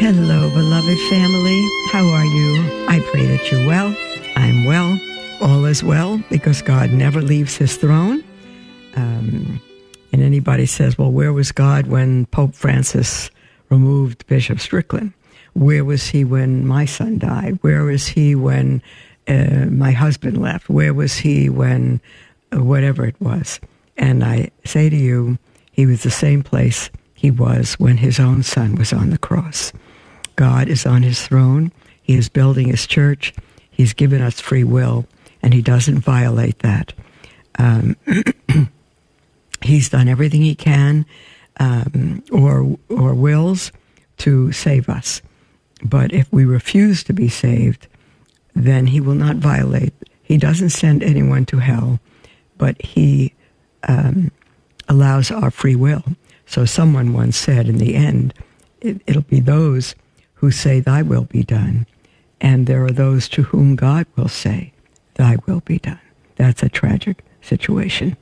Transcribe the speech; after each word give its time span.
Hello, 0.00 0.48
beloved 0.48 0.98
family. 1.10 1.68
How 1.92 2.08
are 2.08 2.24
you? 2.24 2.86
I 2.88 3.06
pray 3.12 3.26
that 3.26 3.52
you're 3.52 3.66
well. 3.66 3.94
I'm 4.34 4.64
well. 4.64 4.98
All 5.42 5.66
is 5.66 5.84
well 5.84 6.16
because 6.30 6.62
God 6.62 6.90
never 6.90 7.20
leaves 7.20 7.56
his 7.56 7.76
throne. 7.76 8.24
Um, 8.96 9.60
and 10.10 10.22
anybody 10.22 10.64
says, 10.64 10.96
well, 10.96 11.12
where 11.12 11.34
was 11.34 11.52
God 11.52 11.88
when 11.88 12.24
Pope 12.26 12.54
Francis 12.54 13.30
removed 13.68 14.26
Bishop 14.26 14.58
Strickland? 14.58 15.12
Where 15.52 15.84
was 15.84 16.06
he 16.06 16.24
when 16.24 16.66
my 16.66 16.86
son 16.86 17.18
died? 17.18 17.58
Where 17.60 17.84
was 17.84 18.06
he 18.08 18.34
when 18.34 18.82
uh, 19.28 19.66
my 19.66 19.90
husband 19.90 20.40
left? 20.40 20.70
Where 20.70 20.94
was 20.94 21.18
he 21.18 21.50
when 21.50 22.00
uh, 22.56 22.64
whatever 22.64 23.04
it 23.04 23.20
was? 23.20 23.60
And 23.98 24.24
I 24.24 24.50
say 24.64 24.88
to 24.88 24.96
you, 24.96 25.36
he 25.72 25.84
was 25.84 26.04
the 26.04 26.10
same 26.10 26.42
place 26.42 26.88
he 27.12 27.30
was 27.30 27.74
when 27.74 27.98
his 27.98 28.18
own 28.18 28.42
son 28.42 28.76
was 28.76 28.94
on 28.94 29.10
the 29.10 29.18
cross. 29.18 29.74
God 30.36 30.68
is 30.68 30.86
on 30.86 31.02
his 31.02 31.26
throne. 31.26 31.72
He 32.02 32.16
is 32.16 32.28
building 32.28 32.68
his 32.68 32.86
church. 32.86 33.34
He's 33.70 33.92
given 33.92 34.20
us 34.20 34.40
free 34.40 34.64
will, 34.64 35.06
and 35.42 35.54
he 35.54 35.62
doesn't 35.62 36.00
violate 36.00 36.58
that. 36.60 36.92
Um, 37.58 37.96
he's 39.62 39.88
done 39.88 40.08
everything 40.08 40.42
he 40.42 40.54
can 40.54 41.06
um, 41.58 42.22
or, 42.32 42.78
or 42.88 43.14
wills 43.14 43.72
to 44.18 44.52
save 44.52 44.88
us. 44.88 45.22
But 45.82 46.12
if 46.12 46.30
we 46.32 46.44
refuse 46.44 47.02
to 47.04 47.12
be 47.12 47.28
saved, 47.28 47.86
then 48.54 48.88
he 48.88 49.00
will 49.00 49.14
not 49.14 49.36
violate. 49.36 49.94
He 50.22 50.36
doesn't 50.36 50.70
send 50.70 51.02
anyone 51.02 51.46
to 51.46 51.58
hell, 51.58 52.00
but 52.58 52.80
he 52.82 53.32
um, 53.88 54.30
allows 54.88 55.30
our 55.30 55.50
free 55.50 55.76
will. 55.76 56.04
So 56.46 56.64
someone 56.64 57.12
once 57.12 57.36
said, 57.36 57.68
in 57.68 57.78
the 57.78 57.94
end, 57.94 58.34
it, 58.80 59.00
it'll 59.06 59.22
be 59.22 59.40
those 59.40 59.94
who 60.40 60.50
say, 60.50 60.80
Thy 60.80 61.02
will 61.02 61.24
be 61.24 61.42
done. 61.42 61.86
And 62.40 62.66
there 62.66 62.82
are 62.84 62.90
those 62.90 63.28
to 63.30 63.42
whom 63.42 63.76
God 63.76 64.06
will 64.16 64.28
say, 64.28 64.72
Thy 65.14 65.36
will 65.46 65.60
be 65.60 65.78
done. 65.78 66.00
That's 66.36 66.62
a 66.62 66.70
tragic 66.70 67.22
situation. 67.42 68.16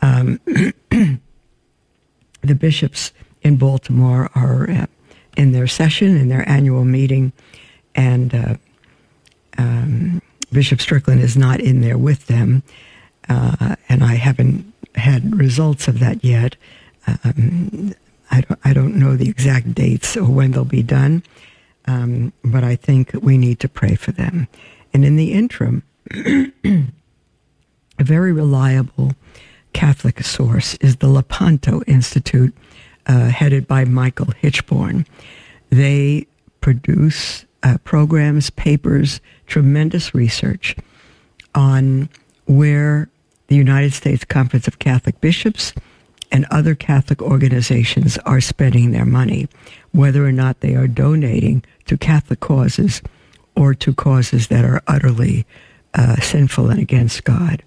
Um, 0.00 0.40
the 0.46 1.18
bishops 2.58 3.12
in 3.42 3.56
Baltimore 3.56 4.30
are 4.34 4.70
uh, 4.70 4.86
in 5.36 5.52
their 5.52 5.66
session, 5.66 6.16
in 6.16 6.28
their 6.28 6.48
annual 6.48 6.86
meeting, 6.86 7.34
and 7.94 8.34
uh, 8.34 8.54
um, 9.58 10.22
Bishop 10.50 10.80
Strickland 10.80 11.20
is 11.20 11.36
not 11.36 11.60
in 11.60 11.82
there 11.82 11.98
with 11.98 12.28
them. 12.28 12.62
Uh, 13.28 13.76
and 13.90 14.02
I 14.02 14.14
haven't 14.14 14.72
had 14.94 15.38
results 15.38 15.86
of 15.86 15.98
that 15.98 16.24
yet. 16.24 16.56
Um, 17.06 17.94
I 18.32 18.40
don't, 18.40 18.60
I 18.64 18.72
don't 18.72 18.96
know 18.96 19.14
the 19.14 19.28
exact 19.28 19.74
dates 19.74 20.16
or 20.16 20.24
when 20.24 20.52
they'll 20.52 20.64
be 20.64 20.82
done, 20.82 21.22
um, 21.86 22.32
but 22.42 22.64
I 22.64 22.76
think 22.76 23.12
we 23.20 23.36
need 23.36 23.60
to 23.60 23.68
pray 23.68 23.94
for 23.94 24.10
them. 24.10 24.48
And 24.94 25.04
in 25.04 25.16
the 25.16 25.32
interim, 25.32 25.82
a 26.10 26.84
very 27.98 28.32
reliable 28.32 29.12
Catholic 29.74 30.22
source 30.22 30.74
is 30.76 30.96
the 30.96 31.08
Lepanto 31.08 31.82
Institute, 31.86 32.54
uh, 33.06 33.26
headed 33.26 33.68
by 33.68 33.84
Michael 33.84 34.32
Hichborn. 34.42 35.06
They 35.70 36.26
produce 36.60 37.44
uh, 37.62 37.78
programs, 37.84 38.50
papers, 38.50 39.20
tremendous 39.46 40.14
research 40.14 40.76
on 41.54 42.08
where 42.46 43.08
the 43.48 43.56
United 43.56 43.92
States 43.92 44.24
Conference 44.24 44.66
of 44.66 44.78
Catholic 44.78 45.20
Bishops 45.20 45.74
and 46.32 46.46
other 46.50 46.74
Catholic 46.74 47.20
organizations 47.20 48.16
are 48.24 48.40
spending 48.40 48.90
their 48.90 49.04
money, 49.04 49.48
whether 49.92 50.26
or 50.26 50.32
not 50.32 50.60
they 50.60 50.74
are 50.74 50.88
donating 50.88 51.62
to 51.86 51.98
Catholic 51.98 52.40
causes 52.40 53.02
or 53.54 53.74
to 53.74 53.94
causes 53.94 54.48
that 54.48 54.64
are 54.64 54.82
utterly 54.86 55.46
uh, 55.94 56.16
sinful 56.16 56.70
and 56.70 56.80
against 56.80 57.24
God. 57.24 57.62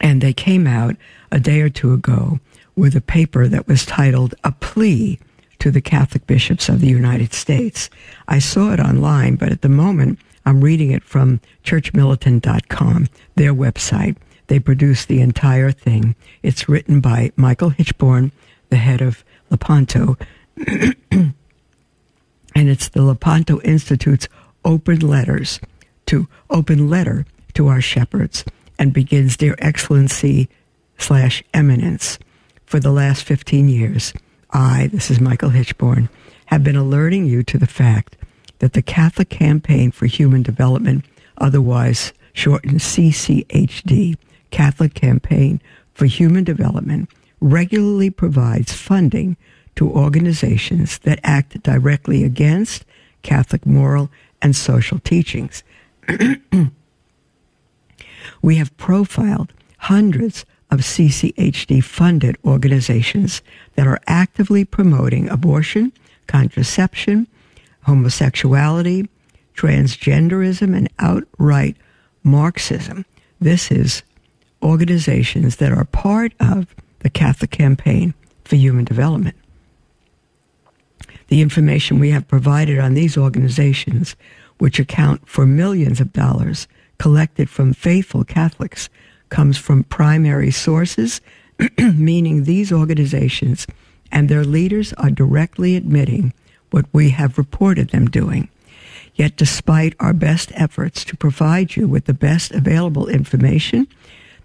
And 0.00 0.20
they 0.20 0.32
came 0.32 0.68
out 0.68 0.94
a 1.32 1.40
day 1.40 1.60
or 1.60 1.68
two 1.68 1.92
ago 1.92 2.38
with 2.76 2.94
a 2.94 3.00
paper 3.00 3.48
that 3.48 3.66
was 3.66 3.84
titled 3.84 4.34
A 4.44 4.52
Plea 4.52 5.18
to 5.58 5.70
the 5.70 5.80
Catholic 5.80 6.26
Bishops 6.26 6.68
of 6.68 6.80
the 6.80 6.86
United 6.88 7.32
States. 7.32 7.90
I 8.28 8.38
saw 8.38 8.72
it 8.72 8.78
online, 8.78 9.34
but 9.34 9.50
at 9.50 9.62
the 9.62 9.68
moment 9.68 10.20
I'm 10.44 10.62
reading 10.62 10.92
it 10.92 11.02
from 11.02 11.40
churchmilitant.com, 11.64 13.08
their 13.34 13.54
website. 13.54 14.16
They 14.48 14.58
produced 14.58 15.08
the 15.08 15.20
entire 15.20 15.72
thing. 15.72 16.14
It's 16.42 16.68
written 16.68 17.00
by 17.00 17.32
Michael 17.36 17.70
Hichborn, 17.70 18.32
the 18.70 18.76
head 18.76 19.00
of 19.00 19.24
Lepanto, 19.50 20.16
and 21.10 21.34
it's 22.54 22.88
the 22.88 23.02
Lepanto 23.02 23.60
Institute's 23.62 24.28
open 24.64 25.00
letters 25.00 25.60
to 26.06 26.28
open 26.50 26.88
letter 26.88 27.26
to 27.54 27.68
our 27.68 27.80
shepherds 27.80 28.44
and 28.78 28.92
begins 28.92 29.36
Dear 29.36 29.54
Excellency 29.58 30.48
slash 30.98 31.42
Eminence. 31.54 32.18
For 32.64 32.80
the 32.80 32.90
last 32.90 33.22
15 33.24 33.68
years, 33.68 34.12
I, 34.50 34.88
this 34.92 35.10
is 35.10 35.20
Michael 35.20 35.50
Hichborn, 35.50 36.08
have 36.46 36.64
been 36.64 36.76
alerting 36.76 37.26
you 37.26 37.42
to 37.44 37.58
the 37.58 37.66
fact 37.66 38.16
that 38.58 38.72
the 38.72 38.82
Catholic 38.82 39.28
Campaign 39.28 39.90
for 39.90 40.06
Human 40.06 40.42
Development, 40.42 41.04
otherwise 41.38 42.12
shortened 42.32 42.80
CCHD, 42.80 44.16
Catholic 44.56 44.94
Campaign 44.94 45.60
for 45.92 46.06
Human 46.06 46.42
Development 46.42 47.10
regularly 47.40 48.08
provides 48.08 48.72
funding 48.72 49.36
to 49.74 49.90
organizations 49.90 50.96
that 51.00 51.20
act 51.22 51.62
directly 51.62 52.24
against 52.24 52.86
Catholic 53.20 53.66
moral 53.66 54.10
and 54.40 54.56
social 54.56 54.98
teachings. 54.98 55.62
we 58.40 58.56
have 58.56 58.74
profiled 58.78 59.52
hundreds 59.76 60.46
of 60.70 60.80
CCHD 60.80 61.84
funded 61.84 62.38
organizations 62.42 63.42
that 63.74 63.86
are 63.86 64.00
actively 64.06 64.64
promoting 64.64 65.28
abortion, 65.28 65.92
contraception, 66.28 67.26
homosexuality, 67.86 69.06
transgenderism, 69.54 70.74
and 70.74 70.88
outright 70.98 71.76
Marxism. 72.24 73.04
This 73.38 73.70
is 73.70 74.02
organizations 74.62 75.56
that 75.56 75.72
are 75.72 75.84
part 75.84 76.32
of 76.40 76.74
the 77.00 77.10
Catholic 77.10 77.50
Campaign 77.50 78.14
for 78.44 78.56
Human 78.56 78.84
Development. 78.84 79.36
The 81.28 81.42
information 81.42 81.98
we 81.98 82.10
have 82.10 82.28
provided 82.28 82.78
on 82.78 82.94
these 82.94 83.16
organizations, 83.16 84.16
which 84.58 84.78
account 84.78 85.28
for 85.28 85.44
millions 85.46 86.00
of 86.00 86.12
dollars 86.12 86.68
collected 86.98 87.50
from 87.50 87.72
faithful 87.72 88.24
Catholics, 88.24 88.88
comes 89.28 89.58
from 89.58 89.84
primary 89.84 90.50
sources, 90.50 91.20
meaning 91.78 92.44
these 92.44 92.72
organizations 92.72 93.66
and 94.12 94.28
their 94.28 94.44
leaders 94.44 94.92
are 94.94 95.10
directly 95.10 95.74
admitting 95.74 96.32
what 96.70 96.86
we 96.92 97.10
have 97.10 97.38
reported 97.38 97.90
them 97.90 98.06
doing. 98.08 98.48
Yet, 99.14 99.36
despite 99.36 99.94
our 99.98 100.12
best 100.12 100.52
efforts 100.54 101.04
to 101.06 101.16
provide 101.16 101.74
you 101.74 101.88
with 101.88 102.04
the 102.04 102.14
best 102.14 102.52
available 102.52 103.08
information 103.08 103.88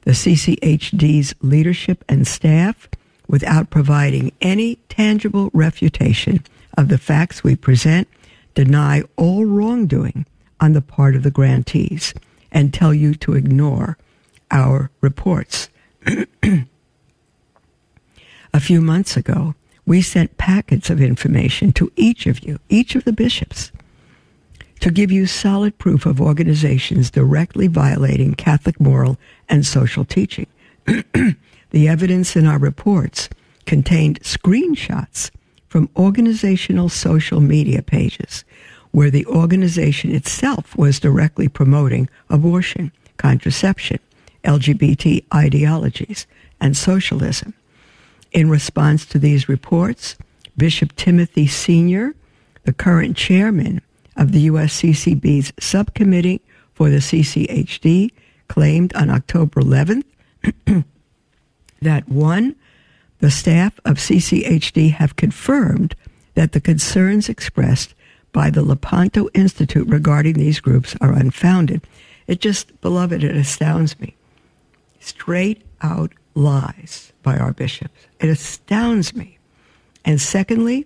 the 0.04 0.12
CCHD's 0.12 1.34
leadership 1.42 2.04
and 2.10 2.28
staff 2.28 2.88
without 3.28 3.70
providing 3.70 4.32
any 4.42 4.76
tangible 4.90 5.50
refutation 5.54 6.44
of 6.78 6.88
the 6.88 6.98
facts 6.98 7.44
we 7.44 7.56
present, 7.56 8.08
deny 8.54 9.04
all 9.16 9.46
wrongdoing 9.46 10.26
on 10.60 10.74
the 10.74 10.82
part 10.82 11.16
of 11.16 11.24
the 11.24 11.32
grantees, 11.32 12.14
and 12.52 12.74
tell 12.74 12.94
you 12.94 13.16
to 13.16 13.34
ignore 13.34 13.98
our 14.50 14.92
reports. 15.00 15.70
A 18.54 18.60
few 18.60 18.82
months 18.82 19.16
ago, 19.16 19.56
we 19.86 20.02
sent 20.02 20.38
packets 20.38 20.90
of 20.90 21.02
information 21.02 21.72
to 21.74 21.92
each 21.96 22.28
of 22.28 22.42
you, 22.42 22.60
each 22.70 22.96
of 22.96 23.06
the 23.06 23.14
bishops, 23.14 23.72
to 24.82 24.92
give 24.92 25.12
you 25.12 25.28
solid 25.28 25.78
proof 25.78 26.06
of 26.06 26.20
organizations 26.20 27.12
directly 27.12 27.68
violating 27.68 28.34
Catholic 28.34 28.80
moral 28.80 29.18
and 29.48 29.66
social 29.66 30.04
teaching. 30.04 30.48
the 30.86 31.88
evidence 31.88 32.36
in 32.36 32.48
our 32.48 32.58
reports 32.58 33.30
contained 33.66 34.20
screenshots 34.22 35.30
from 35.68 35.88
organizational 35.96 36.90
social 36.90 37.40
media 37.40 37.82
pages 37.82 38.44
where 38.90 39.12
the 39.12 39.26
organization 39.28 40.14
itself 40.14 40.76
was 40.76 41.00
directly 41.00 41.48
promoting 41.48 42.10
abortion, 42.30 42.92
contraception, 43.18 44.00
LGBT 44.44 45.24
ideologies, 45.34 46.26
and 46.60 46.76
socialism. 46.76 47.54
In 48.32 48.50
response 48.50 49.06
to 49.06 49.20
these 49.20 49.48
reports, 49.48 50.18
Bishop 50.58 50.96
Timothy 50.96 51.48
Senior, 51.48 52.16
the 52.64 52.74
current 52.74 53.16
chairman 53.16 53.82
of 54.16 54.32
the 54.32 54.48
USCCB's 54.48 55.54
subcommittee 55.60 56.42
for 56.74 56.90
the 56.90 56.98
CCHD, 56.98 58.12
claimed 58.48 58.94
on 58.96 59.10
October 59.10 59.62
11th 59.62 60.04
that 61.82 62.10
one, 62.10 62.56
the 63.20 63.32
staff 63.32 63.80
of 63.86 63.98
CCHD 63.98 64.92
have 64.92 65.16
confirmed 65.16 65.96
that 66.34 66.52
the 66.52 66.60
concerns 66.60 67.30
expressed 67.30 67.94
by 68.32 68.50
the 68.50 68.64
Lepanto 68.64 69.30
Institute 69.34 69.88
regarding 69.88 70.34
these 70.34 70.60
groups 70.60 70.96
are 71.02 71.14
unfounded. 71.14 71.82
It 72.28 72.40
just, 72.40 72.80
beloved, 72.82 73.24
it 73.24 73.36
astounds 73.36 74.00
me. 74.00 74.16
Straight 75.00 75.64
out 75.82 76.14
lies 76.36 77.12
by 77.24 77.38
our 77.38 77.54
bishops. 77.54 78.08
It 78.20 78.30
astounds 78.30 79.16
me. 79.16 79.38
And 80.06 80.20
secondly, 80.20 80.86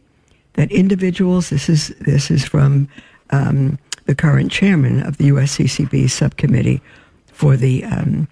that 0.53 0.71
individuals, 0.71 1.49
this 1.49 1.69
is, 1.69 1.89
this 1.99 2.31
is 2.31 2.45
from 2.45 2.87
um, 3.35 3.77
the 4.05 4.15
current 4.15 4.51
chairman 4.51 5.01
of 5.01 5.17
the 5.17 5.29
USCCB 5.29 6.09
subcommittee 6.09 6.81
for 7.27 7.57
the 7.57 7.83
um, 7.83 8.27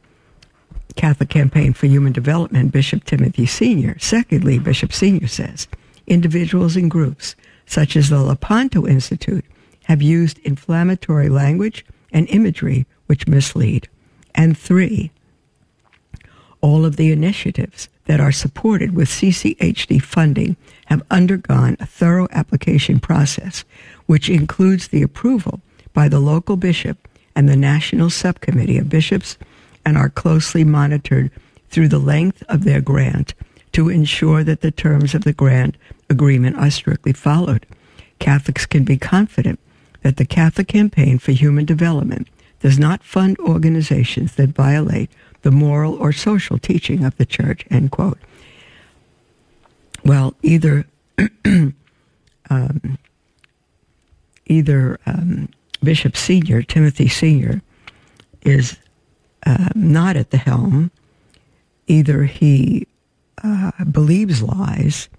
Catholic 0.96 1.30
Campaign 1.30 1.74
for 1.74 1.88
Human 1.88 2.14
Development, 2.14 2.72
Bishop 2.72 3.04
Timothy 3.04 3.46
Senior 3.46 3.98
Secondly, 4.00 4.60
Bishop 4.60 4.94
Senior 4.94 5.28
says 5.28 5.68
individuals 6.06 6.76
and 6.76 6.92
groups, 6.92 7.36
such 7.66 7.96
as 7.96 8.10
the 8.10 8.22
Lepanto 8.22 8.86
Institute, 8.86 9.46
have 9.86 10.02
used 10.02 10.40
inflammatory 10.40 11.30
language 11.30 11.86
and 12.12 12.28
imagery 12.30 12.86
which 13.08 13.28
mislead. 13.28 13.88
And 14.36 14.58
three, 14.58 15.12
all 16.62 16.86
of 16.86 16.96
the 16.96 17.12
initiatives 17.12 17.90
that 18.06 18.20
are 18.20 18.32
supported 18.32 18.96
with 18.96 19.08
CCHD 19.08 20.02
funding 20.02 20.58
have 20.86 21.04
undergone 21.10 21.78
a 21.80 21.86
thorough 21.86 22.28
application 22.32 23.00
process, 23.00 23.64
which 24.06 24.30
includes 24.30 24.88
the 24.88 25.02
approval 25.02 25.62
by 25.94 26.08
the 26.08 26.20
local 26.20 26.58
bishop 26.58 27.08
and 27.36 27.48
the 27.48 27.56
National 27.56 28.10
Subcommittee 28.10 28.78
of 28.78 28.90
Bishops 28.90 29.38
and 29.86 29.98
are 29.98 30.10
closely 30.10 30.64
monitored 30.64 31.32
through 31.70 31.88
the 31.88 32.00
length 32.00 32.44
of 32.48 32.64
their 32.64 32.82
grant 32.82 33.34
to 33.72 33.90
ensure 33.90 34.44
that 34.44 34.62
the 34.62 34.72
terms 34.72 35.16
of 35.16 35.24
the 35.24 35.34
grant 35.34 35.76
agreement 36.10 36.56
are 36.58 36.70
strictly 36.70 37.14
followed. 37.14 37.66
Catholics 38.20 38.66
can 38.66 38.84
be 38.84 38.98
confident 38.98 39.60
that 40.04 40.18
the 40.18 40.26
Catholic 40.26 40.68
Campaign 40.68 41.18
for 41.18 41.32
Human 41.32 41.66
Development 41.66 42.28
does 42.60 42.80
not 42.80 43.04
fund 43.04 43.38
organizations 43.40 44.36
that 44.36 44.50
violate 44.50 45.10
the 45.42 45.52
moral 45.52 45.96
or 45.96 46.14
social 46.14 46.58
teaching 46.58 47.04
of 47.04 47.18
the 47.18 47.26
church, 47.26 47.66
end 47.70 47.92
quote. 47.92 48.20
Well, 50.06 50.36
either 50.42 50.86
um, 51.46 51.74
either 54.46 55.00
um, 55.06 55.50
Bishop 55.84 56.16
Senior, 56.16 56.62
Timothy 56.62 57.08
Senior, 57.08 57.62
is 58.42 58.78
uh, 59.46 59.70
not 59.76 60.16
at 60.16 60.32
the 60.32 60.38
helm. 60.38 60.92
Either 61.88 62.24
he 62.24 62.88
uh, 63.44 63.72
believes 63.92 64.42
lies, 64.42 65.10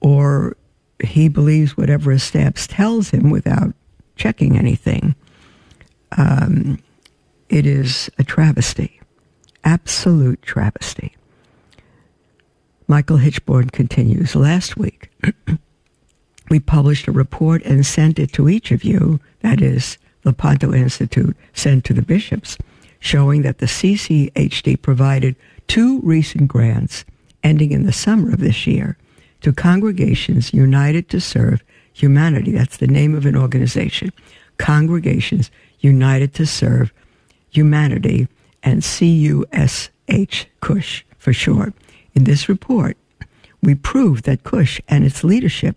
or 0.00 0.56
he 1.02 1.28
believes 1.28 1.76
whatever 1.76 2.10
his 2.10 2.22
staff 2.22 2.66
tells 2.66 3.10
him 3.10 3.30
without 3.30 3.74
checking 4.16 4.56
anything. 4.58 5.14
Um, 6.16 6.78
it 7.48 7.66
is 7.66 8.10
a 8.18 8.24
travesty, 8.24 9.00
absolute 9.64 10.42
travesty. 10.42 11.14
Michael 12.88 13.18
Hichborn 13.18 13.70
continues. 13.72 14.34
Last 14.34 14.76
week, 14.76 15.10
we 16.48 16.60
published 16.60 17.08
a 17.08 17.12
report 17.12 17.62
and 17.64 17.84
sent 17.84 18.18
it 18.18 18.32
to 18.32 18.48
each 18.48 18.70
of 18.70 18.84
you, 18.84 19.20
that 19.40 19.60
is, 19.60 19.98
the 20.22 20.30
Lepanto 20.30 20.72
Institute 20.72 21.36
sent 21.54 21.84
to 21.84 21.92
the 21.92 22.02
bishops, 22.02 22.58
showing 23.00 23.42
that 23.42 23.58
the 23.58 23.66
CCHD 23.66 24.80
provided 24.80 25.36
two 25.68 26.00
recent 26.00 26.48
grants 26.48 27.04
ending 27.42 27.72
in 27.72 27.84
the 27.86 27.92
summer 27.92 28.32
of 28.32 28.40
this 28.40 28.66
year 28.66 28.96
to 29.40 29.52
congregations 29.52 30.52
united 30.52 31.08
to 31.08 31.20
serve 31.20 31.62
humanity. 31.92 32.50
That's 32.50 32.76
the 32.76 32.86
name 32.86 33.14
of 33.14 33.26
an 33.26 33.36
organization. 33.36 34.12
Congregations 34.58 35.50
United 35.80 36.34
to 36.34 36.46
Serve 36.46 36.92
Humanity 37.50 38.28
and 38.62 38.82
CUSH, 38.82 39.90
CUSH 40.60 41.06
for 41.18 41.32
short. 41.32 41.74
In 42.14 42.24
this 42.24 42.48
report, 42.48 42.96
we 43.62 43.74
prove 43.74 44.22
that 44.22 44.44
CUSH 44.44 44.80
and 44.88 45.04
its 45.04 45.22
leadership 45.22 45.76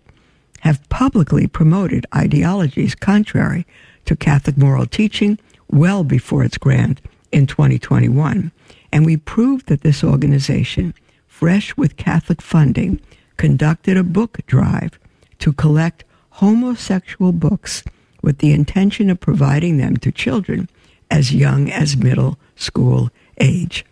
have 0.60 0.88
publicly 0.88 1.46
promoted 1.46 2.06
ideologies 2.14 2.94
contrary 2.94 3.66
to 4.04 4.16
Catholic 4.16 4.56
moral 4.56 4.86
teaching 4.86 5.38
well 5.68 6.04
before 6.04 6.44
its 6.44 6.58
grant 6.58 7.00
in 7.32 7.46
2021. 7.46 8.52
And 8.92 9.06
we 9.06 9.16
proved 9.16 9.66
that 9.66 9.82
this 9.82 10.02
organization, 10.02 10.94
fresh 11.26 11.76
with 11.76 11.96
Catholic 11.96 12.42
funding, 12.42 13.00
conducted 13.36 13.96
a 13.96 14.04
book 14.04 14.38
drive 14.46 14.98
to 15.38 15.52
collect 15.52 16.04
homosexual 16.30 17.32
books 17.32 17.82
with 18.22 18.38
the 18.38 18.52
intention 18.52 19.10
of 19.10 19.20
providing 19.20 19.78
them 19.78 19.96
to 19.96 20.12
children 20.12 20.68
as 21.10 21.34
young 21.34 21.70
as 21.70 21.96
middle 21.96 22.38
school 22.56 23.10
age. 23.38 23.84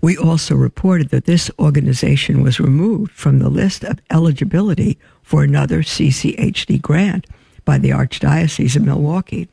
We 0.00 0.16
also 0.16 0.54
reported 0.54 1.08
that 1.10 1.24
this 1.24 1.50
organization 1.58 2.42
was 2.42 2.60
removed 2.60 3.12
from 3.12 3.38
the 3.38 3.48
list 3.48 3.84
of 3.84 4.00
eligibility 4.10 4.98
for 5.22 5.42
another 5.42 5.82
CCHD 5.82 6.80
grant 6.80 7.26
by 7.64 7.78
the 7.78 7.90
Archdiocese 7.90 8.76
of 8.76 8.82
Milwaukee. 8.82 9.48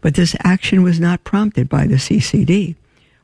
But 0.00 0.14
this 0.14 0.36
action 0.44 0.82
was 0.82 1.00
not 1.00 1.24
prompted 1.24 1.68
by 1.68 1.86
the 1.86 1.96
CCD. 1.96 2.76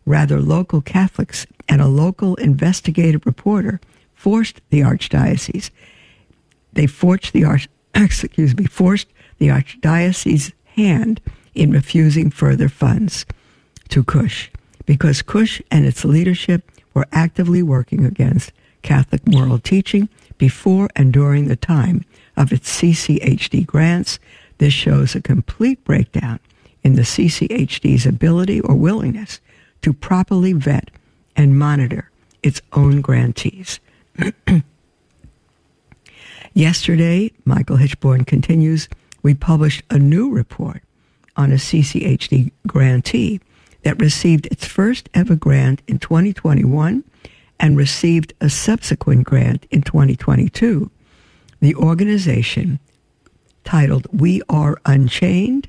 Rather, 0.07 0.41
local 0.41 0.81
Catholics 0.81 1.47
and 1.69 1.81
a 1.81 1.87
local 1.87 2.35
investigative 2.37 3.25
reporter 3.27 3.81
forced 4.15 4.61
the 4.71 4.81
Archdiocese. 4.81 5.71
They 6.73 6.87
forced 6.87 7.33
the 7.33 7.45
Arch, 7.45 7.69
excuse 7.95 8.57
me, 8.57 8.65
forced 8.65 9.09
the 9.39 9.49
Archdiocese's 9.49 10.53
hand 10.65 11.21
in 11.55 11.71
refusing 11.71 12.31
further 12.31 12.69
funds 12.69 13.27
to 13.91 14.03
Cush 14.03 14.51
because 14.93 15.23
Cush 15.23 15.63
and 15.71 15.87
its 15.87 16.05
leadership 16.05 16.71
were 16.93 17.07
actively 17.13 17.63
working 17.63 18.05
against 18.05 18.53
Catholic 18.83 19.27
moral 19.27 19.59
teaching 19.59 20.11
before 20.37 20.91
and 20.95 21.15
during 21.15 21.49
the 21.49 21.57
time 21.57 22.05
of 22.37 22.53
its 22.53 22.79
CCHD 22.79 23.65
grants. 23.65 24.19
This 24.59 24.75
shows 24.75 25.15
a 25.15 25.23
complete 25.23 25.83
breakdown 25.83 26.41
in 26.83 26.95
the 26.95 27.07
CCHD's 27.07 28.05
ability 28.05 28.61
or 28.61 28.75
willingness 28.75 29.41
to 29.81 29.95
properly 29.95 30.53
vet 30.53 30.91
and 31.37 31.59
monitor 31.59 32.11
its 32.43 32.61
own 32.75 33.01
grantees. 33.01 33.81
Yesterday, 36.53 37.33
Michael 37.47 37.79
Hichborn 37.79 38.27
continues, 38.27 38.91
we 39.23 39.33
published 39.33 39.85
a 39.89 39.99
new 39.99 40.29
report 40.31 40.83
on 41.35 41.51
a 41.51 41.55
CCHD 41.55 42.53
grantee 42.67 43.41
that 43.83 44.01
received 44.01 44.47
its 44.47 44.67
first 44.67 45.09
ever 45.15 45.35
grant 45.35 45.83
in 45.87 45.99
2021 45.99 47.05
and 47.59 47.77
received 47.77 48.35
a 48.41 48.51
subsequent 48.51 49.25
grant 49.25 49.67
in 49.71 49.83
2022. 49.83 50.91
The 51.61 51.75
organization, 51.77 52.81
titled 53.65 54.07
We 54.13 54.43
Are 54.49 54.81
Unchained, 54.85 55.69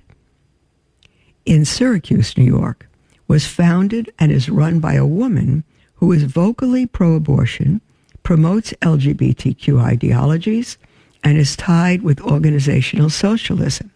in 1.46 1.65
Syracuse, 1.65 2.38
New 2.38 2.46
York, 2.46 2.89
was 3.27 3.46
founded 3.46 4.12
and 4.17 4.32
is 4.32 4.50
run 4.50 4.79
by 4.79 4.93
a 4.93 5.05
woman 5.05 5.63
who 5.96 6.12
is 6.12 6.24
vocally 6.24 6.86
pro 6.86 7.13
abortion, 7.13 7.82
promotes 8.24 8.74
LGBTQ 8.82 9.82
ideologies, 9.82 10.77
and 11.24 11.38
is 11.38 11.55
tied 11.55 12.01
with 12.01 12.20
organizational 12.22 13.10
socialism. 13.10 13.92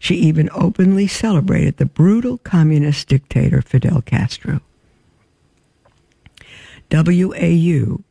She 0.00 0.16
even 0.16 0.48
openly 0.52 1.06
celebrated 1.06 1.76
the 1.76 1.86
brutal 1.86 2.38
communist 2.38 3.08
dictator 3.08 3.62
Fidel 3.62 4.02
Castro. 4.02 4.60
WAU, 6.90 8.02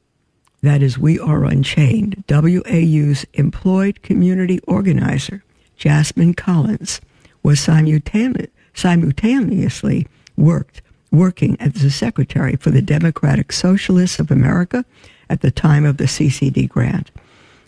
that 0.62 0.84
is 0.84 0.98
We 0.98 1.20
Are 1.20 1.46
Unchained, 1.46 2.24
WAU's 2.30 3.26
employed 3.34 4.04
community 4.04 4.60
organizer, 4.68 5.44
Jasmine 5.78 6.34
Collins, 6.34 7.02
was 7.42 7.60
simultaneously 7.60 10.08
worked 10.36 10.82
working 11.12 11.58
as 11.60 11.74
the 11.74 11.90
secretary 11.90 12.56
for 12.56 12.70
the 12.70 12.82
Democratic 12.82 13.52
Socialists 13.52 14.20
of 14.20 14.30
America 14.30 14.86
at 15.30 15.42
the 15.42 15.52
time 15.52 15.86
of 15.86 15.98
the 15.98 16.06
CCD 16.06 16.68
grant. 16.68 17.12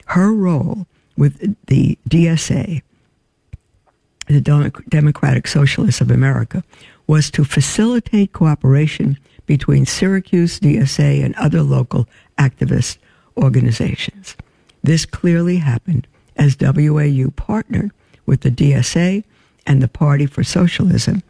Her 0.07 0.33
role 0.33 0.87
with 1.17 1.55
the 1.67 1.97
DSA, 2.09 2.81
the 4.29 4.71
Democratic 4.89 5.47
Socialists 5.47 6.01
of 6.01 6.11
America, 6.11 6.63
was 7.07 7.31
to 7.31 7.43
facilitate 7.43 8.33
cooperation 8.33 9.17
between 9.45 9.85
Syracuse, 9.85 10.59
DSA, 10.59 11.25
and 11.25 11.33
other 11.35 11.63
local 11.63 12.07
activist 12.37 12.99
organizations. 13.35 14.35
This 14.83 15.05
clearly 15.05 15.57
happened 15.57 16.07
as 16.35 16.57
WAU 16.59 17.31
partnered 17.35 17.91
with 18.25 18.41
the 18.41 18.51
DSA 18.51 19.23
and 19.65 19.81
the 19.81 19.87
Party 19.87 20.25
for 20.25 20.43
Socialism 20.43 21.23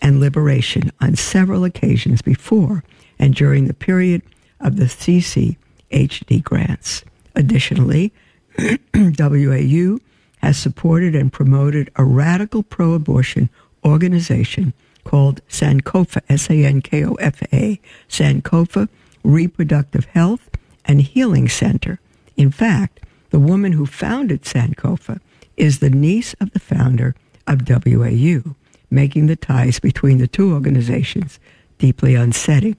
and 0.00 0.20
Liberation 0.20 0.92
on 1.00 1.16
several 1.16 1.64
occasions 1.64 2.22
before 2.22 2.84
and 3.18 3.34
during 3.34 3.66
the 3.66 3.74
period 3.74 4.22
of 4.60 4.76
the 4.76 4.84
CCHD 4.84 6.42
grants. 6.42 7.04
Additionally, 7.34 8.12
WAU 8.94 9.98
has 10.44 10.58
supported 10.58 11.14
and 11.14 11.32
promoted 11.32 11.90
a 11.96 12.04
radical 12.04 12.62
pro 12.62 12.92
abortion 12.92 13.48
organization 13.82 14.74
called 15.02 15.40
Sankofa, 15.48 16.20
S 16.28 16.50
A 16.50 16.64
N 16.64 16.82
K 16.82 17.02
O 17.02 17.14
F 17.14 17.42
A, 17.50 17.80
Sankofa 18.10 18.90
Reproductive 19.22 20.04
Health 20.04 20.50
and 20.84 21.00
Healing 21.00 21.48
Center. 21.48 21.98
In 22.36 22.50
fact, 22.50 23.00
the 23.30 23.38
woman 23.38 23.72
who 23.72 23.86
founded 23.86 24.42
Sankofa 24.42 25.18
is 25.56 25.78
the 25.78 25.88
niece 25.88 26.34
of 26.34 26.50
the 26.50 26.60
founder 26.60 27.14
of 27.46 27.66
WAU, 27.66 28.54
making 28.90 29.28
the 29.28 29.36
ties 29.36 29.80
between 29.80 30.18
the 30.18 30.28
two 30.28 30.52
organizations 30.52 31.40
deeply 31.78 32.14
unsettling. 32.14 32.76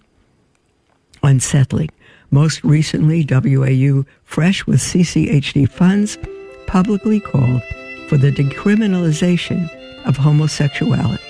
unsettling. 1.24 1.89
Most 2.29 2.63
recently, 2.63 3.25
WAU, 3.27 4.05
fresh 4.24 4.67
with 4.67 4.81
CCHD 4.81 5.67
funds, 5.67 6.19
publicly 6.67 7.19
called 7.19 7.63
for 8.07 8.17
the 8.17 8.31
decriminalization 8.31 9.69
of 10.05 10.17
homosexuality 10.17 11.24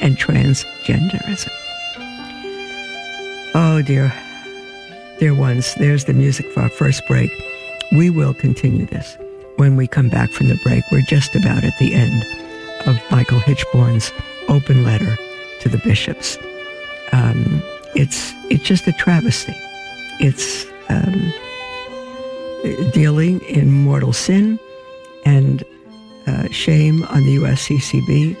and 0.00 0.16
transgenderism. 0.16 1.50
Oh, 3.54 3.82
dear. 3.84 4.12
Dear 5.18 5.34
ones, 5.34 5.74
there's 5.74 6.04
the 6.04 6.14
music 6.14 6.50
for 6.52 6.60
our 6.60 6.68
first 6.68 7.06
break. 7.06 7.30
We 7.92 8.08
will 8.08 8.32
continue 8.32 8.86
this 8.86 9.18
when 9.56 9.76
we 9.76 9.86
come 9.86 10.08
back 10.08 10.30
from 10.30 10.48
the 10.48 10.58
break. 10.62 10.84
We're 10.90 11.02
just 11.02 11.34
about 11.34 11.64
at 11.64 11.76
the 11.78 11.94
end 11.94 12.24
of 12.86 12.98
Michael 13.10 13.40
Hichborn's 13.40 14.12
open 14.48 14.84
letter 14.84 15.18
to 15.60 15.68
the 15.68 15.78
bishops. 15.78 16.38
Um, 17.12 17.62
it's 17.94 18.32
it's 18.48 18.64
just 18.64 18.86
a 18.86 18.92
travesty. 18.92 19.54
It's 20.20 20.64
um, 20.88 21.32
dealing 22.92 23.40
in 23.42 23.70
mortal 23.72 24.12
sin 24.12 24.58
and 25.24 25.64
uh, 26.26 26.48
shame 26.50 27.04
on 27.04 27.24
the 27.24 27.36
USCCB 27.36 28.36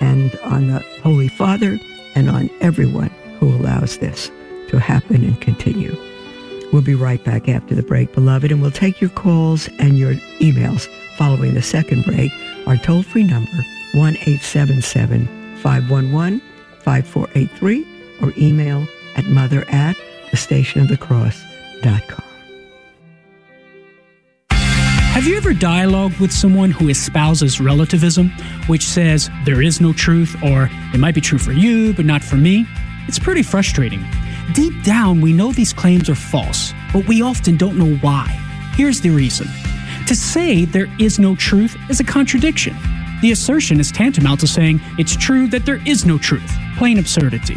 and 0.00 0.34
on 0.44 0.68
the 0.68 0.80
Holy 1.02 1.28
Father 1.28 1.78
and 2.14 2.30
on 2.30 2.50
everyone 2.60 3.10
who 3.38 3.48
allows 3.48 3.98
this 3.98 4.30
to 4.68 4.78
happen 4.78 5.24
and 5.24 5.40
continue. 5.40 5.96
We'll 6.72 6.82
be 6.82 6.94
right 6.94 7.22
back 7.22 7.48
after 7.48 7.74
the 7.74 7.82
break, 7.82 8.12
beloved, 8.12 8.50
and 8.50 8.60
we'll 8.60 8.70
take 8.70 9.00
your 9.00 9.10
calls 9.10 9.68
and 9.78 9.98
your 9.98 10.14
emails 10.40 10.88
following 11.16 11.54
the 11.54 11.62
second 11.62 12.04
break. 12.04 12.32
Our 12.66 12.76
toll 12.76 13.02
free 13.02 13.22
number, 13.22 13.64
1 13.92 14.16
877 14.16 15.26
511 15.58 16.40
5483, 16.80 17.86
or 18.22 18.32
email 18.36 18.86
at 19.16 19.26
mother 19.26 19.64
at 19.68 19.96
the 20.30 20.36
station 20.36 20.80
of 20.80 20.88
the 20.88 20.96
cross.com. 20.96 22.23
Have 25.14 25.28
you 25.28 25.36
ever 25.36 25.54
dialogued 25.54 26.18
with 26.18 26.32
someone 26.32 26.72
who 26.72 26.88
espouses 26.88 27.60
relativism, 27.60 28.30
which 28.66 28.84
says 28.84 29.30
there 29.44 29.62
is 29.62 29.80
no 29.80 29.92
truth 29.92 30.34
or 30.42 30.68
it 30.92 30.98
might 30.98 31.14
be 31.14 31.20
true 31.20 31.38
for 31.38 31.52
you, 31.52 31.94
but 31.94 32.04
not 32.04 32.20
for 32.20 32.34
me? 32.34 32.66
It's 33.06 33.20
pretty 33.20 33.44
frustrating. 33.44 34.04
Deep 34.54 34.82
down, 34.82 35.20
we 35.20 35.32
know 35.32 35.52
these 35.52 35.72
claims 35.72 36.10
are 36.10 36.16
false, 36.16 36.72
but 36.92 37.06
we 37.06 37.22
often 37.22 37.56
don't 37.56 37.78
know 37.78 37.94
why. 37.98 38.26
Here's 38.74 39.00
the 39.00 39.10
reason. 39.10 39.46
To 40.08 40.16
say 40.16 40.64
there 40.64 40.88
is 40.98 41.20
no 41.20 41.36
truth 41.36 41.76
is 41.88 42.00
a 42.00 42.04
contradiction. 42.04 42.74
The 43.22 43.30
assertion 43.30 43.78
is 43.78 43.92
tantamount 43.92 44.40
to 44.40 44.48
saying 44.48 44.80
it's 44.98 45.14
true 45.14 45.46
that 45.46 45.64
there 45.64 45.80
is 45.86 46.04
no 46.04 46.18
truth. 46.18 46.52
Plain 46.76 46.98
absurdity. 46.98 47.56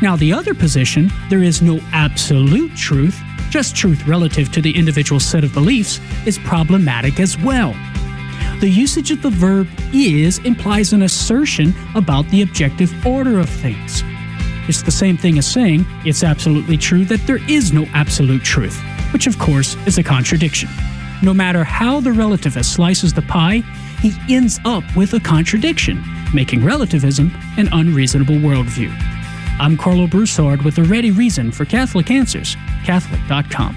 Now, 0.00 0.14
the 0.14 0.32
other 0.32 0.54
position, 0.54 1.10
there 1.28 1.42
is 1.42 1.60
no 1.60 1.80
absolute 1.92 2.74
truth, 2.76 3.20
just 3.50 3.74
truth 3.74 4.06
relative 4.06 4.52
to 4.52 4.60
the 4.60 4.76
individual 4.76 5.18
set 5.18 5.42
of 5.42 5.52
beliefs, 5.52 6.00
is 6.24 6.38
problematic 6.38 7.18
as 7.18 7.36
well. 7.38 7.74
The 8.60 8.68
usage 8.68 9.10
of 9.10 9.22
the 9.22 9.30
verb 9.30 9.68
is 9.92 10.38
implies 10.38 10.92
an 10.92 11.02
assertion 11.02 11.74
about 11.94 12.28
the 12.28 12.42
objective 12.42 13.06
order 13.06 13.38
of 13.40 13.48
things. 13.48 14.02
It's 14.68 14.82
the 14.82 14.90
same 14.90 15.16
thing 15.16 15.38
as 15.38 15.46
saying 15.46 15.86
it's 16.04 16.22
absolutely 16.22 16.76
true 16.76 17.04
that 17.06 17.26
there 17.26 17.40
is 17.48 17.72
no 17.72 17.84
absolute 17.94 18.42
truth, 18.42 18.78
which 19.12 19.26
of 19.26 19.38
course 19.38 19.74
is 19.86 19.98
a 19.98 20.02
contradiction. 20.02 20.68
No 21.22 21.34
matter 21.34 21.64
how 21.64 22.00
the 22.00 22.10
relativist 22.10 22.66
slices 22.66 23.12
the 23.12 23.22
pie, 23.22 23.62
he 24.00 24.12
ends 24.28 24.60
up 24.64 24.84
with 24.94 25.14
a 25.14 25.20
contradiction, 25.20 26.04
making 26.32 26.64
relativism 26.64 27.32
an 27.56 27.68
unreasonable 27.72 28.36
worldview. 28.36 28.92
I'm 29.60 29.76
Karlo 29.76 30.08
Broussard 30.08 30.62
with 30.62 30.78
a 30.78 30.84
ready 30.84 31.10
reason 31.10 31.50
for 31.50 31.64
Catholic 31.64 32.10
Answers, 32.10 32.56
Catholic.com. 32.84 33.74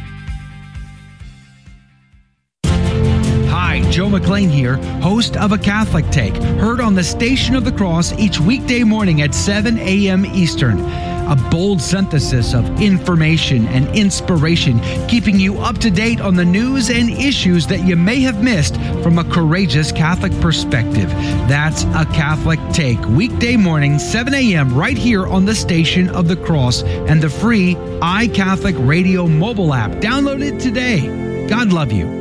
Hi, 2.66 3.82
Joe 3.90 4.08
McClane 4.08 4.50
here, 4.50 4.76
host 5.02 5.38
of 5.38 5.52
A 5.52 5.58
Catholic 5.58 6.08
Take, 6.10 6.36
heard 6.36 6.82
on 6.82 6.94
the 6.94 7.04
Station 7.04 7.56
of 7.56 7.66
the 7.66 7.72
Cross 7.72 8.14
each 8.20 8.40
weekday 8.40 8.84
morning 8.84 9.22
at 9.22 9.34
7 9.34 9.78
a.m. 9.80 10.26
Eastern. 10.26 11.11
A 11.32 11.50
bold 11.50 11.82
synthesis 11.82 12.54
of 12.54 12.82
information 12.82 13.66
and 13.68 13.88
inspiration, 13.96 14.82
keeping 15.08 15.40
you 15.40 15.60
up 15.60 15.78
to 15.78 15.90
date 15.90 16.20
on 16.20 16.36
the 16.36 16.44
news 16.44 16.90
and 16.90 17.10
issues 17.10 17.66
that 17.68 17.86
you 17.88 17.96
may 17.96 18.20
have 18.20 18.44
missed 18.44 18.76
from 19.02 19.18
a 19.18 19.24
courageous 19.24 19.94
Catholic 19.94 20.38
perspective. 20.42 21.10
That's 21.48 21.84
A 21.96 22.06
Catholic 22.14 22.60
Take, 22.74 23.00
weekday 23.08 23.56
morning, 23.56 23.98
7 23.98 24.34
a.m., 24.34 24.76
right 24.76 24.98
here 24.98 25.26
on 25.26 25.46
the 25.46 25.56
Station 25.56 26.10
of 26.10 26.28
the 26.28 26.36
Cross 26.36 26.84
and 26.84 27.22
the 27.24 27.30
free 27.30 27.76
iCatholic 28.02 28.76
Radio 28.86 29.26
mobile 29.26 29.74
app. 29.74 29.92
Download 30.02 30.44
it 30.44 30.60
today. 30.60 31.48
God 31.48 31.72
love 31.72 31.94
you. 31.94 32.20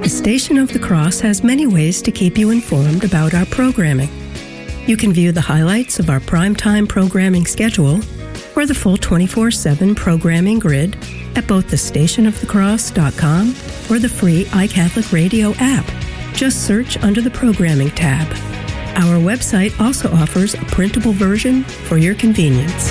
The 0.00 0.08
Station 0.08 0.56
of 0.56 0.72
the 0.72 0.78
Cross 0.78 1.20
has 1.20 1.44
many 1.44 1.66
ways 1.66 2.00
to 2.00 2.10
keep 2.10 2.38
you 2.38 2.48
informed 2.48 3.04
about 3.04 3.34
our 3.34 3.44
programming. 3.44 4.08
You 4.88 4.96
can 4.96 5.12
view 5.12 5.32
the 5.32 5.42
highlights 5.42 5.98
of 5.98 6.08
our 6.08 6.18
primetime 6.18 6.88
programming 6.88 7.44
schedule 7.44 8.00
or 8.56 8.64
the 8.64 8.74
full 8.74 8.96
24 8.96 9.50
7 9.50 9.94
programming 9.94 10.58
grid 10.58 10.96
at 11.36 11.46
both 11.46 11.68
the 11.68 11.76
thestationofthecross.com 11.76 13.48
or 13.90 13.98
the 13.98 14.08
free 14.08 14.46
iCatholic 14.46 15.12
Radio 15.12 15.52
app. 15.58 15.84
Just 16.32 16.66
search 16.66 16.96
under 17.04 17.20
the 17.20 17.30
Programming 17.30 17.90
tab. 17.90 18.26
Our 18.96 19.18
website 19.20 19.78
also 19.78 20.10
offers 20.10 20.54
a 20.54 20.64
printable 20.64 21.12
version 21.12 21.64
for 21.64 21.98
your 21.98 22.14
convenience. 22.14 22.90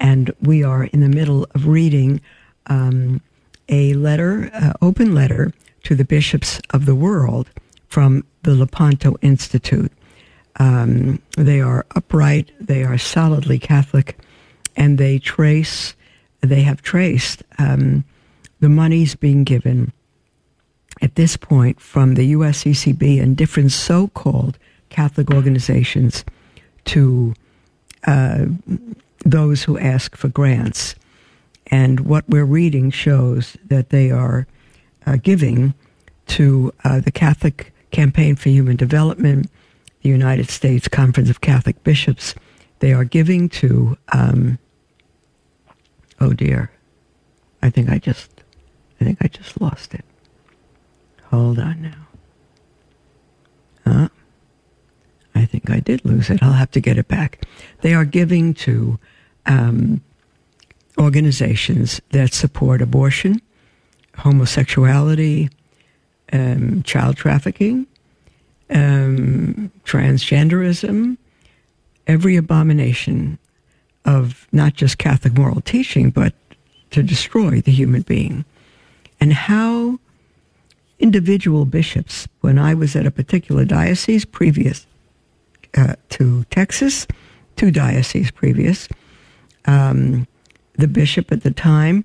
and 0.00 0.32
we 0.40 0.64
are 0.64 0.84
in 0.84 1.00
the 1.00 1.08
middle 1.08 1.46
of 1.54 1.66
reading 1.66 2.20
um, 2.66 3.20
a 3.68 3.94
letter, 3.94 4.50
uh, 4.52 4.72
open 4.82 5.14
letter 5.14 5.52
to 5.84 5.94
the 5.94 6.04
bishops 6.04 6.60
of 6.70 6.86
the 6.86 6.94
world 6.94 7.50
from 7.88 8.24
the 8.42 8.54
Lepanto 8.54 9.16
Institute. 9.22 9.92
Um, 10.58 11.22
they 11.36 11.60
are 11.60 11.86
upright, 11.94 12.50
they 12.60 12.82
are 12.82 12.98
solidly 12.98 13.58
Catholic, 13.58 14.18
and 14.76 14.98
they 14.98 15.18
trace, 15.18 15.94
they 16.40 16.62
have 16.62 16.82
traced 16.82 17.42
um, 17.58 18.04
the 18.60 18.68
monies 18.68 19.14
being 19.14 19.44
given 19.44 19.92
at 21.02 21.14
this 21.14 21.36
point 21.36 21.80
from 21.80 22.14
the 22.14 22.32
USCCB 22.32 23.22
and 23.22 23.36
different 23.36 23.72
so 23.72 24.08
called 24.08 24.58
Catholic 24.90 25.30
organizations 25.30 26.24
to 26.86 27.34
uh, 28.06 28.46
those 29.24 29.62
who 29.64 29.78
ask 29.78 30.16
for 30.16 30.28
grants. 30.28 30.94
And 31.68 32.00
what 32.00 32.28
we're 32.28 32.44
reading 32.44 32.90
shows 32.90 33.56
that 33.66 33.90
they 33.90 34.10
are 34.10 34.46
uh, 35.06 35.16
giving 35.22 35.74
to 36.28 36.72
uh, 36.84 37.00
the 37.00 37.12
Catholic 37.12 37.72
Campaign 37.90 38.36
for 38.36 38.48
Human 38.48 38.76
Development, 38.76 39.50
the 40.02 40.08
United 40.08 40.50
States 40.50 40.88
Conference 40.88 41.30
of 41.30 41.40
Catholic 41.40 41.82
Bishops. 41.84 42.34
They 42.80 42.92
are 42.92 43.04
giving 43.04 43.48
to, 43.50 43.96
um, 44.12 44.58
oh 46.20 46.32
dear, 46.32 46.70
I 47.62 47.70
think 47.70 47.90
I 47.90 47.98
just, 47.98 48.30
I 49.00 49.04
think 49.04 49.18
I 49.20 49.28
just 49.28 49.60
lost 49.60 49.94
it. 49.94 50.04
Hold 51.24 51.58
on 51.58 51.82
now. 51.82 52.06
Huh? 53.86 54.08
I 55.34 55.44
think 55.44 55.70
I 55.70 55.80
did 55.80 56.04
lose 56.04 56.30
it. 56.30 56.42
I'll 56.42 56.52
have 56.52 56.70
to 56.72 56.80
get 56.80 56.98
it 56.98 57.08
back. 57.08 57.44
They 57.82 57.94
are 57.94 58.04
giving 58.04 58.54
to 58.54 58.98
um, 59.46 60.00
organizations 60.98 62.00
that 62.10 62.34
support 62.34 62.82
abortion, 62.82 63.40
homosexuality, 64.16 65.50
um, 66.32 66.82
child 66.82 67.16
trafficking, 67.16 67.86
um, 68.70 69.70
transgenderism, 69.84 71.16
every 72.06 72.36
abomination 72.36 73.38
of 74.04 74.46
not 74.52 74.74
just 74.74 74.98
Catholic 74.98 75.36
moral 75.36 75.60
teaching, 75.60 76.10
but 76.10 76.34
to 76.90 77.02
destroy 77.02 77.60
the 77.60 77.72
human 77.72 78.02
being. 78.02 78.44
And 79.20 79.32
how 79.32 79.98
individual 80.98 81.64
bishops, 81.64 82.28
when 82.40 82.58
I 82.58 82.74
was 82.74 82.96
at 82.96 83.06
a 83.06 83.10
particular 83.10 83.64
diocese 83.64 84.24
previous 84.24 84.86
uh, 85.76 85.94
to 86.10 86.44
Texas, 86.44 87.06
two 87.56 87.70
dioceses 87.70 88.30
previous, 88.30 88.88
um, 89.70 90.26
the 90.74 90.88
bishop 90.88 91.30
at 91.30 91.42
the 91.42 91.50
time, 91.50 92.04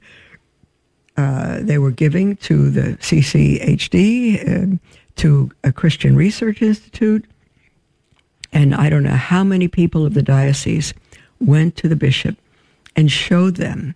uh, 1.17 1.59
they 1.61 1.77
were 1.77 1.91
giving 1.91 2.35
to 2.37 2.69
the 2.69 2.97
CCHD, 2.97 4.73
uh, 4.73 4.77
to 5.15 5.49
a 5.63 5.71
Christian 5.71 6.15
Research 6.15 6.61
Institute, 6.61 7.25
and 8.51 8.75
I 8.75 8.89
don't 8.89 9.03
know 9.03 9.11
how 9.11 9.43
many 9.43 9.67
people 9.67 10.05
of 10.05 10.13
the 10.13 10.21
diocese 10.21 10.93
went 11.39 11.75
to 11.77 11.87
the 11.87 11.95
bishop 11.95 12.37
and 12.95 13.11
showed 13.11 13.55
them 13.55 13.95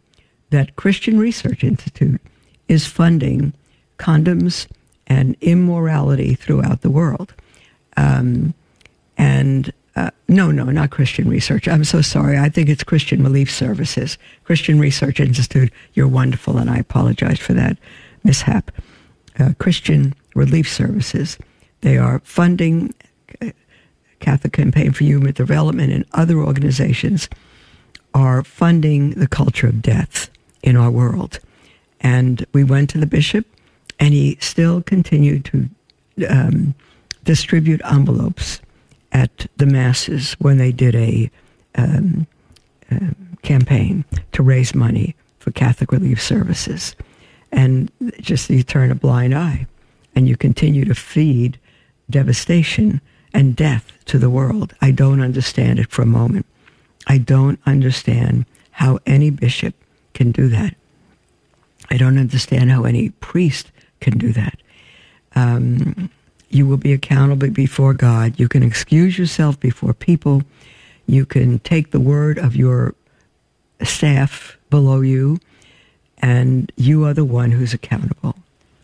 that 0.50 0.76
Christian 0.76 1.20
Research 1.20 1.64
Institute 1.64 2.22
is 2.68 2.88
funding 2.88 3.54
condoms 3.98 4.68
and 5.08 5.36
immorality 5.42 6.36
throughout 6.36 6.82
the 6.82 6.90
world. 6.90 7.34
Um, 7.98 8.54
and 9.18 9.72
uh, 10.00 10.12
no, 10.30 10.50
no, 10.50 10.64
not 10.66 10.92
Christian 10.92 11.28
Research. 11.28 11.68
I'm 11.68 11.84
so 11.84 12.02
sorry. 12.02 12.38
I 12.38 12.48
think 12.48 12.70
it's 12.70 12.84
Christian 12.84 13.22
Relief 13.22 13.52
Services. 13.52 14.18
Christian 14.46 14.80
Research 14.80 15.20
Institute, 15.20 15.74
you're 15.94 16.08
wonderful, 16.08 16.58
and 16.58 16.70
I 16.70 16.78
apologize 16.78 17.38
for 17.38 17.54
that 17.54 17.78
mishap. 18.24 18.72
Uh, 19.38 19.52
Christian 19.60 20.16
Relief 20.36 20.72
Services. 20.72 21.38
They 21.82 21.98
are 21.98 22.20
funding 22.20 22.94
uh, 23.42 23.50
Catholic 24.22 24.54
Campaign 24.54 24.94
for 24.94 25.04
Human 25.04 25.34
Development 25.34 25.92
and 25.92 26.06
other 26.14 26.38
organizations 26.38 27.28
are 28.14 28.42
funding 28.44 29.12
the 29.12 29.28
culture 29.28 29.68
of 29.68 29.82
death 29.82 30.30
in 30.64 30.78
our 30.78 30.90
world. 30.92 31.40
And 32.00 32.46
we 32.54 32.64
went 32.64 32.90
to 32.92 32.98
the 32.98 33.06
bishop, 33.06 33.46
and 34.00 34.14
he 34.14 34.38
still 34.40 34.82
continued 34.82 35.44
to 35.46 35.70
um, 36.30 36.74
distribute 37.26 37.82
envelopes 37.84 38.62
at 39.12 39.48
the 39.58 39.66
masses 39.66 40.34
when 40.40 40.58
they 40.58 40.72
did 40.72 40.96
a 40.96 41.30
um, 41.76 42.28
um, 42.92 43.38
campaign 43.42 44.06
to 44.32 44.44
raise 44.44 44.76
money 44.76 45.16
for 45.40 45.52
Catholic 45.52 45.92
Relief 45.92 46.22
Services. 46.22 46.96
And 47.52 47.92
just 48.20 48.50
you 48.50 48.64
turn 48.64 48.92
a 48.92 48.96
blind 48.96 49.34
eye 49.34 49.66
and 50.16 50.28
you 50.28 50.38
continue 50.38 50.86
to 50.86 50.96
feed 50.96 51.60
devastation 52.10 53.02
and 53.34 53.56
death 53.56 53.92
to 54.06 54.18
the 54.18 54.30
world. 54.30 54.74
I 54.82 54.92
don't 54.92 55.22
understand 55.22 55.80
it 55.80 55.90
for 55.90 56.02
a 56.02 56.08
moment. 56.08 56.46
I 57.08 57.18
don't 57.18 57.60
understand 57.66 58.46
how 58.72 59.00
any 59.06 59.30
bishop 59.30 59.76
can 60.14 60.32
do 60.32 60.48
that. 60.50 60.76
I 61.90 61.98
don't 61.98 62.18
understand 62.18 62.72
how 62.72 62.84
any 62.84 63.10
priest 63.10 63.72
can 64.00 64.18
do 64.18 64.32
that. 64.34 64.60
Um, 65.36 66.10
you 66.50 66.66
will 66.68 66.78
be 66.78 66.94
accountable 66.94 67.50
before 67.50 67.94
God. 67.94 68.40
You 68.40 68.48
can 68.48 68.64
excuse 68.64 69.18
yourself 69.18 69.60
before 69.60 69.94
people. 69.94 70.44
You 71.06 71.26
can 71.26 71.60
take 71.60 71.92
the 71.92 72.00
word 72.00 72.38
of 72.38 72.56
your 72.56 72.96
staff 73.84 74.58
below 74.70 75.02
you, 75.02 75.40
and 76.20 76.72
you 76.76 77.06
are 77.06 77.14
the 77.14 77.26
one 77.26 77.52
who's 77.52 77.74
accountable. 77.74 78.36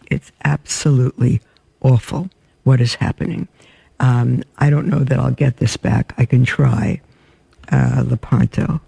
It's 0.09 0.31
absolutely 0.43 1.41
awful 1.81 2.29
what 2.63 2.81
is 2.81 2.95
happening. 2.95 3.47
Um, 3.99 4.43
I 4.57 4.69
don't 4.69 4.87
know 4.87 4.99
that 4.99 5.19
I'll 5.19 5.31
get 5.31 5.57
this 5.57 5.77
back. 5.77 6.13
I 6.17 6.25
can 6.25 6.45
try. 6.45 7.01
Uh, 7.71 8.03
Lepanto. 8.05 8.79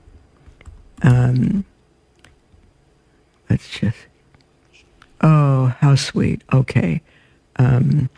Um, 1.01 1.65
let's 3.49 3.69
just. 3.69 3.97
Oh, 5.21 5.73
how 5.79 5.95
sweet. 5.95 6.43
Okay. 6.53 7.01
Um, 7.55 8.09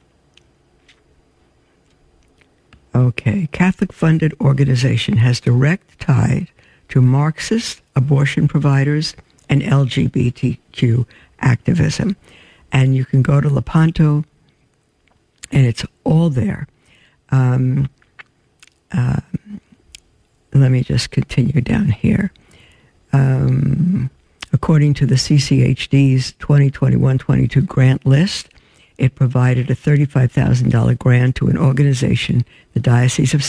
okay. 2.99 3.47
Catholic 3.51 3.93
funded 3.93 4.33
organization 4.41 5.17
has 5.17 5.39
direct 5.39 5.99
ties 5.99 6.47
to 6.89 7.01
Marxist 7.01 7.81
abortion 7.95 8.47
providers 8.47 9.15
and 9.49 9.61
LGBTQ 9.61 11.05
activism. 11.39 12.15
And 12.71 12.95
you 12.95 13.05
can 13.05 13.21
go 13.21 13.41
to 13.41 13.49
Lepanto, 13.49 14.23
and 15.51 15.65
it's 15.65 15.85
all 16.03 16.29
there. 16.29 16.67
Um, 17.31 17.89
uh, 18.91 19.21
let 20.53 20.71
me 20.71 20.83
just 20.83 21.11
continue 21.11 21.61
down 21.61 21.89
here. 21.89 22.31
Um, 23.13 24.09
according 24.51 24.95
to 24.95 25.05
the 25.05 25.15
CCHD's 25.15 26.33
2021-22 26.33 27.65
grant 27.65 28.05
list, 28.05 28.49
it 28.99 29.15
provided 29.15 29.71
a 29.71 29.75
$35,000 29.75 30.99
grant 30.99 31.35
to 31.37 31.47
an 31.47 31.57
organization, 31.57 32.43
the 32.73 32.79
Diocese 32.81 33.33
of 33.33 33.43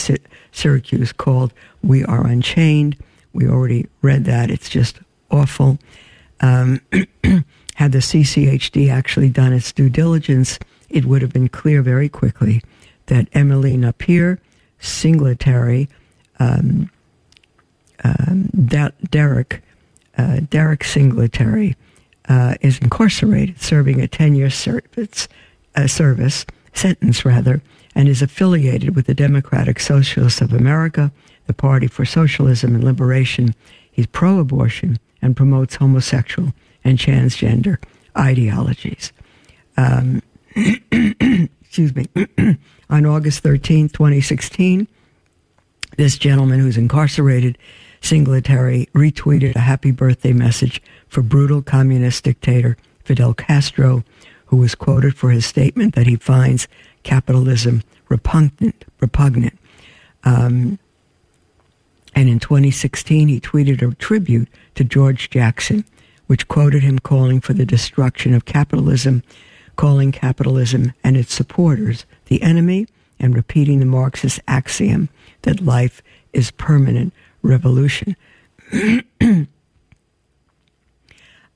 Syracuse, 0.51 1.11
called 1.11 1.53
We 1.83 2.05
Are 2.05 2.25
Unchained. 2.25 2.95
We 3.33 3.47
already 3.47 3.87
read 4.01 4.25
that. 4.25 4.49
It's 4.49 4.69
just 4.69 4.99
awful. 5.29 5.77
Um, 6.39 6.79
had 7.75 7.91
the 7.91 7.99
CCHD 7.99 8.89
actually 8.89 9.29
done 9.29 9.53
its 9.53 9.71
due 9.71 9.89
diligence, 9.89 10.57
it 10.89 11.05
would 11.05 11.21
have 11.21 11.33
been 11.33 11.49
clear 11.49 11.81
very 11.81 12.09
quickly 12.09 12.61
that 13.07 13.27
Emily 13.33 13.75
Napier, 13.75 14.39
Singletary, 14.79 15.89
um, 16.39 16.89
um, 18.03 18.49
Derek, 19.09 19.61
uh, 20.17 20.39
Derek 20.49 20.83
Singletary, 20.83 21.75
uh, 22.31 22.55
is 22.61 22.79
incarcerated, 22.79 23.61
serving 23.61 23.99
a 23.99 24.07
10 24.07 24.35
year 24.35 24.49
service, 24.49 25.27
uh, 25.75 25.85
service, 25.85 26.45
sentence 26.71 27.25
rather, 27.25 27.61
and 27.93 28.07
is 28.07 28.21
affiliated 28.21 28.95
with 28.95 29.05
the 29.07 29.13
Democratic 29.13 29.81
Socialists 29.81 30.39
of 30.39 30.53
America, 30.53 31.11
the 31.47 31.53
Party 31.53 31.87
for 31.87 32.05
Socialism 32.05 32.73
and 32.73 32.85
Liberation. 32.85 33.53
He's 33.91 34.05
pro 34.07 34.39
abortion 34.39 34.97
and 35.21 35.35
promotes 35.35 35.75
homosexual 35.75 36.53
and 36.85 36.97
transgender 36.97 37.83
ideologies. 38.17 39.11
Um, 39.75 40.21
excuse 40.55 41.93
me. 41.93 42.07
On 42.89 43.05
August 43.05 43.43
13, 43.43 43.89
2016, 43.89 44.87
this 45.97 46.17
gentleman 46.17 46.61
who's 46.61 46.77
incarcerated, 46.77 47.57
Singletary, 47.99 48.87
retweeted 48.93 49.55
a 49.55 49.59
happy 49.59 49.91
birthday 49.91 50.31
message 50.31 50.81
for 51.11 51.21
brutal 51.21 51.61
communist 51.61 52.23
dictator 52.23 52.77
Fidel 53.03 53.33
Castro, 53.33 54.05
who 54.45 54.55
was 54.55 54.75
quoted 54.75 55.13
for 55.13 55.29
his 55.29 55.45
statement 55.45 55.93
that 55.93 56.07
he 56.07 56.15
finds 56.15 56.69
capitalism 57.03 57.83
repugnant. 58.07 58.85
repugnant. 59.01 59.59
Um, 60.23 60.79
and 62.15 62.29
in 62.29 62.39
2016, 62.39 63.27
he 63.27 63.41
tweeted 63.41 63.81
a 63.81 63.93
tribute 63.95 64.47
to 64.75 64.85
George 64.85 65.29
Jackson, 65.29 65.83
which 66.27 66.47
quoted 66.47 66.81
him 66.81 66.97
calling 66.97 67.41
for 67.41 67.51
the 67.51 67.65
destruction 67.65 68.33
of 68.33 68.45
capitalism, 68.45 69.21
calling 69.75 70.13
capitalism 70.13 70.93
and 71.03 71.17
its 71.17 71.33
supporters 71.33 72.05
the 72.27 72.41
enemy, 72.41 72.87
and 73.19 73.35
repeating 73.35 73.79
the 73.79 73.85
Marxist 73.85 74.39
axiom 74.47 75.09
that 75.41 75.59
life 75.59 76.01
is 76.31 76.51
permanent 76.51 77.13
revolution. 77.41 78.15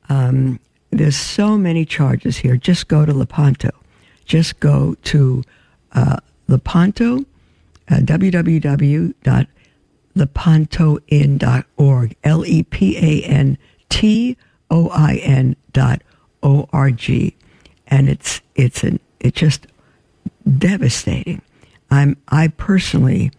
um, 0.09 0.59
there's 0.91 1.17
so 1.17 1.57
many 1.57 1.85
charges 1.85 2.37
here. 2.37 2.57
Just 2.57 2.87
go 2.87 3.05
to 3.05 3.13
Lepanto. 3.13 3.71
Just 4.25 4.59
go 4.59 4.95
to 5.03 5.43
uh, 5.93 6.17
Lepanto, 6.47 7.25
uh, 7.89 7.95
www 7.97 9.13
lepantoin.org, 10.15 12.15
L 12.23 12.45
E 12.45 12.63
P 12.63 12.97
A 12.97 13.21
N 13.27 13.57
T 13.89 14.37
O 14.69 14.89
I 14.89 15.15
N 15.15 15.55
dot 15.73 16.01
O 16.41 16.69
R 16.71 16.91
G. 16.91 17.35
And 17.87 18.09
it's, 18.09 18.41
it's, 18.55 18.83
an, 18.83 18.99
it's 19.19 19.39
just 19.39 19.67
devastating. 20.57 21.41
I'm, 21.91 22.17
I 22.29 22.47
personally 22.47 23.31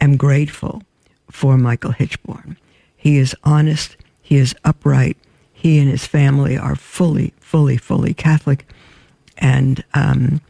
am 0.00 0.16
grateful 0.16 0.82
for 1.30 1.56
Michael 1.56 1.92
Hichborn. 1.92 2.56
He 2.96 3.18
is 3.18 3.36
honest, 3.44 3.96
he 4.22 4.36
is 4.36 4.56
upright, 4.64 5.16
he 5.64 5.78
and 5.78 5.88
his 5.88 6.06
family 6.06 6.58
are 6.58 6.76
fully, 6.76 7.32
fully, 7.40 7.78
fully 7.78 8.12
Catholic. 8.12 8.68
And 9.38 9.82
um, 9.94 10.42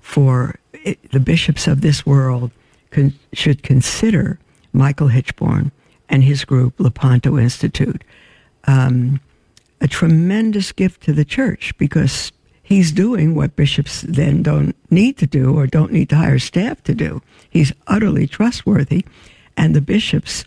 for 0.00 0.58
it, 0.72 1.10
the 1.10 1.20
bishops 1.20 1.66
of 1.66 1.82
this 1.82 2.06
world 2.06 2.50
con- 2.90 3.12
should 3.34 3.62
consider 3.62 4.38
Michael 4.72 5.08
Hichborn 5.08 5.72
and 6.08 6.24
his 6.24 6.46
group, 6.46 6.80
Lepanto 6.80 7.36
Institute, 7.36 8.02
um, 8.64 9.20
a 9.82 9.86
tremendous 9.86 10.72
gift 10.72 11.02
to 11.02 11.12
the 11.12 11.26
church 11.26 11.76
because 11.76 12.32
he's 12.62 12.92
doing 12.92 13.34
what 13.34 13.54
bishops 13.54 14.00
then 14.08 14.42
don't 14.42 14.74
need 14.90 15.18
to 15.18 15.26
do 15.26 15.54
or 15.54 15.66
don't 15.66 15.92
need 15.92 16.08
to 16.08 16.16
hire 16.16 16.38
staff 16.38 16.82
to 16.84 16.94
do. 16.94 17.20
He's 17.50 17.74
utterly 17.88 18.26
trustworthy, 18.26 19.04
and 19.54 19.76
the 19.76 19.82
bishops 19.82 20.46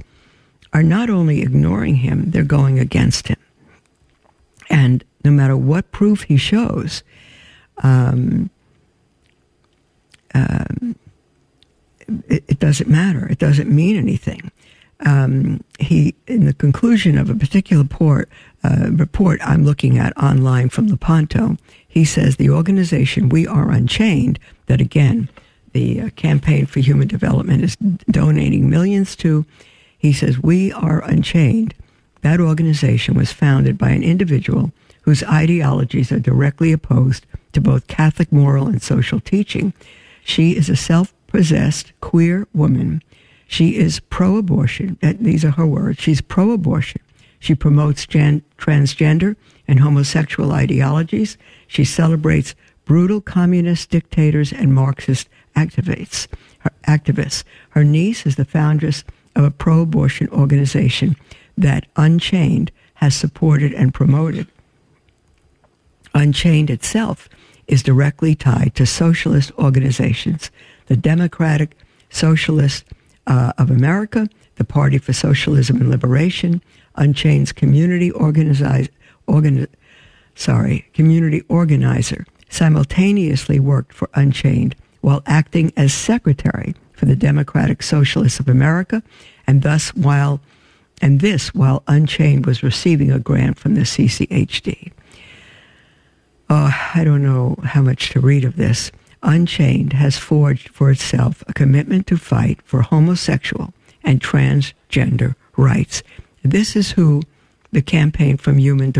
are 0.73 0.81
not 0.81 1.11
only 1.11 1.43
ignoring 1.43 1.97
him, 1.97 2.31
they're 2.31 2.41
going 2.41 2.79
against 2.79 3.27
him. 3.27 3.37
And 4.69 5.03
no 5.23 5.31
matter 5.31 5.57
what 5.57 5.91
proof 5.91 6.23
he 6.23 6.37
shows, 6.37 7.03
um, 7.83 8.49
um, 10.33 10.95
it, 12.27 12.43
it, 12.47 12.59
doesn't 12.59 12.89
matter. 12.89 13.27
It 13.27 13.39
doesn't 13.39 13.69
mean 13.69 13.95
anything. 13.95 14.51
Um, 15.05 15.63
he, 15.79 16.15
in 16.27 16.45
the 16.45 16.53
conclusion 16.53 17.17
of 17.17 17.29
a 17.29 17.35
particular 17.35 17.83
report, 17.83 18.29
uh, 18.63 18.89
report 18.91 19.39
I'm 19.43 19.63
looking 19.63 19.97
at 19.97 20.17
online 20.17 20.69
from 20.69 20.87
Lepanto, 20.87 21.57
he 21.87 22.05
says 22.05 22.35
the 22.35 22.49
organization 22.49 23.29
We 23.29 23.45
Are 23.47 23.71
Unchained, 23.71 24.39
that 24.67 24.81
again, 24.81 25.29
the 25.73 26.01
uh, 26.01 26.09
Campaign 26.11 26.65
for 26.65 26.79
Human 26.79 27.07
Development 27.07 27.63
is 27.63 27.75
donating 28.09 28.69
millions 28.69 29.15
to, 29.17 29.45
he 29.97 30.13
says, 30.13 30.39
We 30.39 30.71
Are 30.71 31.03
Unchained. 31.03 31.73
That 32.25 32.41
organization 32.41 33.13
was 33.13 33.31
founded 33.31 33.77
by 33.77 33.91
an 33.91 34.01
individual 34.01 34.71
whose 35.03 35.23
ideologies 35.25 36.11
are 36.11 36.19
directly 36.19 36.71
opposed 36.71 37.27
to 37.53 37.61
both 37.61 37.85
Catholic 37.85 38.31
moral 38.31 38.65
and 38.65 38.81
social 38.81 39.19
teaching. 39.19 39.73
She 40.23 40.57
is 40.57 40.67
a 40.67 40.75
self 40.75 41.13
possessed 41.27 41.93
queer 42.01 42.47
woman. 42.51 43.03
She 43.47 43.77
is 43.77 43.99
pro 43.99 44.37
abortion. 44.37 44.97
Eh, 45.03 45.13
these 45.19 45.45
are 45.45 45.51
her 45.51 45.67
words. 45.67 46.01
She's 46.01 46.19
pro 46.19 46.49
abortion. 46.49 46.99
She 47.37 47.53
promotes 47.53 48.07
gen- 48.07 48.41
transgender 48.57 49.35
and 49.67 49.81
homosexual 49.81 50.51
ideologies. 50.51 51.37
She 51.67 51.85
celebrates 51.85 52.55
brutal 52.85 53.21
communist 53.21 53.91
dictators 53.91 54.51
and 54.51 54.73
Marxist 54.73 55.29
activists. 55.55 56.25
Her, 56.57 56.71
activists. 56.87 57.43
Her 57.69 57.83
niece 57.83 58.25
is 58.25 58.35
the 58.35 58.45
foundress 58.45 59.03
of 59.35 59.43
a 59.43 59.51
pro 59.51 59.81
abortion 59.81 60.27
organization 60.29 61.15
that 61.57 61.85
Unchained 61.95 62.71
has 62.95 63.15
supported 63.15 63.73
and 63.73 63.93
promoted. 63.93 64.47
Unchained 66.13 66.69
itself 66.69 67.27
is 67.67 67.83
directly 67.83 68.35
tied 68.35 68.73
to 68.75 68.85
socialist 68.85 69.51
organizations, 69.57 70.51
the 70.87 70.95
Democratic 70.95 71.75
Socialist 72.09 72.85
uh, 73.27 73.51
of 73.57 73.71
America, 73.71 74.27
the 74.55 74.63
Party 74.63 74.97
for 74.97 75.13
Socialism 75.13 75.81
and 75.81 75.89
Liberation, 75.89 76.61
Unchained's 76.95 77.51
community 77.51 78.11
organize, 78.11 78.87
organi- 79.27 79.67
sorry, 80.35 80.87
community 80.93 81.43
organizer, 81.49 82.25
simultaneously 82.49 83.59
worked 83.59 83.93
for 83.93 84.09
Unchained 84.13 84.75
while 85.01 85.21
acting 85.25 85.73
as 85.75 85.93
secretary 85.93 86.73
for 86.93 87.05
the 87.05 87.15
Democratic 87.15 87.83
Socialists 87.83 88.39
of 88.39 88.47
America, 88.47 89.03
and 89.45 89.61
thus 89.61 89.93
while 89.95 90.39
and 91.05 91.19
this 91.19 91.53
while 91.53 91.83
Unchained 91.85 92.47
was 92.47 92.63
receiving 92.63 93.11
a 93.11 93.19
grant 93.19 93.59
from 93.59 93.75
the 93.75 93.81
CCHD. 93.81 94.91
Oh, 96.49 96.65
uh, 96.65 96.71
I 96.95 97.03
don't 97.03 97.21
know 97.21 97.57
how 97.63 97.83
much 97.83 98.09
to 98.09 98.19
read 98.19 98.43
of 98.43 98.55
this. 98.55 98.91
Unchained 99.21 99.93
has 99.93 100.17
forged 100.17 100.69
for 100.69 100.89
itself 100.89 101.43
a 101.47 101.53
commitment 101.53 102.07
to 102.07 102.17
fight 102.17 102.59
for 102.63 102.81
homosexual 102.81 103.71
and 104.03 104.19
transgender 104.19 105.35
rights. 105.57 106.01
This 106.41 106.75
is 106.75 106.93
who 106.93 107.21
the 107.71 107.83
campaign 107.83 108.37
from 108.37 108.57
human 108.57 108.91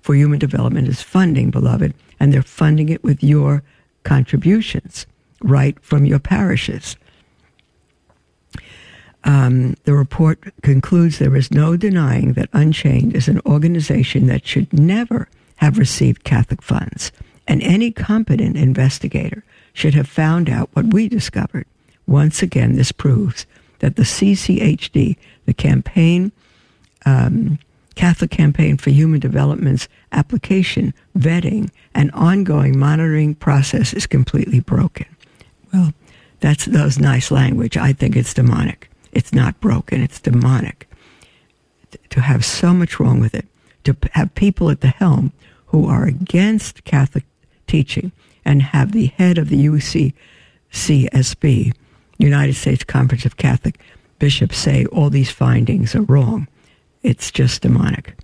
for 0.00 0.16
human 0.16 0.40
development 0.40 0.88
is 0.88 1.00
funding, 1.00 1.52
beloved, 1.52 1.94
and 2.18 2.32
they're 2.34 2.42
funding 2.42 2.88
it 2.88 3.04
with 3.04 3.22
your 3.22 3.62
contributions 4.02 5.06
right 5.42 5.78
from 5.80 6.06
your 6.06 6.18
parishes. 6.18 6.96
Um, 9.26 9.74
the 9.82 9.92
report 9.92 10.38
concludes 10.62 11.18
there 11.18 11.34
is 11.34 11.50
no 11.50 11.76
denying 11.76 12.34
that 12.34 12.48
Unchained 12.52 13.14
is 13.14 13.26
an 13.26 13.40
organization 13.44 14.28
that 14.28 14.46
should 14.46 14.72
never 14.72 15.28
have 15.56 15.78
received 15.78 16.22
Catholic 16.22 16.62
funds, 16.62 17.10
and 17.48 17.60
any 17.62 17.90
competent 17.90 18.56
investigator 18.56 19.42
should 19.72 19.94
have 19.94 20.08
found 20.08 20.48
out 20.48 20.70
what 20.74 20.92
we 20.94 21.08
discovered. 21.08 21.66
Once 22.06 22.40
again, 22.40 22.76
this 22.76 22.92
proves 22.92 23.46
that 23.80 23.96
the 23.96 24.04
CCHD, 24.04 25.16
the 25.44 25.54
campaign, 25.54 26.30
um, 27.04 27.58
Catholic 27.96 28.30
Campaign 28.30 28.76
for 28.76 28.90
Human 28.90 29.18
Development's 29.18 29.88
application, 30.12 30.94
vetting, 31.18 31.70
and 31.94 32.12
ongoing 32.12 32.78
monitoring 32.78 33.34
process 33.34 33.92
is 33.92 34.06
completely 34.06 34.60
broken. 34.60 35.06
Well, 35.72 35.92
that's 36.40 36.66
those 36.66 36.98
nice 36.98 37.30
language. 37.30 37.76
I 37.76 37.92
think 37.92 38.14
it's 38.14 38.34
demonic. 38.34 38.88
It's 39.16 39.32
not 39.32 39.58
broken. 39.60 40.02
It's 40.02 40.20
demonic. 40.20 40.86
To 42.10 42.20
have 42.20 42.44
so 42.44 42.74
much 42.74 43.00
wrong 43.00 43.18
with 43.18 43.34
it, 43.34 43.46
to 43.84 43.96
have 44.12 44.34
people 44.34 44.68
at 44.68 44.82
the 44.82 44.88
helm 44.88 45.32
who 45.68 45.88
are 45.88 46.04
against 46.04 46.84
Catholic 46.84 47.24
teaching 47.66 48.12
and 48.44 48.60
have 48.60 48.92
the 48.92 49.06
head 49.06 49.38
of 49.38 49.48
the 49.48 49.68
UCCSB, 50.70 51.72
United 52.18 52.54
States 52.56 52.84
Conference 52.84 53.24
of 53.24 53.38
Catholic 53.38 53.80
Bishops, 54.18 54.58
say 54.58 54.84
all 54.86 55.08
these 55.08 55.30
findings 55.30 55.94
are 55.94 56.02
wrong. 56.02 56.46
It's 57.02 57.30
just 57.30 57.62
demonic. 57.62 58.18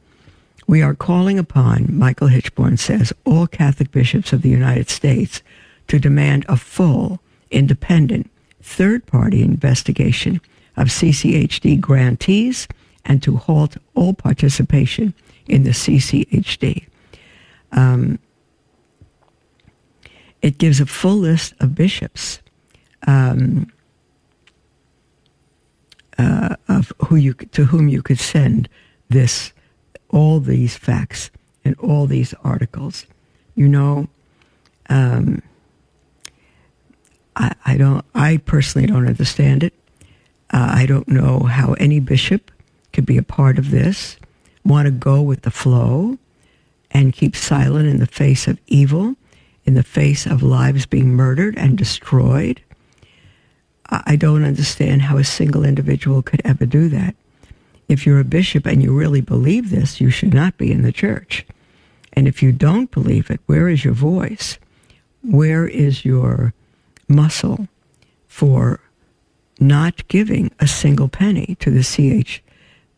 We 0.66 0.82
are 0.82 0.94
calling 0.94 1.38
upon, 1.38 1.96
Michael 1.96 2.28
Hichborn 2.28 2.78
says, 2.78 3.14
all 3.24 3.46
Catholic 3.46 3.92
bishops 3.92 4.34
of 4.34 4.42
the 4.42 4.50
United 4.50 4.90
States 4.90 5.40
to 5.88 5.98
demand 5.98 6.44
a 6.50 6.58
full, 6.58 7.20
independent, 7.50 8.30
third 8.60 9.06
party 9.06 9.42
investigation 9.42 10.38
of 10.76 10.88
CCHD 10.88 11.80
grantees 11.80 12.68
and 13.04 13.22
to 13.22 13.36
halt 13.36 13.76
all 13.94 14.14
participation 14.14 15.14
in 15.46 15.64
the 15.64 15.70
CCHD. 15.70 16.86
Um, 17.72 18.18
it 20.40 20.58
gives 20.58 20.80
a 20.80 20.86
full 20.86 21.16
list 21.16 21.54
of 21.60 21.74
bishops 21.74 22.40
um, 23.06 23.72
uh, 26.18 26.56
of 26.68 26.92
who 27.06 27.16
you 27.16 27.34
to 27.34 27.64
whom 27.64 27.88
you 27.88 28.02
could 28.02 28.18
send 28.18 28.68
this 29.08 29.52
all 30.10 30.40
these 30.40 30.76
facts 30.76 31.30
and 31.64 31.76
all 31.78 32.06
these 32.06 32.34
articles. 32.44 33.06
You 33.54 33.68
know, 33.68 34.08
um, 34.88 35.42
I, 37.36 37.54
I, 37.64 37.76
don't. 37.76 38.04
I 38.14 38.38
personally 38.38 38.86
don't 38.86 39.06
understand 39.06 39.62
it. 39.62 39.74
Uh, 40.52 40.70
I 40.74 40.86
don't 40.86 41.08
know 41.08 41.40
how 41.40 41.72
any 41.74 42.00
bishop 42.00 42.50
could 42.92 43.06
be 43.06 43.16
a 43.16 43.22
part 43.22 43.58
of 43.58 43.70
this. 43.70 44.16
Want 44.64 44.86
to 44.86 44.92
go 44.92 45.22
with 45.22 45.42
the 45.42 45.50
flow 45.50 46.18
and 46.90 47.12
keep 47.12 47.34
silent 47.34 47.88
in 47.88 47.98
the 47.98 48.06
face 48.06 48.46
of 48.46 48.60
evil, 48.66 49.16
in 49.64 49.74
the 49.74 49.82
face 49.82 50.26
of 50.26 50.42
lives 50.42 50.86
being 50.86 51.14
murdered 51.14 51.56
and 51.56 51.78
destroyed. 51.78 52.60
I 53.88 54.16
don't 54.16 54.44
understand 54.44 55.02
how 55.02 55.18
a 55.18 55.24
single 55.24 55.64
individual 55.64 56.22
could 56.22 56.42
ever 56.44 56.64
do 56.64 56.88
that. 56.90 57.14
If 57.88 58.06
you're 58.06 58.20
a 58.20 58.24
bishop 58.24 58.66
and 58.66 58.82
you 58.82 58.96
really 58.96 59.20
believe 59.20 59.70
this, 59.70 60.00
you 60.00 60.08
should 60.08 60.32
not 60.32 60.56
be 60.56 60.72
in 60.72 60.82
the 60.82 60.92
church. 60.92 61.46
And 62.14 62.26
if 62.28 62.42
you 62.42 62.52
don't 62.52 62.90
believe 62.90 63.30
it, 63.30 63.40
where 63.46 63.68
is 63.68 63.84
your 63.84 63.94
voice? 63.94 64.58
Where 65.22 65.66
is 65.66 66.04
your 66.04 66.54
muscle 67.08 67.68
for 68.28 68.80
not 69.62 70.06
giving 70.08 70.50
a 70.60 70.66
single 70.66 71.08
penny 71.08 71.56
to 71.60 71.70
the 71.70 71.82
CH, 71.82 72.42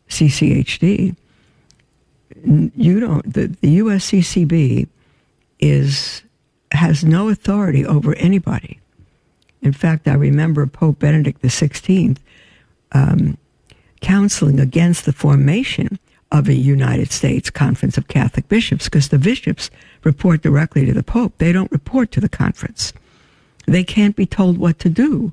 CCHD? 0.09 1.15
You 2.43 2.99
don't. 2.99 3.33
The, 3.33 3.47
the 3.47 3.79
USCCB 3.79 4.87
is 5.59 6.23
has 6.71 7.05
no 7.05 7.29
authority 7.29 7.85
over 7.85 8.13
anybody. 8.15 8.79
In 9.61 9.73
fact, 9.73 10.07
I 10.07 10.13
remember 10.13 10.67
Pope 10.67 10.99
Benedict 10.99 11.41
XVI 11.41 12.17
um, 12.91 13.37
counseling 14.01 14.59
against 14.59 15.05
the 15.05 15.13
formation 15.13 15.97
of 16.31 16.49
a 16.49 16.53
United 16.53 17.11
States 17.11 17.49
Conference 17.49 17.97
of 17.97 18.07
Catholic 18.07 18.47
Bishops 18.47 18.85
because 18.85 19.09
the 19.09 19.17
bishops 19.17 19.71
report 20.03 20.41
directly 20.41 20.85
to 20.85 20.93
the 20.93 21.03
Pope. 21.03 21.33
They 21.37 21.51
don't 21.51 21.71
report 21.71 22.11
to 22.11 22.19
the 22.19 22.29
conference. 22.29 22.93
They 23.65 23.83
can't 23.83 24.15
be 24.15 24.25
told 24.25 24.57
what 24.57 24.79
to 24.79 24.89
do. 24.89 25.31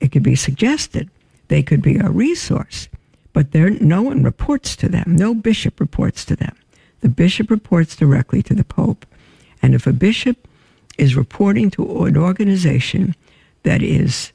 It 0.00 0.12
could 0.12 0.22
be 0.22 0.34
suggested. 0.34 1.10
They 1.48 1.62
could 1.62 1.82
be 1.82 1.96
a 1.96 2.08
resource, 2.08 2.88
but 3.32 3.52
there 3.52 3.70
no 3.70 4.02
one 4.02 4.22
reports 4.22 4.76
to 4.76 4.88
them. 4.88 5.16
No 5.16 5.34
bishop 5.34 5.80
reports 5.80 6.24
to 6.26 6.36
them. 6.36 6.56
The 7.00 7.08
bishop 7.08 7.50
reports 7.50 7.96
directly 7.96 8.42
to 8.44 8.54
the 8.54 8.64
Pope. 8.64 9.06
And 9.62 9.74
if 9.74 9.86
a 9.86 9.92
bishop 9.92 10.48
is 10.96 11.16
reporting 11.16 11.70
to 11.70 12.04
an 12.04 12.16
organization 12.16 13.14
that 13.62 13.82
is 13.82 14.32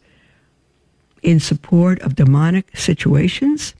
in 1.21 1.39
support 1.39 1.99
of 2.01 2.15
demonic 2.15 2.75
situations 2.77 3.73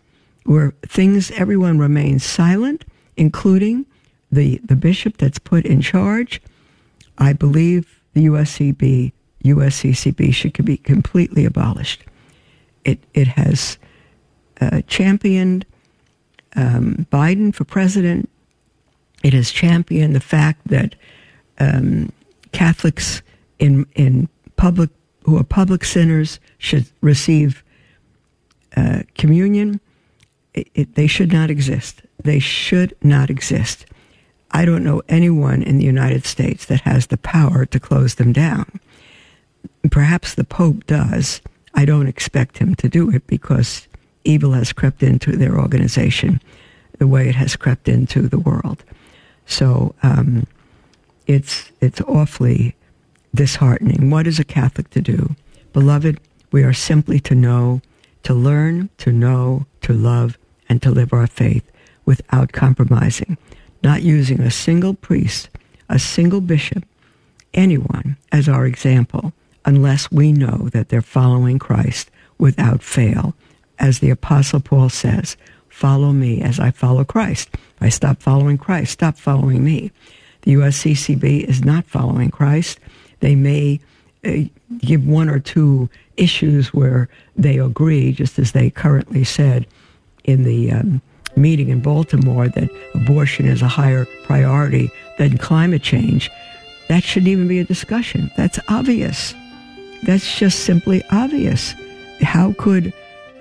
where 0.45 0.74
things, 0.88 1.32
everyone 1.32 1.80
remains 1.80 2.24
silent, 2.24 2.86
including 3.17 3.86
the, 4.32 4.60
the 4.63 4.76
bishop 4.76 5.17
that's 5.17 5.39
put 5.39 5.65
in 5.65 5.82
charge, 5.82 6.41
I 7.17 7.34
believe 7.34 8.02
the 8.13 8.26
USCB, 8.26 9.12
USCCB 9.45 10.34
should 10.34 10.65
be 10.65 10.77
completely 10.77 11.45
abolished. 11.45 12.03
It, 12.84 12.99
it 13.13 13.27
has 13.27 13.77
uh, 14.62 14.81
championed 14.88 15.65
um, 16.55 17.08
Biden 17.12 17.53
for 17.53 17.65
president. 17.65 18.29
It 19.23 19.34
has 19.34 19.51
championed 19.51 20.15
the 20.15 20.19
fact 20.19 20.67
that 20.67 20.95
um, 21.60 22.12
Catholics 22.51 23.21
in 23.60 23.86
in 23.95 24.29
public 24.55 24.89
who 25.23 25.38
are 25.38 25.43
public 25.43 25.84
sinners 25.84 26.39
should 26.58 26.86
receive 27.01 27.63
uh, 28.77 29.01
communion. 29.15 29.79
It, 30.53 30.69
it, 30.73 30.95
they 30.95 31.08
should 31.08 31.34
not 31.34 31.49
exist. 31.49 32.01
They 32.23 32.39
should 32.39 32.95
not 33.01 33.29
exist. 33.29 33.86
I 34.51 34.63
don't 34.63 34.84
know 34.84 35.01
anyone 35.10 35.63
in 35.63 35.79
the 35.79 35.86
United 35.86 36.25
States 36.25 36.65
that 36.67 36.81
has 36.81 37.08
the 37.08 37.17
power 37.17 37.65
to 37.65 37.79
close 37.79 38.15
them 38.15 38.31
down. 38.31 38.79
Perhaps 39.91 40.36
the 40.36 40.43
Pope 40.43 40.86
does. 40.86 41.41
I 41.73 41.86
don't 41.86 42.08
expect 42.08 42.58
him 42.58 42.75
to 42.75 42.89
do 42.89 43.10
it 43.10 43.28
because 43.28 43.88
evil 44.23 44.54
has 44.54 44.73
crept 44.73 45.04
into 45.04 45.36
their 45.36 45.58
organization 45.58 46.41
the 46.97 47.08
way 47.08 47.28
it 47.28 47.36
has 47.36 47.56
crept 47.56 47.88
into 47.88 48.23
the 48.23 48.39
world. 48.39 48.84
So 49.45 49.93
um, 50.01 50.47
it's 51.28 51.71
it's 51.82 52.01
awfully 52.01 52.75
disheartening. 53.34 54.10
What 54.10 54.28
is 54.28 54.39
a 54.39 54.45
Catholic 54.45 54.89
to 54.91 55.01
do? 55.01 55.36
Beloved, 55.73 56.19
we 56.51 56.63
are 56.63 56.73
simply 56.73 57.19
to 57.21 57.36
know, 57.36 57.82
to 58.23 58.34
learn, 58.34 58.89
to 58.99 59.12
know, 59.12 59.65
to 59.82 59.93
love, 59.93 60.38
and 60.69 60.82
to 60.82 60.89
live 60.89 61.13
our 61.13 61.28
faith 61.28 61.69
without 62.06 62.54
compromising, 62.54 63.38
not 63.84 64.04
using 64.04 64.39
a 64.39 64.51
single 64.51 64.93
priest, 64.93 65.49
a 65.89 65.99
single 65.99 66.41
bishop, 66.41 66.86
anyone 67.54 68.15
as 68.32 68.47
our 68.47 68.65
example, 68.65 69.34
unless 69.65 70.12
we 70.12 70.32
know 70.32 70.69
that 70.71 70.89
they're 70.89 71.01
following 71.01 71.60
Christ 71.60 72.10
without 72.38 72.82
fail. 72.82 73.34
As 73.80 73.99
the 73.99 74.10
Apostle 74.10 74.60
Paul 74.60 74.89
says, 74.89 75.36
follow 75.69 76.12
me 76.12 76.41
as 76.41 76.60
I 76.60 76.71
follow 76.71 77.04
Christ. 77.04 77.49
If 77.54 77.82
I 77.82 77.89
stop 77.89 78.21
following 78.21 78.58
Christ, 78.58 78.93
stop 78.93 79.17
following 79.17 79.63
me. 79.63 79.91
The 80.43 80.54
USCCB 80.54 81.43
is 81.43 81.65
not 81.65 81.86
following 81.86 82.30
Christ. 82.30 82.80
They 83.19 83.36
may 83.36 83.80
uh, 84.23 84.43
give 84.78 85.06
one 85.06 85.30
or 85.30 85.39
two 85.39 85.89
issues 86.17 86.73
where 86.73 87.10
they 87.36 87.60
agree, 87.60 88.12
just 88.12 88.39
as 88.39 88.51
they 88.51 88.69
currently 88.69 89.23
said 89.23 89.67
in 90.23 90.43
the 90.43 90.71
um, 90.71 91.01
meeting 91.36 91.69
in 91.69 91.82
Baltimore 91.82 92.47
that 92.47 92.69
abortion 92.93 93.47
is 93.47 93.62
a 93.62 93.67
higher 93.67 94.06
priority 94.23 94.89
than 95.17 95.38
climate 95.38 95.84
change. 95.84 96.30
That 96.88 97.04
shouldn't 97.04 97.30
even 97.30 97.47
be 97.47 97.60
a 97.60 97.65
discussion. 97.65 98.32
That's 98.38 98.60
obvious. 98.69 99.34
That's 100.06 100.38
just 100.38 100.62
simply 100.62 101.04
obvious. 101.12 101.74
How 102.22 102.54
could 102.58 102.94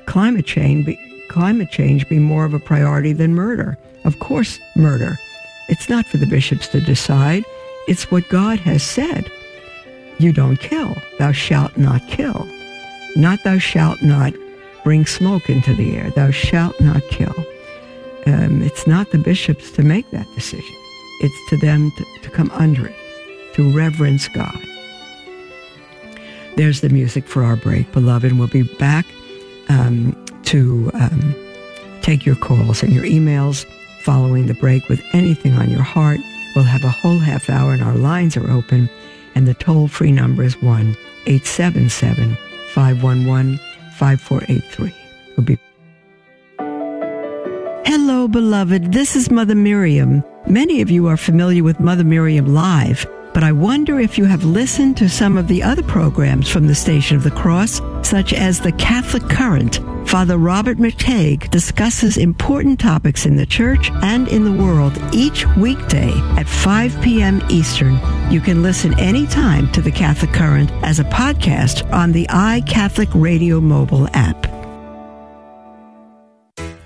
climate 0.06 0.46
change 0.46 0.86
be, 0.86 0.98
climate 1.28 1.70
change 1.70 2.08
be 2.08 2.18
more 2.18 2.44
of 2.44 2.54
a 2.54 2.58
priority 2.58 3.12
than 3.12 3.34
murder? 3.34 3.78
Of 4.04 4.18
course, 4.18 4.58
murder. 4.76 5.18
It's 5.68 5.88
not 5.88 6.06
for 6.06 6.16
the 6.16 6.26
bishops 6.26 6.68
to 6.68 6.80
decide. 6.80 7.44
It's 7.86 8.10
what 8.10 8.28
God 8.28 8.58
has 8.60 8.82
said. 8.82 9.30
You 10.18 10.32
don't 10.32 10.58
kill. 10.58 10.96
Thou 11.18 11.32
shalt 11.32 11.76
not 11.76 12.06
kill. 12.06 12.48
Not 13.16 13.42
thou 13.44 13.58
shalt 13.58 14.02
not 14.02 14.32
bring 14.84 15.06
smoke 15.06 15.48
into 15.48 15.74
the 15.74 15.96
air. 15.96 16.10
Thou 16.10 16.30
shalt 16.30 16.80
not 16.80 17.02
kill. 17.10 17.34
Um, 18.26 18.62
it's 18.62 18.86
not 18.86 19.10
the 19.10 19.18
bishops 19.18 19.70
to 19.72 19.82
make 19.82 20.10
that 20.10 20.26
decision. 20.34 20.76
It's 21.20 21.50
to 21.50 21.56
them 21.58 21.90
to, 21.96 22.04
to 22.22 22.30
come 22.30 22.50
under 22.52 22.86
it, 22.86 22.96
to 23.54 23.76
reverence 23.76 24.28
God. 24.28 24.58
There's 26.56 26.82
the 26.82 26.88
music 26.88 27.26
for 27.26 27.42
our 27.42 27.56
break, 27.56 27.90
beloved. 27.90 28.32
We'll 28.32 28.46
be 28.46 28.62
back 28.62 29.06
um, 29.68 30.14
to 30.44 30.90
um, 30.94 31.34
take 32.00 32.24
your 32.24 32.36
calls 32.36 32.82
and 32.82 32.92
your 32.92 33.04
emails 33.04 33.66
following 34.02 34.46
the 34.46 34.54
break 34.54 34.88
with 34.88 35.02
anything 35.12 35.54
on 35.54 35.68
your 35.68 35.82
heart. 35.82 36.20
We'll 36.54 36.64
have 36.64 36.84
a 36.84 36.90
whole 36.90 37.18
half 37.18 37.50
hour 37.50 37.72
and 37.72 37.82
our 37.82 37.96
lines 37.96 38.36
are 38.36 38.50
open. 38.50 38.88
And 39.34 39.48
the 39.48 39.54
toll 39.54 39.88
free 39.88 40.12
number 40.12 40.44
is 40.44 40.60
1 40.62 40.96
877 41.26 42.36
511 42.72 43.58
5483. 43.96 44.94
We'll 45.36 45.44
be. 45.44 45.58
Hello, 47.84 48.28
beloved. 48.28 48.92
This 48.92 49.16
is 49.16 49.28
Mother 49.28 49.56
Miriam. 49.56 50.22
Many 50.46 50.82
of 50.82 50.90
you 50.90 51.08
are 51.08 51.16
familiar 51.16 51.64
with 51.64 51.80
Mother 51.80 52.04
Miriam 52.04 52.54
Live 52.54 53.06
but 53.34 53.42
I 53.42 53.50
wonder 53.50 53.98
if 53.98 54.16
you 54.16 54.24
have 54.24 54.44
listened 54.44 54.96
to 54.98 55.08
some 55.08 55.36
of 55.36 55.48
the 55.48 55.62
other 55.62 55.82
programs 55.82 56.48
from 56.48 56.68
the 56.68 56.74
Station 56.74 57.16
of 57.16 57.24
the 57.24 57.32
Cross, 57.32 57.82
such 58.02 58.32
as 58.32 58.60
the 58.60 58.70
Catholic 58.72 59.28
Current. 59.28 59.80
Father 60.08 60.38
Robert 60.38 60.78
McTeigue 60.78 61.50
discusses 61.50 62.16
important 62.16 62.78
topics 62.78 63.26
in 63.26 63.34
the 63.34 63.44
church 63.44 63.90
and 64.02 64.28
in 64.28 64.44
the 64.44 64.62
world 64.62 64.96
each 65.12 65.44
weekday 65.56 66.12
at 66.36 66.46
5 66.48 67.02
p.m. 67.02 67.42
Eastern. 67.50 67.98
You 68.30 68.40
can 68.40 68.62
listen 68.62 68.98
anytime 69.00 69.70
to 69.72 69.82
the 69.82 69.90
Catholic 69.90 70.32
Current 70.32 70.70
as 70.84 71.00
a 71.00 71.04
podcast 71.04 71.92
on 71.92 72.12
the 72.12 72.26
iCatholic 72.28 73.10
Radio 73.20 73.60
mobile 73.60 74.08
app. 74.14 74.46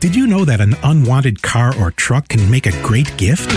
Did 0.00 0.16
you 0.16 0.26
know 0.26 0.46
that 0.46 0.62
an 0.62 0.76
unwanted 0.82 1.42
car 1.42 1.74
or 1.78 1.90
truck 1.90 2.28
can 2.28 2.50
make 2.50 2.66
a 2.66 2.82
great 2.82 3.14
gift? 3.18 3.50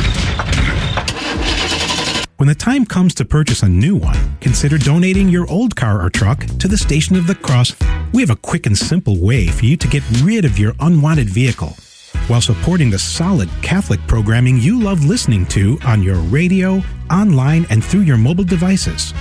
When 2.42 2.48
the 2.48 2.56
time 2.56 2.88
comes 2.88 3.14
to 3.16 3.24
purchase 3.24 3.62
a 3.62 3.70
new 3.70 3.96
one, 3.96 4.18
consider 4.40 4.80
donating 4.80 5.30
your 5.30 5.48
old 5.48 5.76
car 5.76 6.04
or 6.04 6.10
truck 6.10 6.44
to 6.58 6.68
the 6.68 6.76
Station 6.76 7.16
of 7.16 7.28
the 7.28 7.36
Cross. 7.36 7.76
We 8.14 8.22
have 8.24 8.32
a 8.32 8.36
quick 8.36 8.66
and 8.66 8.76
simple 8.76 9.22
way 9.22 9.46
for 9.46 9.66
you 9.66 9.78
to 9.78 9.88
get 9.88 10.02
rid 10.24 10.44
of 10.44 10.58
your 10.58 10.74
unwanted 10.80 11.30
vehicle 11.30 11.78
while 12.26 12.42
supporting 12.42 12.90
the 12.90 12.98
solid 12.98 13.48
Catholic 13.62 14.00
programming 14.08 14.58
you 14.58 14.82
love 14.82 15.06
listening 15.06 15.46
to 15.50 15.78
on 15.86 16.02
your 16.02 16.16
radio, 16.16 16.82
online, 17.12 17.68
and 17.70 17.86
through 17.86 18.00
your 18.00 18.18
mobile 18.18 18.44
devices. 18.44 19.12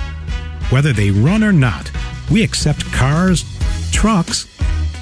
Whether 0.71 0.91
they 0.91 1.11
run 1.11 1.43
or 1.43 1.53
not, 1.53 1.91
we 2.31 2.43
accept 2.43 2.91
cars, 2.91 3.45
trucks, 3.91 4.47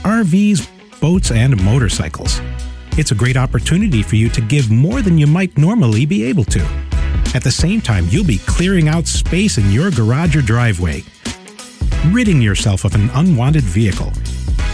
RVs, 0.04 0.68
boats, 1.00 1.32
and 1.32 1.64
motorcycles. 1.64 2.42
It's 2.98 3.12
a 3.12 3.16
great 3.16 3.38
opportunity 3.38 4.04
for 4.04 4.18
you 4.18 4.28
to 4.28 4.42
give 4.42 4.70
more 4.70 5.02
than 5.02 5.18
you 5.18 5.26
might 5.26 5.58
normally 5.58 6.06
be 6.06 6.26
able 6.26 6.44
to. 6.44 6.89
At 7.36 7.44
the 7.44 7.52
same 7.52 7.80
time, 7.80 8.08
you'll 8.10 8.26
be 8.26 8.40
clearing 8.40 8.88
out 8.88 9.08
space 9.08 9.58
in 9.58 9.72
your 9.72 9.92
garage 9.92 10.36
or 10.36 10.42
driveway, 10.42 11.04
ridding 12.08 12.42
yourself 12.42 12.86
of 12.86 12.96
an 12.96 13.10
unwanted 13.12 13.64
vehicle. 13.64 14.12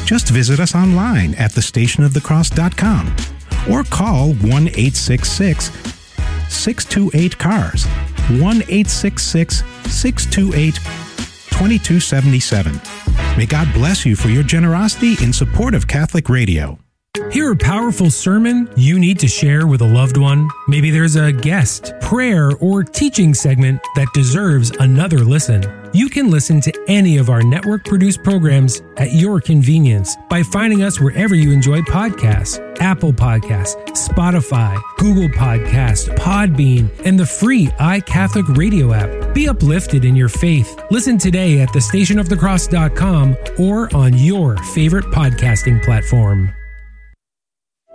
Just 0.05 0.29
visit 0.29 0.59
us 0.59 0.73
online 0.73 1.35
at 1.35 1.51
thestationofthecross.com 1.51 3.15
or 3.69 3.83
call 3.83 4.33
1 4.33 4.43
866 4.43 5.65
628 6.49 7.37
CARS. 7.37 7.85
1 7.85 8.39
866 8.39 9.57
628 9.91 10.75
2277. 10.75 12.81
May 13.37 13.45
God 13.45 13.73
bless 13.73 14.05
you 14.05 14.15
for 14.15 14.29
your 14.29 14.43
generosity 14.43 15.21
in 15.23 15.33
support 15.33 15.73
of 15.73 15.87
Catholic 15.87 16.29
Radio. 16.29 16.79
Hear 17.31 17.51
a 17.51 17.55
powerful 17.55 18.11
sermon 18.11 18.69
you 18.75 18.99
need 18.99 19.19
to 19.19 19.27
share 19.27 19.67
with 19.67 19.81
a 19.81 19.87
loved 19.87 20.17
one? 20.17 20.49
Maybe 20.67 20.91
there's 20.91 21.15
a 21.15 21.31
guest, 21.31 21.93
prayer, 22.01 22.51
or 22.59 22.83
teaching 22.83 23.33
segment 23.33 23.81
that 23.95 24.07
deserves 24.13 24.71
another 24.79 25.19
listen. 25.19 25.63
You 25.93 26.09
can 26.09 26.29
listen 26.29 26.59
to 26.61 26.73
any 26.87 27.17
of 27.17 27.29
our 27.29 27.41
network 27.41 27.85
produced 27.85 28.23
programs 28.23 28.81
at 28.97 29.13
your 29.13 29.39
convenience 29.39 30.15
by 30.29 30.43
finding 30.43 30.83
us 30.83 30.99
wherever 30.99 31.35
you 31.35 31.51
enjoy 31.51 31.81
podcasts 31.81 32.61
Apple 32.81 33.13
Podcasts, 33.13 33.75
Spotify, 33.91 34.77
Google 34.97 35.29
Podcasts, 35.29 36.13
Podbean, 36.17 36.89
and 37.05 37.17
the 37.17 37.25
free 37.25 37.67
iCatholic 37.67 38.57
radio 38.57 38.91
app. 38.91 39.33
Be 39.33 39.47
uplifted 39.47 40.03
in 40.03 40.15
your 40.15 40.27
faith. 40.27 40.77
Listen 40.91 41.17
today 41.17 41.61
at 41.61 41.69
thestationofthecross.com 41.69 43.37
or 43.57 43.95
on 43.95 44.13
your 44.17 44.57
favorite 44.57 45.05
podcasting 45.05 45.81
platform. 45.83 46.53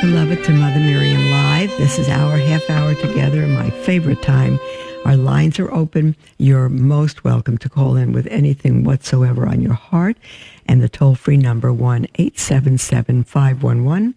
beloved, 0.00 0.42
to 0.44 0.52
Mother 0.52 0.80
Miriam 0.80 1.30
Live. 1.30 1.68
This 1.76 1.98
is 1.98 2.08
our 2.08 2.38
half 2.38 2.70
hour 2.70 2.94
together, 2.94 3.46
my 3.46 3.68
favorite 3.68 4.22
time. 4.22 4.58
Our 5.04 5.16
lines 5.16 5.58
are 5.58 5.70
open. 5.74 6.16
You're 6.38 6.70
most 6.70 7.22
welcome 7.22 7.58
to 7.58 7.68
call 7.68 7.96
in 7.96 8.12
with 8.12 8.26
anything 8.28 8.82
whatsoever 8.82 9.46
on 9.46 9.60
your 9.60 9.74
heart. 9.74 10.16
And 10.64 10.80
the 10.80 10.88
toll 10.88 11.16
free 11.16 11.36
number, 11.36 11.70
1 11.70 12.06
877 12.14 13.24
511 13.24 14.14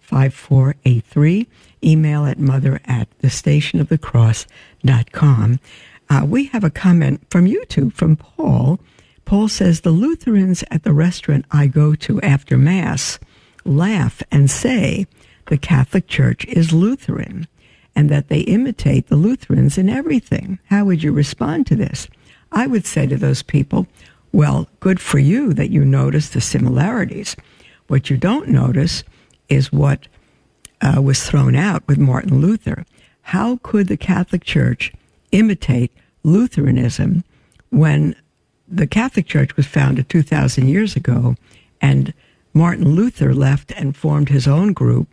5483. 0.00 1.46
Email 1.84 2.24
at 2.24 2.38
mother 2.38 2.80
at 2.86 3.08
the 3.18 3.28
station 3.28 3.78
of 3.78 3.90
the 3.90 3.98
cross.com. 3.98 5.60
Uh, 6.08 6.26
we 6.26 6.46
have 6.46 6.64
a 6.64 6.70
comment 6.70 7.20
from 7.28 7.44
YouTube 7.44 7.92
from 7.92 8.16
Paul. 8.16 8.80
Paul 9.26 9.48
says, 9.48 9.82
The 9.82 9.90
Lutherans 9.90 10.64
at 10.70 10.84
the 10.84 10.94
restaurant 10.94 11.44
I 11.50 11.66
go 11.66 11.94
to 11.94 12.22
after 12.22 12.56
Mass 12.56 13.18
laugh 13.66 14.22
and 14.30 14.50
say 14.50 15.06
the 15.46 15.58
Catholic 15.58 16.06
Church 16.06 16.44
is 16.46 16.72
Lutheran 16.72 17.46
and 17.94 18.10
that 18.10 18.28
they 18.28 18.40
imitate 18.40 19.08
the 19.08 19.16
Lutherans 19.16 19.78
in 19.78 19.88
everything. 19.88 20.58
How 20.66 20.84
would 20.84 21.02
you 21.02 21.12
respond 21.12 21.66
to 21.66 21.76
this? 21.76 22.08
I 22.52 22.66
would 22.66 22.86
say 22.86 23.06
to 23.06 23.16
those 23.16 23.42
people, 23.42 23.86
well, 24.32 24.68
good 24.80 25.00
for 25.00 25.18
you 25.18 25.54
that 25.54 25.70
you 25.70 25.84
notice 25.84 26.28
the 26.28 26.40
similarities. 26.40 27.36
What 27.86 28.10
you 28.10 28.16
don't 28.16 28.48
notice 28.48 29.02
is 29.48 29.72
what 29.72 30.08
uh, 30.80 31.00
was 31.00 31.24
thrown 31.24 31.56
out 31.56 31.86
with 31.88 31.98
Martin 31.98 32.40
Luther. 32.40 32.84
How 33.22 33.58
could 33.62 33.88
the 33.88 33.96
Catholic 33.96 34.44
Church 34.44 34.92
imitate 35.32 35.92
Lutheranism 36.22 37.24
when 37.70 38.14
the 38.68 38.86
Catholic 38.86 39.26
Church 39.26 39.56
was 39.56 39.66
founded 39.66 40.08
2,000 40.08 40.68
years 40.68 40.96
ago 40.96 41.36
and 41.80 42.12
Martin 42.52 42.94
Luther 42.94 43.34
left 43.34 43.72
and 43.72 43.96
formed 43.96 44.28
his 44.28 44.46
own 44.48 44.72
group 44.72 45.08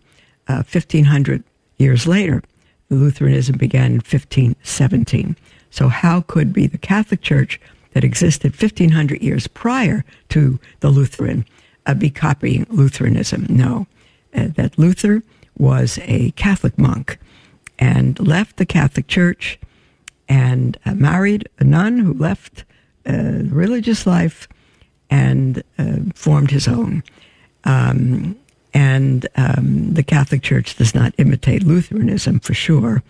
uh, 0.48 0.64
1,500 0.64 1.44
years 1.78 2.08
later. 2.08 2.44
Lutheranism 2.90 3.58
began 3.58 3.88
in 3.88 3.98
1517. 3.98 5.36
So, 5.72 5.88
how 5.88 6.22
could 6.22 6.54
be 6.54 6.68
the 6.68 6.78
Catholic 6.78 7.22
Church 7.22 7.60
that 7.94 8.04
existed 8.04 8.52
1,500 8.52 9.22
years 9.22 9.48
prior 9.48 10.06
to 10.30 10.60
the 10.82 10.90
Lutheran 10.90 11.46
uh, 11.86 11.94
be 11.96 12.10
copying 12.10 12.68
Lutheranism? 12.70 13.48
No. 13.50 13.88
Uh, 14.36 14.48
that 14.56 14.78
Luther 14.78 15.24
was 15.58 16.00
a 16.04 16.32
Catholic 16.32 16.78
monk 16.78 17.20
and 17.80 18.20
left 18.20 18.58
the 18.58 18.66
Catholic 18.66 19.08
Church 19.08 19.60
and 20.30 20.78
uh, 20.86 20.94
married 20.94 21.48
a 21.60 21.64
nun 21.64 22.00
who 22.00 22.14
left 22.14 22.64
uh, 23.08 23.44
religious 23.46 24.06
life 24.08 24.48
and 25.10 25.64
uh, 25.78 25.98
formed 26.16 26.52
his 26.52 26.68
own. 26.68 27.04
Um, 27.66 28.36
and 28.74 29.28
um, 29.36 29.94
the 29.94 30.04
Catholic 30.04 30.42
Church 30.42 30.76
does 30.76 30.96
not 30.96 31.14
imitate 31.18 31.64
Lutheranism 31.64 32.40
for 32.40 32.54
sure. 32.54 33.04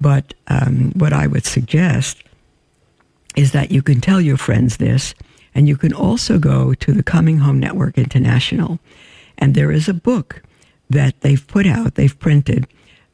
But 0.00 0.34
um, 0.48 0.92
what 0.94 1.12
I 1.12 1.26
would 1.26 1.44
suggest 1.44 2.22
is 3.36 3.52
that 3.52 3.70
you 3.70 3.82
can 3.82 4.00
tell 4.00 4.20
your 4.20 4.36
friends 4.36 4.78
this, 4.78 5.14
and 5.54 5.68
you 5.68 5.76
can 5.76 5.92
also 5.92 6.38
go 6.38 6.74
to 6.74 6.92
the 6.92 7.02
Coming 7.02 7.38
Home 7.38 7.58
Network 7.58 7.98
International. 7.98 8.78
And 9.38 9.54
there 9.54 9.70
is 9.70 9.88
a 9.88 9.94
book 9.94 10.42
that 10.88 11.20
they've 11.20 11.46
put 11.46 11.66
out, 11.66 11.94
they've 11.94 12.18
printed, 12.18 12.66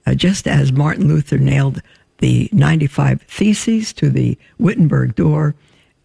uh, 0.07 0.15
just 0.15 0.47
as 0.47 0.73
Martin 0.73 1.09
Luther 1.09 1.39
nailed 1.39 1.83
the 2.19 2.49
95 2.53 3.23
Theses 3.23 3.93
to 3.95 4.09
the 4.09 4.39
Wittenberg 4.59 5.15
door. 5.15 5.55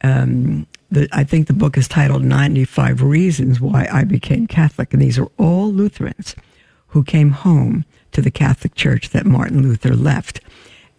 Um, 0.04 0.68
the, 0.92 1.08
I 1.14 1.24
think 1.24 1.48
the 1.48 1.54
book 1.54 1.78
is 1.78 1.88
titled 1.88 2.24
95 2.24 3.02
Reasons 3.02 3.62
Why 3.62 3.88
I 3.92 4.04
Became 4.04 4.46
Catholic. 4.46 4.94
And 4.94 5.02
these 5.02 5.18
are 5.18 5.30
all 5.38 5.72
Lutherans 5.72 6.36
who 6.88 7.04
came 7.04 7.32
home 7.32 7.86
to 8.12 8.22
the 8.22 8.30
Catholic 8.30 8.76
Church 8.76 9.10
that 9.10 9.26
Martin 9.26 9.62
Luther 9.62 9.96
left. 9.96 10.42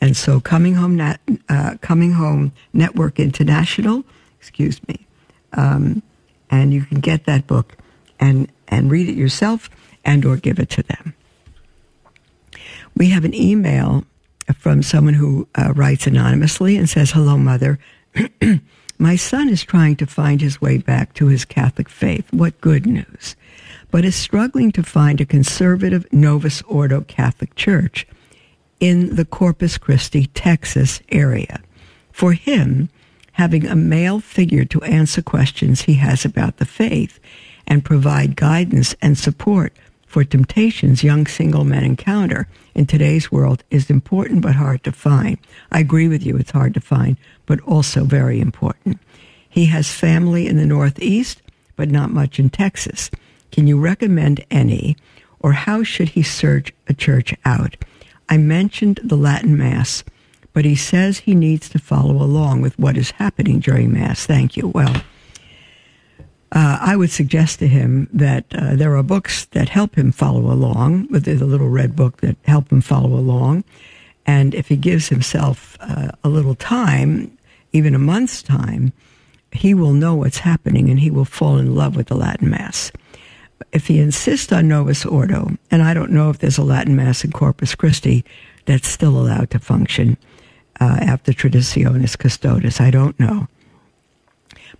And 0.01 0.17
so 0.17 0.41
Coming 0.41 0.75
Home, 0.75 0.99
uh, 1.49 1.77
Coming 1.83 2.13
Home 2.13 2.53
Network 2.73 3.21
International, 3.21 4.03
excuse 4.41 4.81
me, 4.89 5.07
um, 5.53 6.03
and 6.51 6.73
you 6.73 6.85
can 6.85 7.01
get 7.01 7.25
that 7.27 7.47
book 7.47 7.77
and, 8.19 8.51
and 8.69 8.91
read 8.91 9.09
it 9.09 9.15
yourself 9.15 9.69
and 10.05 10.25
or 10.25 10.37
give 10.37 10.59
it 10.59 10.71
to 10.71 10.83
them. 10.83 11.15
We 12.97 13.11
have 13.11 13.25
an 13.25 13.35
email 13.35 14.05
from 14.57 14.83
someone 14.83 15.15
who 15.15 15.47
uh, 15.55 15.73
writes 15.75 16.07
anonymously 16.07 16.77
and 16.77 16.89
says, 16.89 17.11
Hello, 17.11 17.37
Mother. 17.37 17.79
My 18.99 19.17
son 19.17 19.49
is 19.49 19.65
trying 19.65 19.97
to 19.97 20.07
find 20.07 20.41
his 20.41 20.61
way 20.61 20.79
back 20.79 21.15
to 21.15 21.27
his 21.27 21.45
Catholic 21.45 21.89
faith. 21.89 22.33
What 22.33 22.61
good 22.61 22.87
news. 22.87 23.37
But 23.91 24.05
is 24.05 24.15
struggling 24.15 24.73
to 24.73 24.83
find 24.83 25.21
a 25.21 25.27
conservative 25.27 26.11
Novus 26.13 26.63
Ordo 26.63 27.03
Catholic 27.03 27.55
church 27.55 28.07
in 28.81 29.17
the 29.17 29.25
Corpus 29.25 29.79
Christi, 29.79 30.27
Texas 30.27 31.01
area. 31.11 31.63
For 32.11 32.33
him, 32.33 32.89
having 33.33 33.67
a 33.67 33.77
male 33.77 34.21
figure 34.21 34.65
to 34.67 34.83
answer 34.83 35.23
questions 35.23 35.83
he 35.83 35.95
has 35.95 36.25
about 36.25 36.59
the 36.59 36.65
faith 36.65 37.19
and 37.67 37.85
provide 37.85 38.37
guidance 38.37 38.95
and 39.01 39.17
support 39.17 39.73
for 40.13 40.25
temptations 40.25 41.03
young 41.03 41.27
single 41.27 41.65
men 41.65 41.83
encounter 41.83 42.47
in 42.75 42.85
today's 42.85 43.33
world 43.33 43.65
is 43.71 43.89
important 43.89 44.43
but 44.43 44.55
hard 44.55 44.85
to 44.85 44.93
find. 44.93 45.39
I 45.71 45.81
agree 45.81 46.07
with 46.07 46.23
you, 46.23 46.37
it's 46.37 46.51
hard 46.51 46.75
to 46.75 46.81
find, 46.81 47.17
but 47.47 47.61
also 47.61 48.05
very 48.05 48.39
important. 48.39 49.01
He 49.49 49.67
has 49.67 49.91
family 49.91 50.47
in 50.47 50.59
the 50.59 50.67
Northeast, 50.67 51.41
but 51.77 51.91
not 51.91 52.11
much 52.11 52.39
in 52.39 52.51
Texas. 52.51 53.11
Can 53.53 53.67
you 53.67 53.81
recommend 53.81 54.45
any, 54.51 54.99
or 55.41 55.53
how 55.53 55.83
should 55.83 56.11
he 56.11 56.23
search 56.23 56.75
a 56.89 56.93
church 56.93 57.35
out? 57.47 57.77
I 58.29 58.37
mentioned 58.37 59.01
the 59.03 59.17
Latin 59.17 59.57
Mass, 59.57 60.05
but 60.53 60.67
he 60.67 60.77
says 60.77 61.21
he 61.21 61.35
needs 61.35 61.71
to 61.71 61.79
follow 61.79 62.23
along 62.23 62.61
with 62.61 62.79
what 62.79 62.99
is 62.99 63.13
happening 63.13 63.61
during 63.61 63.91
Mass. 63.91 64.27
Thank 64.27 64.59
you. 64.59 64.69
Well, 64.69 65.03
uh, 66.53 66.79
I 66.81 66.97
would 66.97 67.11
suggest 67.11 67.59
to 67.61 67.69
him 67.69 68.09
that 68.13 68.45
uh, 68.55 68.77
there 68.77 68.95
are 68.97 69.03
books 69.03 69.47
that 69.47 69.71
help 69.71 69.97
him 69.97 70.13
follow 70.13 70.53
along. 70.53 71.07
There's 71.09 71.41
a 71.41 71.47
little 71.47 71.71
red 71.71 71.97
book 71.97 72.21
that 72.21 72.37
help 72.45 72.71
him 72.71 72.83
follow 72.83 73.15
along, 73.15 73.65
and 74.27 74.55
if 74.55 74.69
he 74.69 74.77
gives 74.77 75.09
himself 75.09 75.77
uh, 75.81 76.13
a 76.23 76.29
little 76.29 76.55
time, 76.55 77.37
even 77.73 77.95
a 77.95 77.99
month's 77.99 78.43
time, 78.43 78.93
he 79.51 79.75
will 79.75 79.93
know 79.93 80.15
what's 80.15 80.39
happening 80.39 80.89
and 80.89 81.01
he 81.01 81.11
will 81.11 81.25
fall 81.25 81.59
in 81.59 81.75
love 81.75 81.97
with 81.97 82.07
the 82.09 82.17
Latin 82.17 82.51
Mass. 82.51 82.93
If 83.73 83.87
he 83.87 83.99
insists 83.99 84.53
on 84.53 84.69
Novus 84.69 85.05
Ordo, 85.05 85.57
and 85.71 85.83
I 85.83 85.95
don't 85.95 86.11
know 86.11 86.31
if 86.31 86.39
there's 86.39 86.59
a 86.59 86.65
Latin 86.65 86.97
Mass 86.97 87.25
in 87.25 87.33
Corpus 87.33 87.75
Christi 87.75 88.25
that's 88.67 88.89
still 88.89 89.19
allowed 89.19 89.51
to 89.51 89.59
function 89.59 90.17
uh, 90.81 90.99
after 91.01 91.33
Traditionis 91.33 92.19
Custodes, 92.19 92.81
I 92.81 92.91
don't 92.91 93.19
know. 93.19 93.49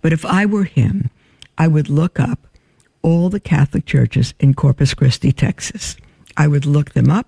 But 0.01 0.13
if 0.13 0.25
I 0.25 0.45
were 0.45 0.65
him, 0.65 1.09
I 1.57 1.67
would 1.67 1.89
look 1.89 2.19
up 2.19 2.47
all 3.01 3.29
the 3.29 3.39
Catholic 3.39 3.85
churches 3.85 4.33
in 4.39 4.53
Corpus 4.53 4.93
Christi, 4.93 5.31
Texas. 5.31 5.97
I 6.37 6.47
would 6.47 6.65
look 6.65 6.91
them 6.91 7.09
up 7.09 7.27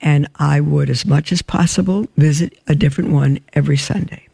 and 0.00 0.28
I 0.36 0.60
would, 0.60 0.90
as 0.90 1.04
much 1.04 1.32
as 1.32 1.42
possible, 1.42 2.06
visit 2.16 2.58
a 2.68 2.74
different 2.74 3.10
one 3.10 3.40
every 3.54 3.76
Sunday 3.76 4.28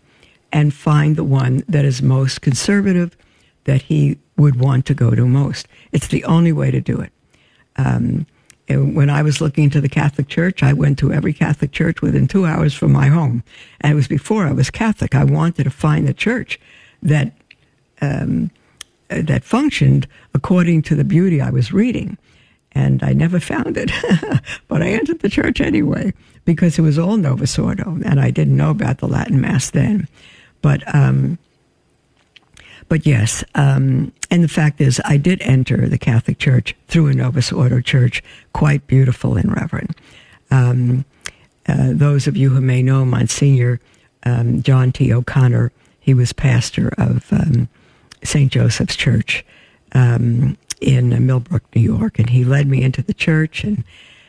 and 0.52 0.74
find 0.74 1.16
the 1.16 1.24
one 1.24 1.64
that 1.68 1.84
is 1.84 2.02
most 2.02 2.42
conservative 2.42 3.16
that 3.64 3.82
he 3.82 4.18
would 4.36 4.56
want 4.60 4.84
to 4.86 4.94
go 4.94 5.12
to 5.12 5.26
most. 5.26 5.66
It's 5.92 6.08
the 6.08 6.24
only 6.24 6.52
way 6.52 6.70
to 6.70 6.80
do 6.80 7.00
it. 7.00 7.12
Um, 7.76 8.26
when 8.68 9.10
I 9.10 9.22
was 9.22 9.40
looking 9.40 9.64
into 9.64 9.80
the 9.80 9.88
Catholic 9.88 10.28
Church, 10.28 10.62
I 10.62 10.72
went 10.72 10.98
to 10.98 11.12
every 11.12 11.32
Catholic 11.32 11.72
church 11.72 12.00
within 12.00 12.26
two 12.26 12.46
hours 12.46 12.72
from 12.74 12.92
my 12.92 13.08
home. 13.08 13.42
And 13.80 13.92
it 13.92 13.96
was 13.96 14.08
before 14.08 14.46
I 14.46 14.52
was 14.52 14.70
Catholic. 14.70 15.14
I 15.14 15.24
wanted 15.24 15.64
to 15.64 15.70
find 15.70 16.08
the 16.08 16.14
church 16.14 16.58
that 17.02 17.32
um, 18.00 18.50
that 19.08 19.44
functioned 19.44 20.06
according 20.34 20.82
to 20.82 20.94
the 20.94 21.04
beauty 21.04 21.40
I 21.40 21.50
was 21.50 21.72
reading. 21.72 22.18
And 22.72 23.02
I 23.04 23.12
never 23.12 23.38
found 23.38 23.76
it, 23.76 23.92
but 24.68 24.82
I 24.82 24.88
entered 24.88 25.20
the 25.20 25.28
church 25.28 25.60
anyway 25.60 26.12
because 26.44 26.78
it 26.78 26.82
was 26.82 26.98
all 26.98 27.16
Novus 27.16 27.56
Ordo, 27.56 27.98
and 28.04 28.20
I 28.20 28.30
didn't 28.30 28.56
know 28.56 28.70
about 28.70 28.98
the 28.98 29.06
Latin 29.06 29.40
Mass 29.40 29.70
then. 29.70 30.08
But 30.60 30.82
um, 30.92 31.38
but 32.88 33.06
yes, 33.06 33.44
um, 33.54 34.12
and 34.28 34.42
the 34.42 34.48
fact 34.48 34.80
is, 34.80 35.00
I 35.04 35.18
did 35.18 35.40
enter 35.42 35.88
the 35.88 35.98
Catholic 35.98 36.38
Church 36.38 36.74
through 36.88 37.06
a 37.08 37.14
Novus 37.14 37.52
Ordo 37.52 37.80
church, 37.80 38.24
quite 38.52 38.86
beautiful 38.88 39.36
and 39.36 39.54
reverent. 39.54 39.96
Um, 40.50 41.04
uh, 41.68 41.92
those 41.92 42.26
of 42.26 42.36
you 42.36 42.50
who 42.50 42.60
may 42.60 42.82
know 42.82 43.04
Monsignor 43.04 43.80
um, 44.24 44.62
John 44.62 44.92
T. 44.92 45.12
O'Connor. 45.12 45.72
He 46.00 46.14
was 46.14 46.32
pastor 46.32 46.92
of 46.98 47.32
um, 47.32 47.68
St. 48.24 48.50
Joseph's 48.50 48.96
Church 48.96 49.44
um, 49.92 50.56
in 50.80 51.26
Millbrook, 51.26 51.62
New 51.74 51.82
York, 51.82 52.18
and 52.18 52.30
he 52.30 52.44
led 52.44 52.66
me 52.66 52.82
into 52.82 53.02
the 53.02 53.14
church 53.14 53.64
and 53.64 53.84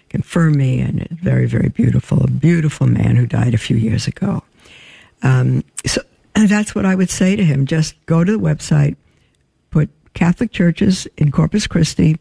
confirmed 0.09 0.55
me. 0.55 0.79
And 0.79 1.07
very, 1.09 1.45
very 1.45 1.69
beautiful. 1.69 2.23
A 2.23 2.27
beautiful 2.27 2.87
man 2.87 3.15
who 3.15 3.25
died 3.25 3.53
a 3.53 3.59
few 3.59 3.77
years 3.77 4.07
ago. 4.07 4.43
Um, 5.23 5.63
so 5.85 6.01
that's 6.33 6.75
what 6.75 6.85
I 6.85 6.95
would 6.95 7.09
say 7.09 7.35
to 7.35 7.43
him. 7.43 7.65
Just 7.65 7.95
go 8.05 8.23
to 8.23 8.31
the 8.31 8.39
website, 8.39 8.95
put 9.71 9.89
Catholic 10.13 10.51
churches 10.51 11.07
in 11.17 11.31
Corpus 11.31 11.67
Christi, 11.67 12.17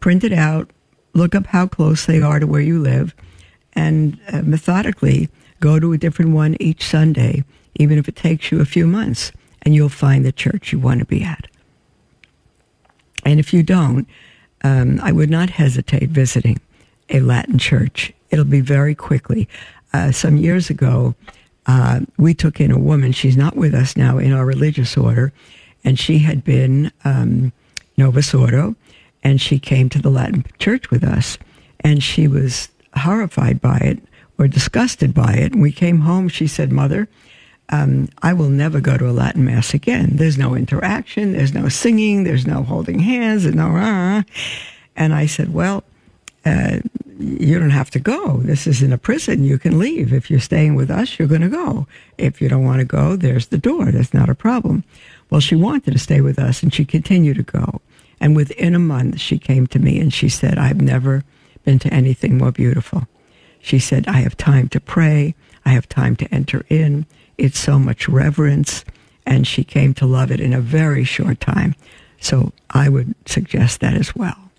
print 0.00 0.24
it 0.24 0.32
out, 0.32 0.70
look 1.14 1.34
up 1.34 1.46
how 1.46 1.66
close 1.66 2.06
they 2.06 2.22
are 2.22 2.38
to 2.38 2.46
where 2.46 2.60
you 2.60 2.80
live, 2.80 3.14
and 3.74 4.18
uh, 4.32 4.42
methodically 4.42 5.28
go 5.60 5.80
to 5.80 5.92
a 5.92 5.98
different 5.98 6.32
one 6.32 6.56
each 6.60 6.84
Sunday, 6.84 7.44
even 7.74 7.98
if 7.98 8.08
it 8.08 8.16
takes 8.16 8.50
you 8.50 8.60
a 8.60 8.64
few 8.64 8.86
months, 8.86 9.32
and 9.62 9.74
you'll 9.74 9.88
find 9.88 10.24
the 10.24 10.32
church 10.32 10.72
you 10.72 10.78
want 10.78 11.00
to 11.00 11.06
be 11.06 11.22
at. 11.22 11.46
And 13.24 13.40
if 13.40 13.52
you 13.52 13.62
don't, 13.62 14.06
um, 14.62 15.00
I 15.02 15.12
would 15.12 15.30
not 15.30 15.50
hesitate 15.50 16.08
visiting 16.08 16.60
a 17.08 17.20
Latin 17.20 17.58
church. 17.58 18.12
It'll 18.30 18.44
be 18.44 18.60
very 18.60 18.94
quickly. 18.94 19.48
Uh, 19.92 20.12
some 20.12 20.36
years 20.36 20.70
ago, 20.70 21.14
uh, 21.66 22.00
we 22.16 22.34
took 22.34 22.60
in 22.60 22.70
a 22.70 22.78
woman. 22.78 23.12
She's 23.12 23.36
not 23.36 23.56
with 23.56 23.74
us 23.74 23.96
now 23.96 24.18
in 24.18 24.32
our 24.32 24.44
religious 24.44 24.96
order, 24.96 25.32
and 25.84 25.98
she 25.98 26.18
had 26.18 26.44
been 26.44 26.90
um, 27.04 27.52
Novus 27.96 28.34
Ordo, 28.34 28.74
and 29.22 29.40
she 29.40 29.58
came 29.58 29.88
to 29.90 30.00
the 30.00 30.10
Latin 30.10 30.44
church 30.58 30.90
with 30.90 31.04
us, 31.04 31.38
and 31.80 32.02
she 32.02 32.28
was 32.28 32.68
horrified 32.96 33.60
by 33.60 33.78
it 33.78 34.02
or 34.38 34.48
disgusted 34.48 35.12
by 35.12 35.34
it. 35.34 35.52
And 35.52 35.62
we 35.62 35.72
came 35.72 36.00
home. 36.00 36.28
She 36.28 36.46
said, 36.46 36.72
"Mother." 36.72 37.08
Um, 37.70 38.08
I 38.22 38.32
will 38.32 38.48
never 38.48 38.80
go 38.80 38.96
to 38.96 39.08
a 39.08 39.12
Latin 39.12 39.44
mass 39.44 39.74
again. 39.74 40.10
There's 40.14 40.38
no 40.38 40.54
interaction. 40.54 41.32
There's 41.32 41.52
no 41.52 41.68
singing. 41.68 42.24
There's 42.24 42.46
no 42.46 42.62
holding 42.62 42.98
hands. 42.98 43.44
And 43.44 43.56
no, 43.56 43.76
uh, 43.76 44.22
and 44.96 45.14
I 45.14 45.26
said, 45.26 45.52
well, 45.52 45.84
uh, 46.46 46.78
you 47.18 47.58
don't 47.58 47.70
have 47.70 47.90
to 47.90 47.98
go. 47.98 48.38
This 48.38 48.66
isn't 48.66 48.92
a 48.92 48.98
prison. 48.98 49.44
You 49.44 49.58
can 49.58 49.78
leave. 49.78 50.12
If 50.12 50.30
you're 50.30 50.40
staying 50.40 50.76
with 50.76 50.90
us, 50.90 51.18
you're 51.18 51.28
going 51.28 51.42
to 51.42 51.48
go. 51.48 51.86
If 52.16 52.40
you 52.40 52.48
don't 52.48 52.64
want 52.64 52.78
to 52.78 52.84
go, 52.84 53.16
there's 53.16 53.48
the 53.48 53.58
door. 53.58 53.90
That's 53.90 54.14
not 54.14 54.28
a 54.28 54.34
problem. 54.34 54.84
Well, 55.28 55.40
she 55.40 55.56
wanted 55.56 55.92
to 55.92 55.98
stay 55.98 56.20
with 56.20 56.38
us 56.38 56.62
and 56.62 56.72
she 56.72 56.84
continued 56.84 57.36
to 57.36 57.42
go. 57.42 57.80
And 58.20 58.34
within 58.34 58.74
a 58.74 58.80
month, 58.80 59.20
she 59.20 59.38
came 59.38 59.66
to 59.68 59.78
me 59.78 60.00
and 60.00 60.12
she 60.12 60.28
said, 60.28 60.58
I've 60.58 60.80
never 60.80 61.24
been 61.64 61.78
to 61.80 61.92
anything 61.92 62.38
more 62.38 62.52
beautiful. 62.52 63.06
She 63.60 63.78
said, 63.78 64.06
I 64.08 64.20
have 64.20 64.36
time 64.36 64.68
to 64.68 64.80
pray. 64.80 65.34
I 65.64 65.70
have 65.70 65.88
time 65.88 66.16
to 66.16 66.34
enter 66.34 66.64
in. 66.68 67.06
It's 67.38 67.58
so 67.58 67.78
much 67.78 68.08
reverence. 68.08 68.84
And 69.24 69.46
she 69.46 69.64
came 69.64 69.94
to 69.94 70.06
love 70.06 70.30
it 70.30 70.40
in 70.40 70.52
a 70.52 70.60
very 70.60 71.04
short 71.04 71.40
time. 71.40 71.74
So 72.20 72.52
I 72.70 72.88
would 72.88 73.14
suggest 73.26 73.80
that 73.80 73.94
as 73.94 74.14
well. 74.14 74.50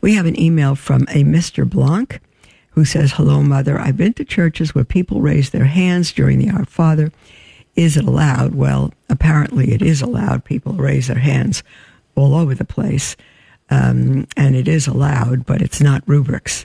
We 0.00 0.14
have 0.14 0.26
an 0.26 0.38
email 0.38 0.74
from 0.74 1.02
a 1.02 1.24
Mr. 1.24 1.68
Blanc 1.68 2.20
who 2.70 2.84
says, 2.84 3.12
Hello, 3.12 3.42
Mother. 3.42 3.78
I've 3.78 3.96
been 3.96 4.14
to 4.14 4.24
churches 4.24 4.74
where 4.74 4.84
people 4.84 5.20
raise 5.20 5.50
their 5.50 5.64
hands 5.64 6.12
during 6.12 6.38
the 6.38 6.50
Our 6.50 6.64
Father. 6.64 7.12
Is 7.74 7.96
it 7.96 8.04
allowed? 8.04 8.54
Well, 8.54 8.92
apparently 9.08 9.72
it 9.72 9.82
is 9.82 10.00
allowed. 10.00 10.44
People 10.44 10.74
raise 10.74 11.08
their 11.08 11.18
hands 11.18 11.62
all 12.14 12.34
over 12.34 12.54
the 12.54 12.64
place. 12.64 13.16
Um, 13.70 14.26
and 14.36 14.56
it 14.56 14.68
is 14.68 14.86
allowed, 14.86 15.44
but 15.44 15.60
it's 15.60 15.80
not 15.80 16.02
rubrics. 16.06 16.64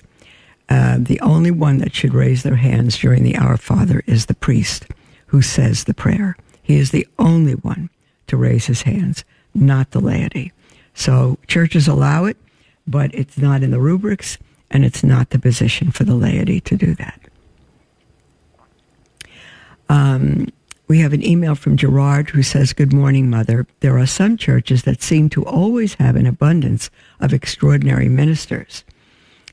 Uh, 0.70 0.98
the 1.00 1.20
only 1.22 1.52
one 1.52 1.78
that 1.80 1.94
should 1.94 2.14
raise 2.14 2.44
their 2.44 2.56
hands 2.56 2.98
during 2.98 3.24
the 3.24 3.38
Our 3.38 3.58
Father 3.58 4.04
is 4.08 4.26
the 4.26 4.34
priest 4.34 4.88
who 5.28 5.42
says 5.42 5.84
the 5.84 5.94
prayer. 5.94 6.38
He 6.62 6.78
is 6.78 6.92
the 6.92 7.08
only 7.20 7.54
one 7.54 7.90
to 8.28 8.38
raise 8.38 8.68
his 8.68 8.84
hands, 8.84 9.26
not 9.54 9.92
the 9.92 10.00
laity. 10.00 10.52
So 10.94 11.38
churches 11.48 11.88
allow 11.88 12.26
it, 12.26 12.38
but 12.88 13.14
it's 13.14 13.38
not 13.38 13.64
in 13.64 13.72
the 13.72 13.80
rubrics, 13.80 14.38
and 14.72 14.86
it's 14.86 15.04
not 15.04 15.32
the 15.32 15.40
position 15.40 15.92
for 15.92 16.04
the 16.04 16.16
laity 16.16 16.60
to 16.62 16.76
do 16.76 16.96
that. 16.96 17.20
Um, 19.90 20.48
we 20.88 21.00
have 21.00 21.14
an 21.14 21.26
email 21.26 21.56
from 21.56 21.78
Gerard 21.78 22.30
who 22.30 22.44
says, 22.44 22.74
Good 22.74 22.94
morning, 22.94 23.30
Mother. 23.30 23.68
There 23.80 23.98
are 23.98 24.06
some 24.06 24.38
churches 24.38 24.84
that 24.84 25.02
seem 25.02 25.30
to 25.30 25.44
always 25.44 25.96
have 25.96 26.16
an 26.16 26.26
abundance 26.26 26.90
of 27.20 27.34
extraordinary 27.34 28.10
ministers 28.10 28.84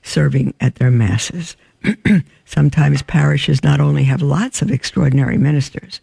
serving 0.03 0.55
at 0.61 0.77
their 0.77 0.91
masses. 0.91 1.57
Sometimes 2.45 3.03
parishes 3.03 3.63
not 3.63 3.81
only 3.81 4.05
have 4.05 4.23
lots 4.23 4.63
of 4.63 4.71
extraordinary 4.71 5.39
ministers, 5.39 6.01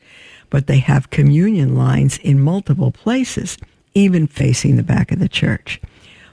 but 0.50 0.68
they 0.68 0.80
have 0.80 1.10
communion 1.10 1.76
lines 1.76 2.18
in 2.20 2.40
multiple 2.40 2.92
places, 2.92 3.58
even 3.94 4.28
facing 4.28 4.76
the 4.76 4.84
back 4.84 5.12
of 5.12 5.20
the 5.20 5.30
church. 5.30 5.82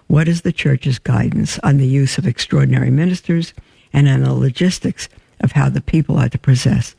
What 0.07 0.29
is 0.29 0.43
the 0.43 0.53
church's 0.53 0.99
guidance 0.99 1.59
on 1.61 1.79
the 1.79 1.87
use 1.87 2.19
of 2.19 2.27
extraordinary 2.27 2.91
ministers 2.91 3.55
and 3.93 4.09
on 4.09 4.23
the 4.23 4.33
logistics 4.33 5.09
of 5.41 5.53
how 5.53 5.69
the 5.69 5.81
people 5.81 6.19
are 6.19 6.29
to 6.29 6.39
process, 6.39 6.95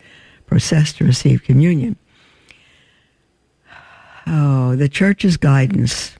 process 0.47 0.91
to 0.93 1.05
receive 1.05 1.43
communion? 1.43 1.97
Oh, 4.27 4.75
the 4.75 4.89
church's 4.89 5.37
guidance 5.37 6.15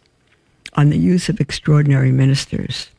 on 0.74 0.90
the 0.90 0.98
use 0.98 1.28
of 1.28 1.40
extraordinary 1.40 2.12
ministers 2.12 2.90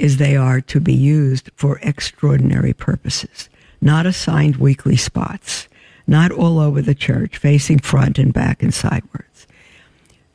is 0.00 0.16
they 0.16 0.34
are 0.34 0.60
to 0.62 0.80
be 0.80 0.94
used 0.94 1.50
for 1.54 1.78
extraordinary 1.82 2.72
purposes, 2.72 3.48
not 3.80 4.06
assigned 4.06 4.56
weekly 4.56 4.96
spots, 4.96 5.68
not 6.06 6.32
all 6.32 6.58
over 6.58 6.80
the 6.80 6.94
church, 6.94 7.36
facing 7.36 7.78
front 7.78 8.18
and 8.18 8.32
back 8.32 8.62
and 8.62 8.72
sideways. 8.72 9.46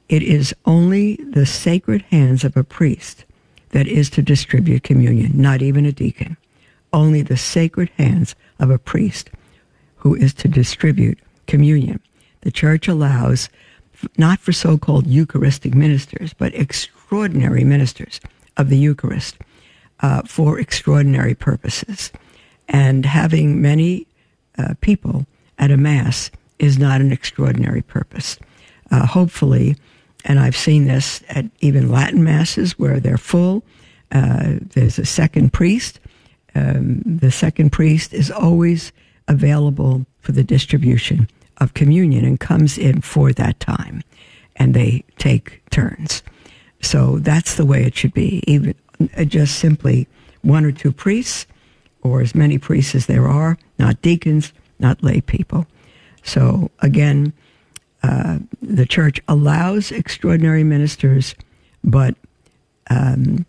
It 0.08 0.22
is 0.22 0.54
only 0.66 1.16
the 1.16 1.46
sacred 1.46 2.04
hands 2.04 2.44
of 2.44 2.56
a 2.56 2.64
priest 2.64 3.26
that 3.70 3.88
is 3.88 4.10
to 4.12 4.22
distribute 4.22 4.84
communion, 4.84 5.32
not 5.36 5.62
even 5.62 5.86
a 5.86 5.92
deacon. 5.92 6.38
Only 6.94 7.24
the 7.24 7.36
sacred 7.36 7.90
hands 7.98 8.36
of 8.60 8.70
a 8.70 8.78
priest 8.78 9.32
who 9.98 10.14
is 10.14 10.34
to 10.36 10.48
distribute 10.48 11.18
communion. 11.48 12.00
The 12.42 12.52
church 12.52 12.88
allows 12.88 13.50
not 14.18 14.40
for 14.40 14.52
so 14.52 14.78
called 14.78 15.08
Eucharistic 15.08 15.74
ministers, 15.74 16.34
but 16.34 16.54
extraordinary 16.54 17.64
ministers 17.64 18.22
of 18.56 18.70
the 18.70 18.78
Eucharist 18.78 19.38
uh, 20.02 20.22
for 20.24 20.60
extraordinary 20.60 21.36
purposes. 21.36 22.12
And 22.68 23.06
having 23.06 23.62
many 23.62 24.08
uh, 24.58 24.74
people 24.82 25.26
at 25.58 25.72
a 25.72 25.78
Mass 25.78 26.32
is 26.60 26.78
not 26.78 27.02
an 27.02 27.12
extraordinary 27.12 27.82
purpose. 27.82 28.38
Uh, 28.92 29.06
hopefully, 29.06 29.76
and 30.26 30.40
I've 30.40 30.56
seen 30.56 30.86
this 30.86 31.22
at 31.30 31.46
even 31.60 31.92
Latin 31.92 32.24
masses 32.24 32.78
where 32.80 33.00
they're 33.00 33.18
full. 33.18 33.64
Uh, 34.12 34.56
there's 34.60 34.98
a 34.98 35.06
second 35.06 35.54
priest. 35.54 36.00
Um, 36.56 37.02
the 37.06 37.32
second 37.32 37.72
priest 37.72 38.14
is 38.14 38.32
always 38.32 38.92
available 39.28 40.06
for 40.20 40.32
the 40.32 40.44
distribution 40.44 41.28
of 41.58 41.74
communion 41.74 42.26
and 42.26 42.40
comes 42.40 42.78
in 42.78 43.02
for 43.02 43.32
that 43.34 43.60
time, 43.60 44.02
and 44.56 44.74
they 44.74 45.04
take 45.18 45.62
turns. 45.70 46.24
So 46.82 47.20
that's 47.20 47.56
the 47.56 47.66
way 47.66 47.84
it 47.84 47.96
should 47.96 48.14
be. 48.14 48.44
Even 48.48 48.76
just 49.28 49.60
simply 49.60 50.08
one 50.42 50.66
or 50.66 50.72
two 50.72 50.92
priests, 50.92 51.48
or 52.02 52.22
as 52.22 52.36
many 52.36 52.58
priests 52.58 52.96
as 52.96 53.06
there 53.08 53.28
are, 53.28 53.58
not 53.80 54.02
deacons, 54.02 54.54
not 54.80 55.04
lay 55.04 55.22
people. 55.22 55.66
So 56.24 56.70
again, 56.80 57.34
uh, 58.04 58.40
the 58.62 58.86
church 58.86 59.20
allows 59.28 59.92
extraordinary 59.92 60.64
ministers, 60.64 61.34
but 61.84 62.16
um, 62.90 63.46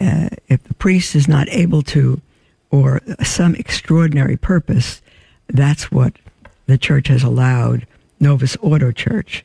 uh, 0.00 0.30
if 0.48 0.62
the 0.64 0.74
priest 0.74 1.14
is 1.14 1.28
not 1.28 1.48
able 1.50 1.82
to, 1.82 2.20
or 2.70 3.02
some 3.22 3.54
extraordinary 3.54 4.36
purpose, 4.36 5.02
that's 5.48 5.92
what 5.92 6.14
the 6.66 6.78
church 6.78 7.08
has 7.08 7.22
allowed. 7.22 7.86
Novus 8.20 8.56
Ordo 8.56 8.92
Church 8.92 9.44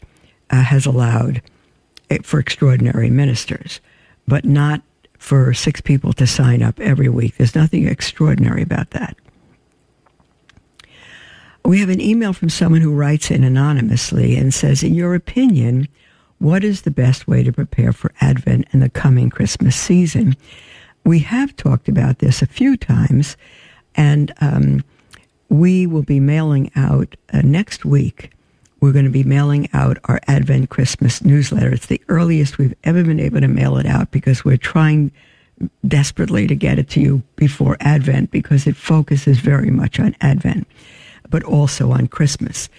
uh, 0.50 0.62
has 0.62 0.86
allowed 0.86 1.42
for 2.24 2.40
extraordinary 2.40 3.10
ministers, 3.10 3.82
but 4.28 4.46
not 4.46 4.82
for 5.18 5.54
six 5.54 5.82
people 5.82 6.14
to 6.14 6.28
sign 6.28 6.62
up 6.62 6.80
every 6.80 7.10
week. 7.10 7.38
There's 7.38 7.56
nothing 7.56 7.88
extraordinary 7.88 8.62
about 8.62 8.92
that. 8.92 9.18
We 11.66 11.80
have 11.80 11.90
an 11.90 12.00
email 12.00 12.32
from 12.32 12.50
someone 12.50 12.82
who 12.82 12.94
writes 12.94 13.30
in 13.30 13.44
anonymously 13.44 14.38
and 14.38 14.54
says, 14.54 14.84
In 14.84 14.94
your 14.94 15.16
opinion, 15.16 15.88
what 16.40 16.64
is 16.64 16.84
the 16.84 16.92
best 16.92 17.28
way 17.28 17.44
to 17.44 17.52
prepare 17.52 17.92
for 17.92 18.14
Advent 18.22 18.68
and 18.72 18.82
the 18.82 18.90
coming 18.90 19.30
Christmas 19.30 19.76
season? 19.76 20.38
We 21.04 21.20
have 21.20 21.56
talked 21.56 21.90
about 21.90 22.20
this 22.20 22.42
a 22.42 22.48
few 22.48 22.78
times, 22.78 23.36
and 23.96 24.34
um, 24.40 24.84
we 25.50 25.88
will 25.88 26.04
be 26.04 26.20
mailing 26.20 26.72
out 26.76 27.16
uh, 27.34 27.42
next 27.44 27.86
week. 27.86 28.32
We're 28.80 28.92
going 28.92 29.06
to 29.06 29.12
be 29.12 29.24
mailing 29.24 29.70
out 29.74 29.98
our 30.06 30.20
Advent 30.28 30.70
Christmas 30.70 31.24
newsletter. 31.24 31.70
It's 31.70 31.88
the 31.88 32.02
earliest 32.10 32.58
we've 32.58 32.76
ever 32.84 33.04
been 33.04 33.20
able 33.20 33.42
to 33.42 33.48
mail 33.48 33.78
it 33.78 33.86
out 33.86 34.12
because 34.12 34.46
we're 34.46 34.58
trying 34.58 35.12
desperately 35.88 36.46
to 36.46 36.56
get 36.56 36.78
it 36.78 36.90
to 36.90 37.02
you 37.02 37.24
before 37.36 37.78
Advent 37.80 38.30
because 38.30 38.68
it 38.68 38.76
focuses 38.76 39.40
very 39.40 39.72
much 39.72 40.00
on 40.00 40.16
Advent 40.22 40.68
but 41.30 41.44
also 41.44 41.92
on 41.92 42.08
Christmas. 42.08 42.70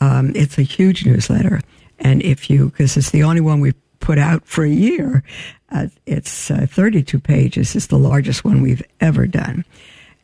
Um, 0.00 0.32
it's 0.34 0.58
a 0.58 0.62
huge 0.62 1.04
newsletter. 1.04 1.60
And 1.98 2.22
if 2.22 2.48
you, 2.48 2.70
because 2.70 2.96
it's 2.96 3.10
the 3.10 3.22
only 3.22 3.40
one 3.40 3.60
we've 3.60 3.74
put 4.00 4.18
out 4.18 4.46
for 4.46 4.64
a 4.64 4.70
year, 4.70 5.22
uh, 5.70 5.88
it's 6.06 6.50
uh, 6.50 6.66
32 6.68 7.20
pages. 7.20 7.76
It's 7.76 7.88
the 7.88 7.98
largest 7.98 8.44
one 8.44 8.62
we've 8.62 8.82
ever 9.00 9.26
done. 9.26 9.64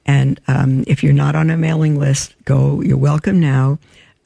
And 0.06 0.40
um, 0.48 0.84
if 0.86 1.02
you're 1.02 1.12
not 1.12 1.34
on 1.34 1.50
a 1.50 1.56
mailing 1.56 1.98
list, 1.98 2.34
go, 2.44 2.80
you're 2.80 2.96
welcome 2.96 3.40
now 3.40 3.78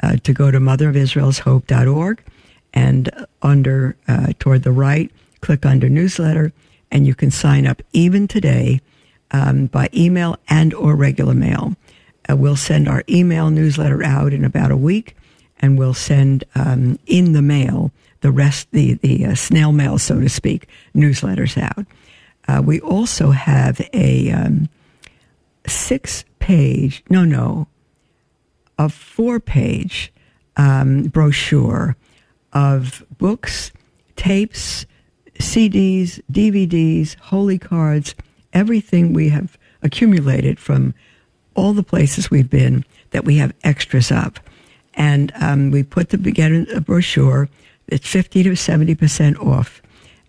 uh, 0.03 0.17
to 0.23 0.33
go 0.33 0.51
to 0.51 0.59
motherofisraelshope.org 0.59 2.23
and 2.73 3.27
under, 3.43 3.97
uh, 4.09 4.33
toward 4.39 4.63
the 4.63 4.73
right, 4.73 5.11
click 5.41 5.67
under 5.67 5.89
newsletter 5.89 6.53
and 6.91 7.07
you 7.07 7.15
can 7.15 7.31
sign 7.31 7.67
up 7.67 7.83
even 7.93 8.27
today 8.29 8.81
um, 9.31 9.67
by 9.67 9.89
email 9.95 10.37
and 10.49 10.75
or 10.75 10.95
regular 10.95 11.35
mail. 11.35 11.77
Uh, 12.29 12.37
we'll 12.37 12.57
send 12.57 12.89
our 12.89 13.03
email 13.09 13.51
newsletter 13.51 14.03
out 14.03 14.33
in 14.33 14.45
about 14.45 14.71
a 14.71 14.77
week 14.77 15.17
and 15.61 15.79
we'll 15.79 15.95
send 15.95 16.45
um, 16.55 16.99
in 17.07 17.33
the 17.33 17.43
mail 17.43 17.91
the 18.21 18.31
rest, 18.31 18.69
the, 18.73 18.95
the 18.95 19.27
uh, 19.27 19.35
snail 19.35 19.73
mail, 19.73 19.99
so 19.99 20.21
to 20.21 20.29
speak, 20.29 20.69
newsletters 20.95 21.61
out. 21.61 21.87
Uh, 22.49 22.63
we 22.63 22.81
also 22.81 23.31
have 23.31 23.81
a 23.93 24.31
um, 24.31 24.69
six 25.67 26.25
page, 26.39 27.03
no, 27.09 27.25
no, 27.25 27.67
a 28.81 28.89
four 28.89 29.39
page 29.39 30.13
um, 30.57 31.05
brochure 31.05 31.97
of 32.53 33.05
books, 33.19 33.73
tapes, 34.17 34.87
CDs, 35.39 36.21
DVDs, 36.33 37.15
holy 37.17 37.59
cards, 37.59 38.15
everything 38.53 39.13
we 39.13 39.29
have 39.29 39.59
accumulated 39.83 40.59
from 40.59 40.95
all 41.55 41.75
the 41.75 41.83
places 41.83 42.31
we've 42.31 42.51
been 42.51 42.85
that 43.11 43.25
we 43.25 43.37
have 43.37 43.53
extras 43.65 44.11
of. 44.11 44.35
And 44.95 45.31
um, 45.41 45.71
we 45.71 45.83
put 45.83 46.09
together 46.09 46.67
a 46.75 46.81
brochure 46.81 47.49
it's 47.89 48.09
50 48.09 48.45
to 48.45 48.51
70% 48.51 49.45
off. 49.45 49.83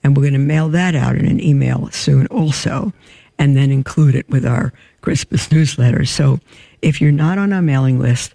And 0.04 0.18
we're 0.18 0.24
going 0.24 0.34
to 0.34 0.40
mail 0.40 0.68
that 0.70 0.96
out 0.96 1.16
in 1.16 1.28
an 1.28 1.40
email 1.40 1.90
soon 1.92 2.26
also, 2.28 2.92
and 3.38 3.56
then 3.56 3.70
include 3.70 4.16
it 4.16 4.28
with 4.30 4.46
our 4.46 4.74
Christmas 5.02 5.52
newsletter. 5.52 6.06
So 6.06 6.40
if 6.82 7.00
you're 7.00 7.12
not 7.12 7.38
on 7.38 7.54
our 7.54 7.62
mailing 7.62 8.00
list, 8.00 8.34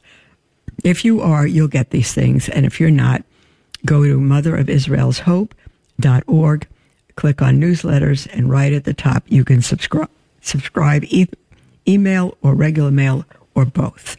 if 0.85 1.05
you 1.05 1.21
are, 1.21 1.47
you'll 1.47 1.69
get 1.69 1.91
these 1.91 2.13
things. 2.13 2.49
And 2.49 2.67
if 2.67 2.81
you're 2.81 2.91
not, 2.91 3.23
go 3.85 4.03
to 4.05 4.19
motherofisraelshope.org, 4.19 6.67
click 7.17 7.43
on 7.43 7.61
newsletters, 7.61 8.27
and 8.33 8.51
right 8.51 8.73
at 8.73 8.85
the 8.85 8.95
top, 8.95 9.25
you 9.27 9.45
can 9.45 9.61
subscribe, 9.63 10.11
subscribe 10.41 11.05
email 11.89 12.37
or 12.43 12.53
regular 12.55 12.91
mail 12.91 13.25
or 13.55 13.65
both. 13.65 14.17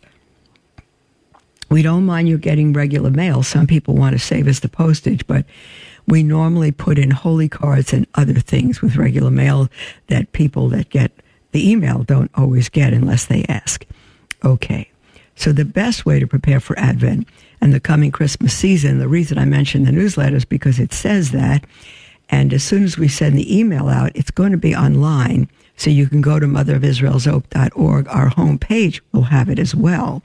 We 1.69 1.81
don't 1.81 2.05
mind 2.05 2.29
you 2.29 2.37
getting 2.37 2.71
regular 2.71 3.09
mail. 3.09 3.43
Some 3.43 3.67
people 3.67 3.93
want 3.93 4.13
to 4.13 4.19
save 4.19 4.47
us 4.47 4.61
the 4.61 4.69
postage, 4.69 5.27
but 5.27 5.45
we 6.07 6.23
normally 6.23 6.71
put 6.71 6.97
in 6.97 7.11
holy 7.11 7.49
cards 7.49 7.91
and 7.91 8.07
other 8.15 8.39
things 8.39 8.81
with 8.81 8.95
regular 8.95 9.31
mail 9.31 9.67
that 10.07 10.31
people 10.31 10.69
that 10.69 10.89
get 10.89 11.11
the 11.51 11.69
email 11.69 12.03
don't 12.03 12.31
always 12.35 12.69
get 12.69 12.93
unless 12.93 13.25
they 13.25 13.43
ask. 13.49 13.85
Okay. 14.45 14.89
So 15.37 15.51
the 15.51 15.65
best 15.65 16.05
way 16.05 16.19
to 16.19 16.27
prepare 16.27 16.59
for 16.59 16.77
Advent 16.79 17.27
and 17.61 17.71
the 17.71 17.79
coming 17.79 18.11
Christmas 18.11 18.53
season, 18.53 18.97
the 18.97 19.07
reason 19.07 19.37
I 19.37 19.45
mentioned 19.45 19.85
the 19.85 19.91
newsletter 19.91 20.35
is 20.35 20.45
because 20.45 20.79
it 20.79 20.91
says 20.91 21.31
that. 21.31 21.63
And 22.29 22.53
as 22.53 22.63
soon 22.63 22.83
as 22.83 22.97
we 22.97 23.07
send 23.07 23.37
the 23.37 23.57
email 23.57 23.87
out, 23.87 24.11
it's 24.15 24.31
going 24.31 24.51
to 24.51 24.57
be 24.57 24.75
online. 24.75 25.47
So 25.77 25.91
you 25.91 26.07
can 26.07 26.21
go 26.21 26.39
to 26.39 26.47
motherofisraelshope.org. 26.47 28.07
Our 28.07 28.29
homepage 28.31 28.99
will 29.13 29.23
have 29.23 29.47
it 29.47 29.59
as 29.59 29.75
well. 29.75 30.23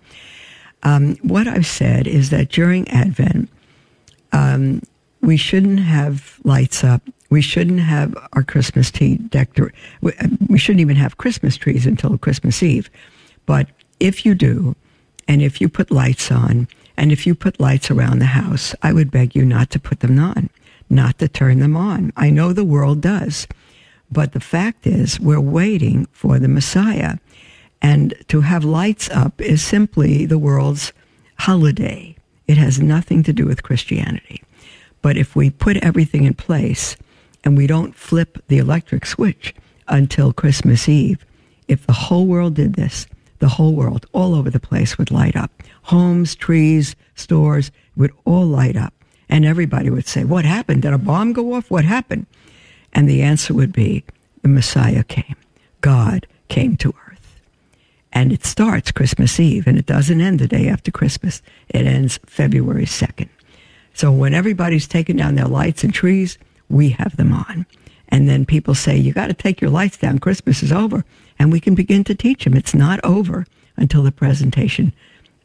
Um, 0.82 1.16
what 1.22 1.46
I've 1.46 1.66
said 1.66 2.06
is 2.06 2.30
that 2.30 2.48
during 2.48 2.88
Advent, 2.88 3.50
um, 4.32 4.82
we 5.20 5.36
shouldn't 5.36 5.80
have 5.80 6.40
lights 6.42 6.82
up. 6.82 7.02
We 7.28 7.42
shouldn't 7.42 7.80
have 7.80 8.16
our 8.32 8.42
Christmas 8.42 8.90
tree 8.90 9.16
decked. 9.16 9.60
We, 10.00 10.12
we 10.48 10.58
shouldn't 10.58 10.80
even 10.80 10.96
have 10.96 11.18
Christmas 11.18 11.56
trees 11.56 11.86
until 11.86 12.16
Christmas 12.16 12.62
Eve. 12.62 12.90
But 13.46 13.68
if 14.00 14.26
you 14.26 14.34
do, 14.34 14.74
and 15.32 15.40
if 15.40 15.62
you 15.62 15.68
put 15.70 15.90
lights 15.90 16.30
on, 16.30 16.68
and 16.94 17.10
if 17.10 17.26
you 17.26 17.34
put 17.34 17.58
lights 17.58 17.90
around 17.90 18.18
the 18.18 18.26
house, 18.26 18.74
I 18.82 18.92
would 18.92 19.10
beg 19.10 19.34
you 19.34 19.46
not 19.46 19.70
to 19.70 19.80
put 19.80 20.00
them 20.00 20.18
on, 20.18 20.50
not 20.90 21.20
to 21.20 21.26
turn 21.26 21.58
them 21.58 21.74
on. 21.74 22.12
I 22.18 22.28
know 22.28 22.52
the 22.52 22.66
world 22.66 23.00
does. 23.00 23.46
But 24.10 24.32
the 24.32 24.40
fact 24.40 24.86
is, 24.86 25.18
we're 25.18 25.40
waiting 25.40 26.06
for 26.12 26.38
the 26.38 26.48
Messiah. 26.48 27.16
And 27.80 28.12
to 28.28 28.42
have 28.42 28.62
lights 28.62 29.08
up 29.08 29.40
is 29.40 29.64
simply 29.64 30.26
the 30.26 30.36
world's 30.38 30.92
holiday. 31.38 32.14
It 32.46 32.58
has 32.58 32.78
nothing 32.78 33.22
to 33.22 33.32
do 33.32 33.46
with 33.46 33.62
Christianity. 33.62 34.42
But 35.00 35.16
if 35.16 35.34
we 35.34 35.48
put 35.48 35.78
everything 35.78 36.24
in 36.24 36.34
place 36.34 36.94
and 37.42 37.56
we 37.56 37.66
don't 37.66 37.96
flip 37.96 38.36
the 38.48 38.58
electric 38.58 39.06
switch 39.06 39.54
until 39.88 40.34
Christmas 40.34 40.90
Eve, 40.90 41.24
if 41.68 41.86
the 41.86 41.94
whole 41.94 42.26
world 42.26 42.56
did 42.56 42.74
this, 42.74 43.06
the 43.42 43.48
whole 43.48 43.74
world, 43.74 44.06
all 44.12 44.36
over 44.36 44.50
the 44.50 44.60
place 44.60 44.96
would 44.96 45.10
light 45.10 45.34
up. 45.34 45.50
Homes, 45.82 46.36
trees, 46.36 46.94
stores 47.16 47.72
would 47.96 48.12
all 48.24 48.46
light 48.46 48.76
up. 48.76 48.94
And 49.28 49.44
everybody 49.44 49.90
would 49.90 50.06
say, 50.06 50.22
What 50.22 50.44
happened? 50.44 50.82
Did 50.82 50.92
a 50.92 50.98
bomb 50.98 51.32
go 51.32 51.54
off? 51.54 51.68
What 51.68 51.84
happened? 51.84 52.26
And 52.92 53.08
the 53.08 53.20
answer 53.20 53.52
would 53.52 53.72
be, 53.72 54.04
The 54.42 54.48
Messiah 54.48 55.02
came. 55.02 55.34
God 55.80 56.28
came 56.48 56.76
to 56.76 56.94
earth. 57.08 57.40
And 58.12 58.32
it 58.32 58.44
starts 58.44 58.92
Christmas 58.92 59.40
Eve 59.40 59.66
and 59.66 59.76
it 59.76 59.86
doesn't 59.86 60.20
end 60.20 60.38
the 60.38 60.46
day 60.46 60.68
after 60.68 60.92
Christmas. 60.92 61.42
It 61.68 61.84
ends 61.84 62.20
February 62.26 62.86
2nd. 62.86 63.28
So 63.92 64.12
when 64.12 64.34
everybody's 64.34 64.86
taking 64.86 65.16
down 65.16 65.34
their 65.34 65.48
lights 65.48 65.82
and 65.82 65.92
trees, 65.92 66.38
we 66.68 66.90
have 66.90 67.16
them 67.16 67.32
on. 67.32 67.66
And 68.08 68.28
then 68.28 68.46
people 68.46 68.76
say, 68.76 68.96
you 68.96 69.12
got 69.12 69.28
to 69.28 69.34
take 69.34 69.60
your 69.60 69.70
lights 69.70 69.96
down. 69.96 70.20
Christmas 70.20 70.62
is 70.62 70.70
over. 70.70 71.04
And 71.42 71.50
we 71.50 71.58
can 71.58 71.74
begin 71.74 72.04
to 72.04 72.14
teach 72.14 72.44
them. 72.44 72.54
It's 72.54 72.72
not 72.72 73.04
over 73.04 73.48
until 73.76 74.04
the 74.04 74.12
presentation 74.12 74.92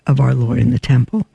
of 0.05 0.19
our 0.19 0.35
Lord 0.35 0.59
in 0.59 0.69
the 0.69 0.77
temple. 0.77 1.25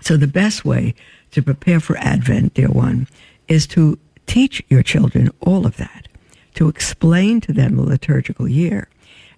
So 0.00 0.16
the 0.16 0.26
best 0.26 0.64
way 0.64 0.96
to 1.30 1.42
prepare 1.42 1.78
for 1.78 1.96
Advent, 1.98 2.54
dear 2.54 2.70
one, 2.70 3.06
is 3.46 3.68
to 3.68 4.00
teach 4.26 4.64
your 4.68 4.82
children 4.82 5.30
all 5.38 5.64
of 5.64 5.76
that, 5.76 6.08
to 6.54 6.68
explain 6.68 7.40
to 7.42 7.52
them 7.52 7.76
the 7.76 7.82
liturgical 7.82 8.48
year, 8.48 8.88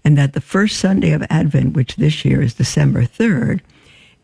and 0.06 0.16
that 0.16 0.32
the 0.32 0.40
first 0.40 0.78
Sunday 0.78 1.12
of 1.12 1.22
Advent, 1.28 1.74
which 1.76 1.96
this 1.96 2.24
year 2.24 2.40
is 2.40 2.54
December 2.54 3.02
3rd, 3.02 3.60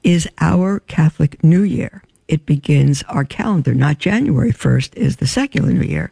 is 0.03 0.27
our 0.39 0.81
Catholic 0.81 1.45
New 1.45 1.63
Year. 1.63 2.03
It 2.27 2.47
begins 2.47 3.03
our 3.03 3.27
calendar, 3.27 3.75
not 3.75 3.99
January 3.99 4.53
1st 4.53 4.95
is 4.95 5.17
the 5.17 5.27
secular 5.27 5.71
New 5.71 5.87
Year, 5.87 6.11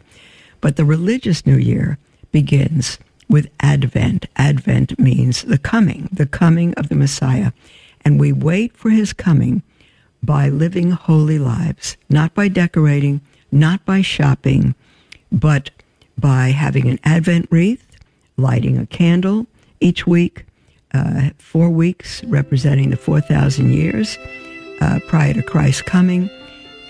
but 0.60 0.76
the 0.76 0.84
religious 0.84 1.46
New 1.46 1.56
Year 1.56 1.96
begins 2.32 2.98
with 3.28 3.48
Advent. 3.60 4.26
Advent 4.36 4.98
means 4.98 5.42
the 5.42 5.58
coming, 5.58 6.08
the 6.12 6.26
coming 6.26 6.74
of 6.74 6.88
the 6.88 6.94
Messiah. 6.94 7.52
And 8.04 8.18
we 8.18 8.32
wait 8.32 8.76
for 8.76 8.90
his 8.90 9.12
coming 9.12 9.62
by 10.22 10.48
living 10.48 10.92
holy 10.92 11.38
lives, 11.38 11.96
not 12.08 12.34
by 12.34 12.48
decorating, 12.48 13.20
not 13.52 13.84
by 13.84 14.02
shopping, 14.02 14.74
but 15.30 15.70
by 16.16 16.48
having 16.48 16.88
an 16.88 16.98
Advent 17.04 17.48
wreath, 17.50 17.86
lighting 18.36 18.78
a 18.78 18.86
candle, 18.86 19.46
each 19.80 20.06
week, 20.06 20.44
uh, 20.92 21.30
four 21.38 21.70
weeks 21.70 22.24
representing 22.24 22.90
the 22.90 22.96
4,000 22.96 23.72
years 23.72 24.18
uh, 24.80 24.98
prior 25.06 25.34
to 25.34 25.42
Christ's 25.42 25.82
coming. 25.82 26.30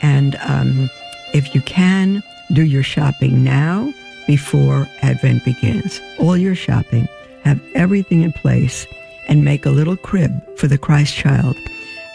And 0.00 0.36
um, 0.36 0.88
if 1.34 1.54
you 1.54 1.60
can, 1.62 2.22
do 2.52 2.62
your 2.62 2.82
shopping 2.82 3.44
now 3.44 3.92
before 4.28 4.86
Advent 5.02 5.44
begins. 5.44 6.00
All 6.18 6.36
your 6.36 6.54
shopping, 6.54 7.08
have 7.42 7.60
everything 7.74 8.22
in 8.22 8.32
place, 8.32 8.86
and 9.26 9.44
make 9.44 9.66
a 9.66 9.70
little 9.70 9.96
crib 9.96 10.30
for 10.56 10.68
the 10.68 10.78
Christ 10.78 11.14
child. 11.14 11.56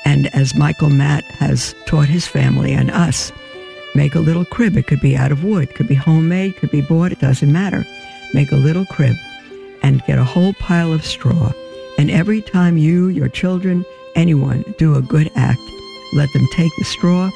And 0.06 0.34
as 0.36 0.56
Michael 0.56 0.92
Matt 0.92 1.26
has 1.26 1.76
taught 1.86 2.08
his 2.08 2.28
family 2.28 2.72
and 2.72 2.92
us, 2.92 3.32
make 3.96 4.14
a 4.16 4.20
little 4.20 4.46
crib. 4.46 4.78
It 4.78 4.88
could 4.88 5.02
be 5.02 5.18
out 5.18 5.32
of 5.32 5.44
wood, 5.44 5.74
could 5.74 5.88
be 5.88 5.96
homemade, 5.96 6.56
could 6.58 6.72
be 6.72 6.82
bought, 6.82 7.12
it 7.12 7.20
doesn't 7.20 7.52
matter. 7.52 7.84
Make 8.34 8.52
a 8.52 8.58
little 8.58 8.86
crib 8.86 9.16
and 9.82 10.06
get 10.06 10.20
a 10.20 10.24
whole 10.24 10.54
pile 10.54 10.94
of 10.94 11.04
straw. 11.04 11.52
And 11.98 12.12
every 12.12 12.42
time 12.42 12.78
you, 12.78 13.08
your 13.08 13.30
children, 13.30 13.86
anyone 14.16 14.64
do 14.78 14.96
a 14.96 15.02
good 15.02 15.32
act, 15.36 15.62
let 16.14 16.32
them 16.34 16.48
take 16.54 16.72
the 16.78 16.86
straw 16.86 17.32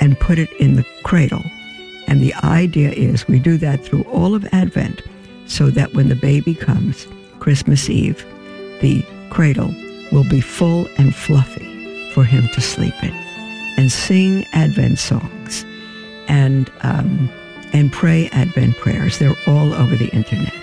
and 0.00 0.18
put 0.18 0.38
it 0.40 0.50
in 0.58 0.74
the 0.74 0.84
cradle. 1.04 1.44
And 2.08 2.20
the 2.20 2.34
idea 2.42 2.90
is 2.90 3.28
we 3.28 3.38
do 3.38 3.56
that 3.58 3.84
through 3.84 4.02
all 4.04 4.34
of 4.34 4.44
Advent 4.52 5.02
so 5.46 5.70
that 5.70 5.94
when 5.94 6.08
the 6.08 6.16
baby 6.16 6.54
comes, 6.54 7.06
Christmas 7.38 7.88
Eve, 7.88 8.24
the 8.80 9.04
cradle 9.30 9.72
will 10.10 10.24
be 10.28 10.40
full 10.40 10.88
and 10.96 11.14
fluffy 11.14 12.10
for 12.12 12.24
him 12.24 12.48
to 12.54 12.60
sleep 12.60 12.94
in. 13.02 13.14
And 13.76 13.92
sing 13.92 14.44
Advent 14.54 14.98
songs 14.98 15.64
and, 16.26 16.70
um, 16.80 17.30
and 17.72 17.92
pray 17.92 18.28
Advent 18.32 18.76
prayers. 18.78 19.18
They're 19.18 19.36
all 19.46 19.72
over 19.74 19.94
the 19.94 20.08
internet. 20.08 20.54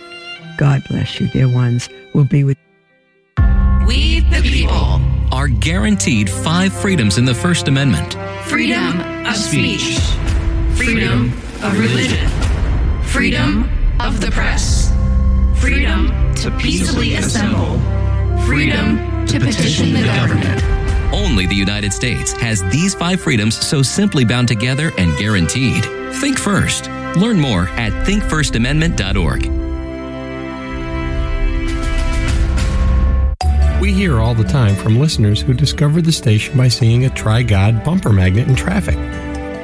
God 0.57 0.83
bless 0.89 1.19
you, 1.19 1.27
dear 1.29 1.47
ones. 1.47 1.87
We'll 2.13 2.25
be 2.25 2.43
with 2.43 2.57
We 3.87 4.21
the 4.21 4.41
people. 4.41 4.99
are 5.31 5.47
guaranteed 5.47 6.29
five 6.29 6.73
freedoms 6.73 7.17
in 7.17 7.25
the 7.25 7.35
First 7.35 7.67
Amendment 7.67 8.17
freedom 8.45 8.99
of 9.25 9.35
speech, 9.35 9.97
freedom 10.75 11.31
of 11.63 11.79
religion, 11.79 12.29
freedom 13.03 13.69
of 14.01 14.19
the 14.19 14.29
press, 14.29 14.91
freedom 15.59 16.07
to 16.35 16.51
peaceably 16.51 17.15
assemble, 17.15 17.79
freedom 18.45 19.25
to 19.25 19.39
petition 19.39 19.93
the 19.93 20.03
government. 20.03 20.61
Only 21.13 21.45
the 21.45 21.55
United 21.55 21.93
States 21.93 22.33
has 22.33 22.61
these 22.71 22.93
five 22.93 23.21
freedoms 23.21 23.55
so 23.55 23.81
simply 23.81 24.25
bound 24.25 24.49
together 24.49 24.91
and 24.97 25.17
guaranteed. 25.17 25.85
Think 26.15 26.37
first. 26.37 26.87
Learn 27.15 27.39
more 27.39 27.69
at 27.69 27.93
thinkfirstamendment.org. 28.05 29.45
We 33.81 33.93
hear 33.93 34.19
all 34.19 34.33
the 34.33 34.43
time 34.43 34.75
from 34.75 34.99
listeners 34.99 35.41
who 35.41 35.53
discovered 35.53 36.03
the 36.03 36.11
station 36.11 36.57
by 36.57 36.67
seeing 36.67 37.05
a 37.05 37.09
Try 37.09 37.43
God 37.43 37.83
bumper 37.85 38.11
magnet 38.11 38.49
in 38.49 38.55
traffic. 38.55 38.97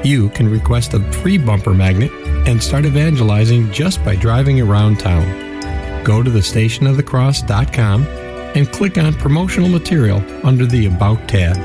You 0.03 0.29
can 0.29 0.49
request 0.49 0.93
a 0.93 0.99
free 1.11 1.37
bumper 1.37 1.73
magnet 1.73 2.11
and 2.47 2.61
start 2.61 2.85
evangelizing 2.85 3.71
just 3.71 4.03
by 4.03 4.15
driving 4.15 4.59
around 4.59 4.99
town. 4.99 6.03
Go 6.03 6.23
to 6.23 6.29
thestationofthecross.com 6.29 8.07
and 8.55 8.71
click 8.71 8.97
on 8.97 9.13
promotional 9.13 9.69
material 9.69 10.23
under 10.43 10.65
the 10.65 10.87
About 10.87 11.27
tab. 11.27 11.55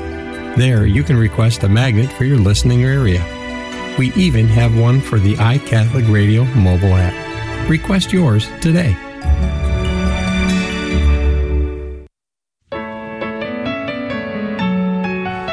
There 0.57 0.85
you 0.85 1.03
can 1.03 1.17
request 1.17 1.63
a 1.63 1.69
magnet 1.69 2.11
for 2.11 2.25
your 2.25 2.37
listening 2.37 2.83
area. 2.83 3.25
We 3.97 4.13
even 4.13 4.47
have 4.47 4.77
one 4.77 5.01
for 5.01 5.17
the 5.19 5.33
iCatholic 5.35 6.11
Radio 6.11 6.43
mobile 6.53 6.93
app. 6.93 7.69
Request 7.69 8.13
yours 8.13 8.47
today. 8.61 8.95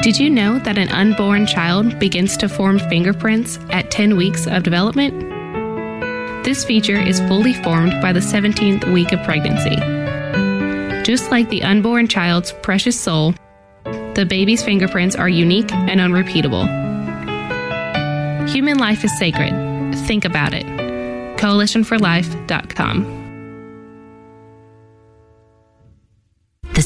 Did 0.05 0.19
you 0.19 0.29
know 0.29 0.59
that 0.59 0.77
an 0.77 0.89
unborn 0.89 1.47
child 1.47 1.97
begins 1.97 2.37
to 2.37 2.47
form 2.47 2.77
fingerprints 2.77 3.57
at 3.71 3.89
10 3.89 4.15
weeks 4.15 4.45
of 4.45 4.61
development? 4.61 5.19
This 6.45 6.63
feature 6.63 6.99
is 6.99 7.19
fully 7.21 7.55
formed 7.55 7.99
by 8.03 8.13
the 8.13 8.19
17th 8.19 8.93
week 8.93 9.11
of 9.13 9.23
pregnancy. 9.23 9.75
Just 11.03 11.31
like 11.31 11.49
the 11.49 11.63
unborn 11.63 12.07
child's 12.07 12.53
precious 12.61 12.99
soul, 12.99 13.33
the 14.13 14.27
baby's 14.29 14.61
fingerprints 14.61 15.15
are 15.15 15.27
unique 15.27 15.73
and 15.73 15.99
unrepeatable. 15.99 16.67
Human 18.45 18.77
life 18.77 19.03
is 19.03 19.17
sacred. 19.17 19.55
Think 20.05 20.23
about 20.23 20.53
it. 20.53 20.67
CoalitionForLife.com. 21.37 23.14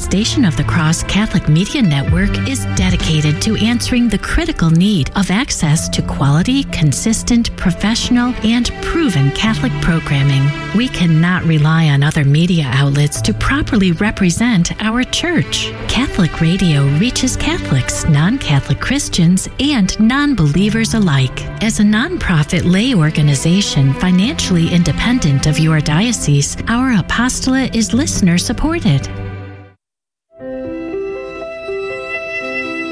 Station 0.10 0.44
of 0.44 0.58
the 0.58 0.64
Cross 0.64 1.04
Catholic 1.04 1.48
Media 1.48 1.84
Network 1.84 2.36
is 2.50 2.66
dedicated 2.76 3.40
to 3.44 3.56
answering 3.58 4.10
the 4.10 4.18
critical 4.18 4.72
need 4.72 5.12
of 5.16 5.30
access 5.30 5.88
to 5.90 6.02
quality, 6.02 6.64
consistent, 6.64 7.56
professional, 7.58 8.34
and 8.44 8.72
proven 8.82 9.30
Catholic 9.34 9.72
programming. 9.84 10.50
We 10.76 10.88
cannot 10.88 11.44
rely 11.44 11.90
on 11.90 12.02
other 12.02 12.26
media 12.26 12.64
outlets 12.74 13.22
to 13.22 13.36
properly 13.36 13.92
represent 13.92 14.72
our 14.82 15.04
church. 15.04 15.72
Catholic 15.88 16.42
radio 16.42 16.88
reaches 16.98 17.38
Catholics, 17.38 18.04
non 18.06 18.40
Catholic 18.40 18.80
Christians, 18.80 19.48
and 19.60 19.98
non 20.00 20.34
believers 20.34 20.96
alike. 20.96 21.44
As 21.62 21.80
a 21.80 21.84
nonprofit 21.84 22.64
lay 22.66 22.96
organization 22.96 23.94
financially 23.94 24.74
independent 24.74 25.46
of 25.46 25.60
your 25.60 25.80
diocese, 25.80 26.58
our 26.68 26.98
apostolate 26.98 27.76
is 27.76 27.94
listener 27.94 28.40
supported. 28.40 29.08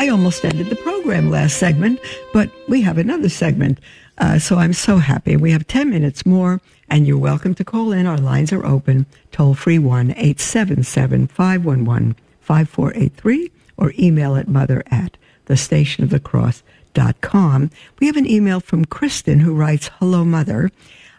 I 0.00 0.08
almost 0.08 0.44
ended 0.46 0.70
the 0.70 0.76
program 0.76 1.28
last 1.28 1.58
segment, 1.58 2.00
but 2.32 2.50
we 2.66 2.80
have 2.80 2.96
another 2.96 3.28
segment. 3.28 3.78
Uh, 4.16 4.38
so 4.38 4.56
I'm 4.56 4.72
so 4.72 4.96
happy. 4.96 5.36
We 5.36 5.50
have 5.50 5.66
10 5.66 5.90
minutes 5.90 6.24
more, 6.24 6.62
and 6.88 7.06
you're 7.06 7.18
welcome 7.18 7.54
to 7.56 7.64
call 7.64 7.92
in. 7.92 8.06
Our 8.06 8.16
lines 8.16 8.50
are 8.50 8.64
open. 8.64 9.04
Toll 9.30 9.52
free 9.52 9.78
1 9.78 10.12
877 10.12 11.26
511 11.26 12.16
5483 12.40 13.50
or 13.76 13.92
email 13.98 14.36
at 14.36 14.48
mother 14.48 14.82
at 14.90 15.18
thestationofthecross.com. 15.48 17.70
We 17.98 18.06
have 18.06 18.16
an 18.16 18.26
email 18.26 18.60
from 18.60 18.86
Kristen 18.86 19.40
who 19.40 19.54
writes 19.54 19.90
Hello, 19.98 20.24
Mother. 20.24 20.70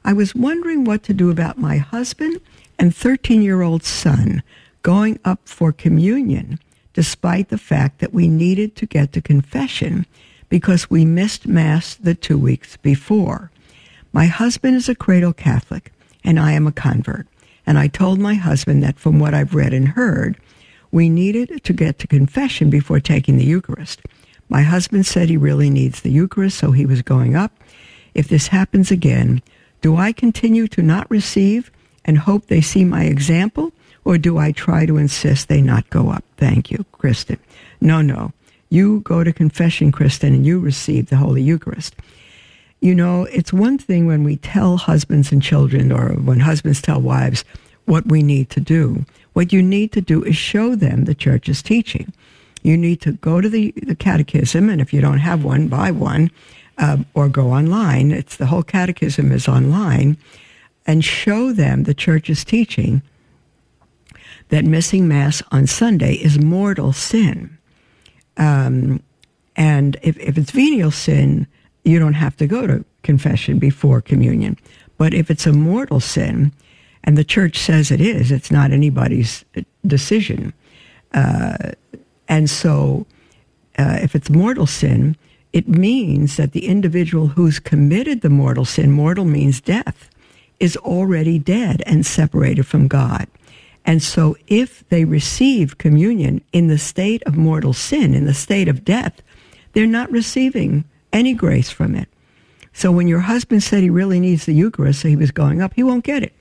I 0.03 0.13
was 0.13 0.33
wondering 0.33 0.85
what 0.85 1.03
to 1.03 1.13
do 1.13 1.29
about 1.29 1.59
my 1.59 1.77
husband 1.77 2.41
and 2.79 2.95
13 2.95 3.43
year 3.43 3.61
old 3.61 3.83
son 3.83 4.41
going 4.81 5.19
up 5.23 5.41
for 5.45 5.71
communion 5.71 6.57
despite 6.93 7.49
the 7.49 7.57
fact 7.57 7.99
that 7.99 8.13
we 8.13 8.27
needed 8.27 8.75
to 8.75 8.85
get 8.85 9.13
to 9.13 9.21
confession 9.21 10.05
because 10.49 10.89
we 10.89 11.05
missed 11.05 11.47
Mass 11.47 11.95
the 11.95 12.13
two 12.13 12.37
weeks 12.37 12.77
before. 12.77 13.51
My 14.13 14.25
husband 14.25 14.75
is 14.75 14.89
a 14.89 14.95
cradle 14.95 15.31
Catholic, 15.31 15.93
and 16.23 16.39
I 16.39 16.51
am 16.51 16.67
a 16.67 16.71
convert. 16.71 17.27
And 17.65 17.79
I 17.79 17.87
told 17.87 18.19
my 18.19 18.33
husband 18.33 18.83
that 18.83 18.99
from 18.99 19.19
what 19.19 19.33
I've 19.33 19.55
read 19.55 19.73
and 19.73 19.89
heard, 19.89 20.37
we 20.91 21.09
needed 21.09 21.63
to 21.63 21.73
get 21.73 21.99
to 21.99 22.07
confession 22.07 22.69
before 22.69 22.99
taking 22.99 23.37
the 23.37 23.45
Eucharist. 23.45 24.01
My 24.49 24.63
husband 24.63 25.05
said 25.05 25.29
he 25.29 25.37
really 25.37 25.69
needs 25.69 26.01
the 26.01 26.11
Eucharist, 26.11 26.57
so 26.57 26.71
he 26.71 26.85
was 26.85 27.01
going 27.01 27.35
up. 27.35 27.53
If 28.13 28.27
this 28.27 28.47
happens 28.47 28.91
again, 28.91 29.41
do 29.81 29.95
I 29.95 30.11
continue 30.11 30.67
to 30.67 30.81
not 30.81 31.09
receive 31.09 31.71
and 32.03 32.17
hope 32.17 32.47
they 32.47 32.59
see 32.59 32.83
my 32.83 33.03
example, 33.05 33.71
or 34.05 34.17
do 34.17 34.37
I 34.37 34.51
try 34.51 34.85
to 34.85 34.97
insist 34.97 35.47
they 35.47 35.61
not 35.61 35.89
go 35.89 36.09
up? 36.09 36.23
Thank 36.37 36.71
you, 36.71 36.85
Kristen. 36.91 37.37
No, 37.79 38.01
no. 38.01 38.33
You 38.69 39.01
go 39.01 39.23
to 39.23 39.33
confession, 39.33 39.91
Kristen, 39.91 40.33
and 40.33 40.45
you 40.45 40.59
receive 40.59 41.09
the 41.09 41.17
Holy 41.17 41.41
Eucharist. 41.41 41.95
You 42.79 42.95
know, 42.95 43.25
it's 43.25 43.53
one 43.53 43.77
thing 43.77 44.07
when 44.07 44.23
we 44.23 44.37
tell 44.37 44.77
husbands 44.77 45.31
and 45.31 45.41
children, 45.41 45.91
or 45.91 46.13
when 46.13 46.39
husbands 46.39 46.81
tell 46.81 47.01
wives, 47.01 47.43
what 47.85 48.07
we 48.07 48.23
need 48.23 48.49
to 48.51 48.59
do. 48.59 49.05
What 49.33 49.53
you 49.53 49.61
need 49.61 49.91
to 49.91 50.01
do 50.01 50.23
is 50.23 50.35
show 50.35 50.75
them 50.75 51.05
the 51.05 51.15
church's 51.15 51.61
teaching. 51.61 52.11
You 52.63 52.77
need 52.77 53.01
to 53.01 53.13
go 53.13 53.41
to 53.41 53.49
the, 53.49 53.73
the 53.83 53.95
catechism, 53.95 54.69
and 54.69 54.81
if 54.81 54.93
you 54.93 55.01
don't 55.01 55.19
have 55.19 55.43
one, 55.43 55.67
buy 55.67 55.91
one, 55.91 56.31
uh, 56.77 56.97
or 57.13 57.29
go 57.29 57.51
online. 57.51 58.11
It's 58.11 58.37
the 58.37 58.47
whole 58.47 58.63
catechism 58.63 59.31
is 59.31 59.47
online, 59.47 60.17
and 60.85 61.03
show 61.03 61.51
them 61.51 61.83
the 61.83 61.93
church's 61.93 62.43
teaching 62.43 63.01
that 64.51 64.65
missing 64.65 65.07
Mass 65.07 65.41
on 65.51 65.65
Sunday 65.65 66.15
is 66.15 66.37
mortal 66.37 66.93
sin. 66.93 67.57
Um, 68.35 69.01
and 69.55 69.97
if, 70.03 70.17
if 70.19 70.37
it's 70.37 70.51
venial 70.51 70.91
sin, 70.91 71.47
you 71.85 71.99
don't 71.99 72.13
have 72.13 72.35
to 72.37 72.47
go 72.47 72.67
to 72.67 72.85
confession 73.01 73.59
before 73.59 74.01
communion. 74.01 74.57
But 74.97 75.13
if 75.13 75.31
it's 75.31 75.47
a 75.47 75.53
mortal 75.53 75.99
sin, 75.99 76.51
and 77.03 77.17
the 77.17 77.23
church 77.23 77.57
says 77.57 77.91
it 77.91 78.01
is, 78.01 78.31
it's 78.31 78.51
not 78.51 78.71
anybody's 78.71 79.43
decision. 79.87 80.53
Uh, 81.13 81.71
and 82.27 82.49
so, 82.49 83.07
uh, 83.79 83.99
if 84.01 84.15
it's 84.15 84.29
mortal 84.29 84.67
sin, 84.67 85.15
it 85.53 85.67
means 85.67 86.37
that 86.37 86.51
the 86.51 86.67
individual 86.67 87.27
who's 87.27 87.57
committed 87.57 88.21
the 88.21 88.29
mortal 88.29 88.65
sin, 88.65 88.91
mortal 88.91 89.25
means 89.25 89.61
death, 89.61 90.09
is 90.59 90.77
already 90.77 91.39
dead 91.39 91.81
and 91.85 92.05
separated 92.05 92.67
from 92.67 92.87
God. 92.87 93.27
And 93.85 94.03
so, 94.03 94.35
if 94.47 94.87
they 94.89 95.05
receive 95.05 95.77
communion 95.77 96.41
in 96.53 96.67
the 96.67 96.77
state 96.77 97.23
of 97.23 97.35
mortal 97.35 97.73
sin, 97.73 98.13
in 98.13 98.25
the 98.25 98.33
state 98.33 98.67
of 98.67 98.85
death, 98.85 99.21
they're 99.73 99.87
not 99.87 100.11
receiving 100.11 100.85
any 101.11 101.33
grace 101.33 101.71
from 101.71 101.95
it. 101.95 102.07
So, 102.73 102.91
when 102.91 103.07
your 103.07 103.21
husband 103.21 103.63
said 103.63 103.81
he 103.81 103.89
really 103.89 104.19
needs 104.19 104.45
the 104.45 104.53
Eucharist, 104.53 105.01
so 105.01 105.07
he 105.07 105.15
was 105.15 105.31
going 105.31 105.61
up, 105.61 105.73
he 105.73 105.83
won't 105.83 106.03
get 106.03 106.23
it. 106.23 106.33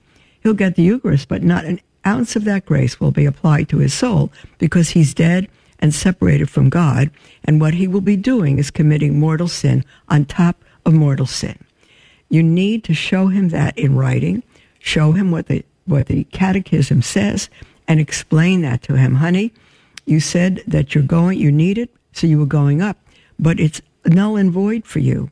He'll 0.42 0.54
get 0.54 0.76
the 0.76 0.82
Eucharist, 0.82 1.28
but 1.28 1.42
not 1.42 1.64
an 1.64 1.80
ounce 2.06 2.36
of 2.36 2.44
that 2.44 2.66
grace 2.66 3.00
will 3.00 3.10
be 3.10 3.26
applied 3.26 3.68
to 3.70 3.78
his 3.78 3.94
soul 3.94 4.30
because 4.58 4.90
he's 4.90 5.14
dead 5.14 5.48
and 5.78 5.94
separated 5.94 6.48
from 6.50 6.70
God. 6.70 7.10
And 7.44 7.60
what 7.60 7.74
he 7.74 7.88
will 7.88 8.00
be 8.00 8.16
doing 8.16 8.58
is 8.58 8.70
committing 8.70 9.18
mortal 9.18 9.48
sin 9.48 9.84
on 10.08 10.24
top 10.24 10.62
of 10.84 10.94
mortal 10.94 11.26
sin. 11.26 11.58
You 12.28 12.42
need 12.42 12.84
to 12.84 12.94
show 12.94 13.26
him 13.26 13.48
that 13.48 13.76
in 13.78 13.96
writing, 13.96 14.42
show 14.78 15.12
him 15.12 15.30
what 15.30 15.46
the 15.46 15.64
what 15.90 16.06
the 16.06 16.24
catechism 16.24 17.02
says 17.02 17.50
and 17.86 18.00
explain 18.00 18.62
that 18.62 18.82
to 18.82 18.96
him. 18.96 19.16
Honey, 19.16 19.52
you 20.06 20.20
said 20.20 20.62
that 20.66 20.94
you're 20.94 21.04
going, 21.04 21.38
you 21.38 21.52
need 21.52 21.76
it, 21.78 21.90
so 22.12 22.26
you 22.26 22.38
were 22.38 22.46
going 22.46 22.80
up, 22.80 22.96
but 23.38 23.60
it's 23.60 23.80
null 24.06 24.36
and 24.36 24.50
void 24.50 24.84
for 24.84 25.00
you. 25.00 25.30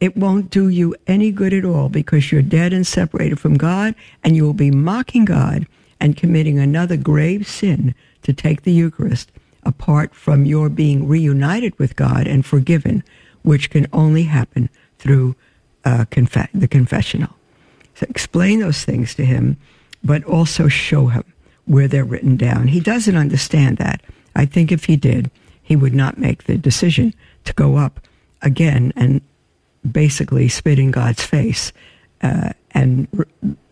It 0.00 0.16
won't 0.16 0.50
do 0.50 0.68
you 0.68 0.94
any 1.06 1.30
good 1.30 1.54
at 1.54 1.64
all 1.64 1.88
because 1.88 2.30
you're 2.30 2.42
dead 2.42 2.72
and 2.72 2.86
separated 2.86 3.40
from 3.40 3.56
God, 3.56 3.94
and 4.22 4.36
you 4.36 4.44
will 4.44 4.54
be 4.54 4.70
mocking 4.70 5.24
God 5.24 5.66
and 6.00 6.16
committing 6.16 6.58
another 6.58 6.96
grave 6.96 7.46
sin 7.46 7.94
to 8.22 8.32
take 8.32 8.62
the 8.62 8.72
Eucharist 8.72 9.32
apart 9.62 10.14
from 10.14 10.44
your 10.44 10.68
being 10.68 11.08
reunited 11.08 11.78
with 11.78 11.96
God 11.96 12.26
and 12.26 12.44
forgiven, 12.44 13.02
which 13.42 13.70
can 13.70 13.86
only 13.92 14.24
happen 14.24 14.68
through 14.98 15.36
uh, 15.84 16.04
conf- 16.10 16.48
the 16.52 16.68
confessional. 16.68 17.34
So 17.94 18.06
explain 18.10 18.60
those 18.60 18.84
things 18.84 19.14
to 19.14 19.24
him, 19.24 19.56
but 20.04 20.22
also 20.24 20.68
show 20.68 21.06
him 21.06 21.24
where 21.64 21.88
they're 21.88 22.04
written 22.04 22.36
down. 22.36 22.68
He 22.68 22.80
doesn't 22.80 23.16
understand 23.16 23.78
that. 23.78 24.02
I 24.36 24.44
think 24.44 24.70
if 24.70 24.84
he 24.84 24.96
did, 24.96 25.30
he 25.62 25.76
would 25.76 25.94
not 25.94 26.18
make 26.18 26.44
the 26.44 26.58
decision 26.58 27.14
to 27.44 27.54
go 27.54 27.76
up 27.76 28.00
again 28.42 28.92
and 28.96 29.22
basically 29.90 30.48
spit 30.48 30.78
in 30.78 30.90
God's 30.90 31.24
face 31.24 31.72
uh, 32.22 32.50
and 32.72 33.08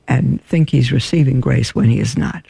and 0.09 0.43
think 0.45 0.70
he's 0.70 0.93
receiving 0.93 1.41
grace 1.41 1.74
when 1.74 1.89
he 1.89 1.99
is 1.99 2.16
not. 2.16 2.45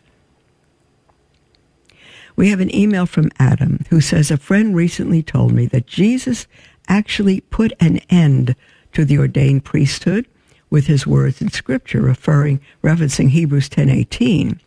We 2.34 2.48
have 2.50 2.60
an 2.60 2.74
email 2.74 3.06
from 3.06 3.30
Adam 3.38 3.84
who 3.90 4.00
says 4.00 4.30
a 4.30 4.36
friend 4.36 4.74
recently 4.74 5.22
told 5.22 5.52
me 5.52 5.66
that 5.66 5.86
Jesus 5.86 6.46
actually 6.88 7.40
put 7.40 7.72
an 7.78 7.98
end 8.10 8.56
to 8.92 9.04
the 9.04 9.18
ordained 9.18 9.64
priesthood 9.64 10.26
with 10.72 10.86
his 10.86 11.06
words 11.06 11.42
in 11.42 11.50
scripture 11.50 12.00
referring 12.00 12.58
referencing 12.82 13.28
Hebrews 13.28 13.68
10:18 13.68 14.58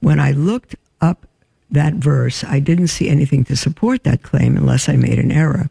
when 0.00 0.18
I 0.18 0.32
looked 0.32 0.74
up 1.00 1.24
that 1.70 1.94
verse 1.94 2.42
I 2.42 2.58
didn't 2.58 2.88
see 2.88 3.08
anything 3.08 3.44
to 3.44 3.54
support 3.54 4.02
that 4.02 4.24
claim 4.24 4.56
unless 4.56 4.88
I 4.88 4.96
made 4.96 5.20
an 5.20 5.30
error. 5.30 5.70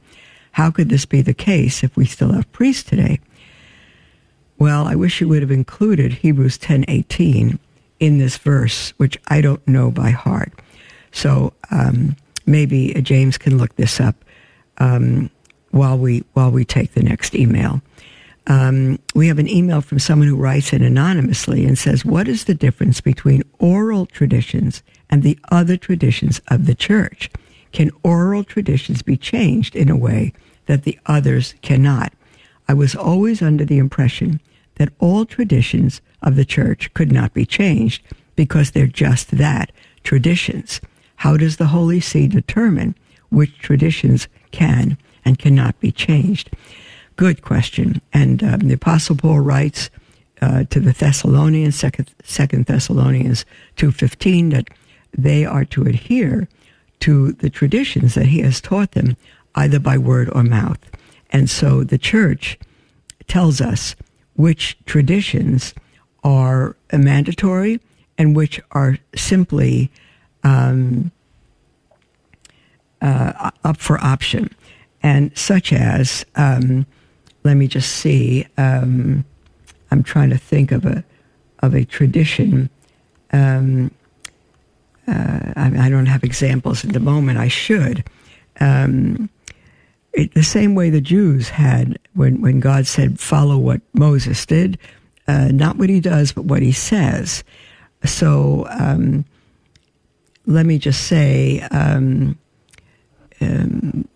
How 0.53 0.71
could 0.71 0.87
this 0.87 1.05
be 1.05 1.21
the 1.21 1.33
case 1.33 1.83
if 1.83 1.97
we 1.97 2.05
still 2.05 2.31
have 2.31 2.49
priests 2.53 2.89
today? 2.89 3.19
Well 4.57 4.87
I 4.87 4.95
wish 4.95 5.19
you 5.19 5.27
would 5.27 5.41
have 5.41 5.51
included 5.51 6.13
Hebrews 6.13 6.57
10:18 6.57 7.59
in 7.99 8.17
this 8.17 8.37
verse 8.37 8.93
which 8.95 9.19
I 9.27 9.41
don't 9.41 9.67
know 9.67 9.91
by 9.91 10.11
heart. 10.11 10.53
So 11.11 11.51
um, 11.69 12.15
maybe 12.45 12.93
James 13.01 13.37
can 13.37 13.57
look 13.57 13.75
this 13.75 13.99
up 13.99 14.15
um, 14.77 15.29
while 15.71 15.97
we 15.97 16.23
while 16.31 16.49
we 16.49 16.63
take 16.63 16.93
the 16.93 17.03
next 17.03 17.35
email. 17.35 17.81
Um, 18.47 18.99
we 19.15 19.27
have 19.27 19.39
an 19.39 19.49
email 19.49 19.81
from 19.81 19.99
someone 19.99 20.27
who 20.27 20.35
writes 20.35 20.71
in 20.71 20.83
anonymously 20.83 21.65
and 21.65 21.77
says, 21.77 22.05
"What 22.05 22.27
is 22.27 22.43
the 22.43 22.53
difference 22.53 23.01
between 23.01 23.43
oral 23.57 24.05
traditions 24.05 24.83
and 25.09 25.23
the 25.23 25.39
other 25.51 25.77
traditions 25.77 26.41
of 26.47 26.65
the 26.65 26.75
church? 26.75 27.29
Can 27.71 27.91
oral 28.03 28.43
traditions 28.43 29.01
be 29.01 29.17
changed 29.17 29.75
in 29.75 29.89
a 29.89 29.97
way 29.97 30.31
that 30.67 30.83
the 30.83 30.99
others 31.05 31.55
cannot?" 31.61 32.13
I 32.67 32.73
was 32.73 32.95
always 32.95 33.41
under 33.41 33.65
the 33.65 33.77
impression 33.77 34.39
that 34.75 34.93
all 34.99 35.25
traditions 35.25 36.01
of 36.21 36.35
the 36.35 36.45
church 36.45 36.93
could 36.93 37.11
not 37.11 37.33
be 37.33 37.45
changed 37.45 38.03
because 38.35 38.71
they're 38.71 38.87
just 38.87 39.37
that 39.37 39.71
traditions. 40.03 40.81
How 41.17 41.37
does 41.37 41.57
the 41.57 41.67
Holy 41.67 41.99
See 41.99 42.27
determine 42.27 42.95
which 43.29 43.57
traditions 43.59 44.27
can 44.51 44.97
and 45.23 45.39
cannot 45.39 45.79
be 45.79 45.91
changed? 45.91 46.49
Good 47.15 47.41
question. 47.41 48.01
And 48.13 48.43
um, 48.43 48.59
the 48.59 48.73
Apostle 48.73 49.15
Paul 49.15 49.39
writes 49.39 49.89
uh, 50.41 50.65
to 50.65 50.79
the 50.79 50.91
Thessalonians, 50.91 51.75
Second, 51.75 52.13
Second 52.23 52.65
Thessalonians 52.65 53.45
two 53.75 53.91
fifteen, 53.91 54.49
that 54.49 54.67
they 55.17 55.45
are 55.45 55.65
to 55.65 55.83
adhere 55.83 56.47
to 56.99 57.31
the 57.33 57.49
traditions 57.49 58.15
that 58.15 58.25
he 58.25 58.39
has 58.39 58.59
taught 58.59 58.91
them, 58.91 59.15
either 59.55 59.79
by 59.79 59.97
word 59.97 60.29
or 60.33 60.43
mouth. 60.43 60.79
And 61.29 61.49
so 61.49 61.83
the 61.83 61.97
church 61.97 62.59
tells 63.27 63.61
us 63.61 63.95
which 64.35 64.77
traditions 64.85 65.73
are 66.23 66.75
mandatory 66.91 67.79
and 68.17 68.35
which 68.35 68.59
are 68.71 68.97
simply 69.15 69.89
um, 70.43 71.11
uh, 73.01 73.51
up 73.63 73.77
for 73.77 73.97
option, 73.99 74.49
and 75.01 75.31
such 75.37 75.71
as, 75.71 76.25
um, 76.35 76.85
let 77.45 77.55
me 77.55 77.67
just 77.67 77.91
see. 77.91 78.45
Um, 78.57 79.23
I'm 79.91 80.03
trying 80.03 80.31
to 80.31 80.37
think 80.37 80.71
of 80.71 80.85
a 80.85 81.03
of 81.59 81.73
a 81.73 81.85
tradition. 81.85 82.69
Um, 83.31 83.91
uh, 85.07 85.53
I, 85.55 85.85
I, 85.85 85.89
don't 85.89 86.07
have 86.07 86.23
examples 86.23 86.83
at 86.83 86.93
the 86.93 86.99
moment. 86.99 87.37
I 87.37 87.47
should. 87.47 88.03
Um, 88.59 89.29
it, 90.13 90.33
the 90.33 90.43
same 90.43 90.73
way 90.73 90.89
the 90.89 91.01
Jews 91.01 91.49
had 91.49 91.99
when 92.13 92.41
when 92.41 92.59
God 92.59 92.87
said, 92.87 93.19
"Follow 93.19 93.57
what 93.57 93.81
Moses 93.93 94.43
did," 94.45 94.79
uh, 95.27 95.49
not 95.53 95.77
what 95.77 95.89
he 95.89 95.99
does, 95.99 96.31
but 96.31 96.45
what 96.45 96.63
he 96.63 96.71
says. 96.71 97.43
So 98.03 98.65
um, 98.69 99.23
let 100.47 100.65
me 100.65 100.79
just 100.79 101.03
say, 101.03 101.61
um, 101.71 102.37
um, 103.41 104.07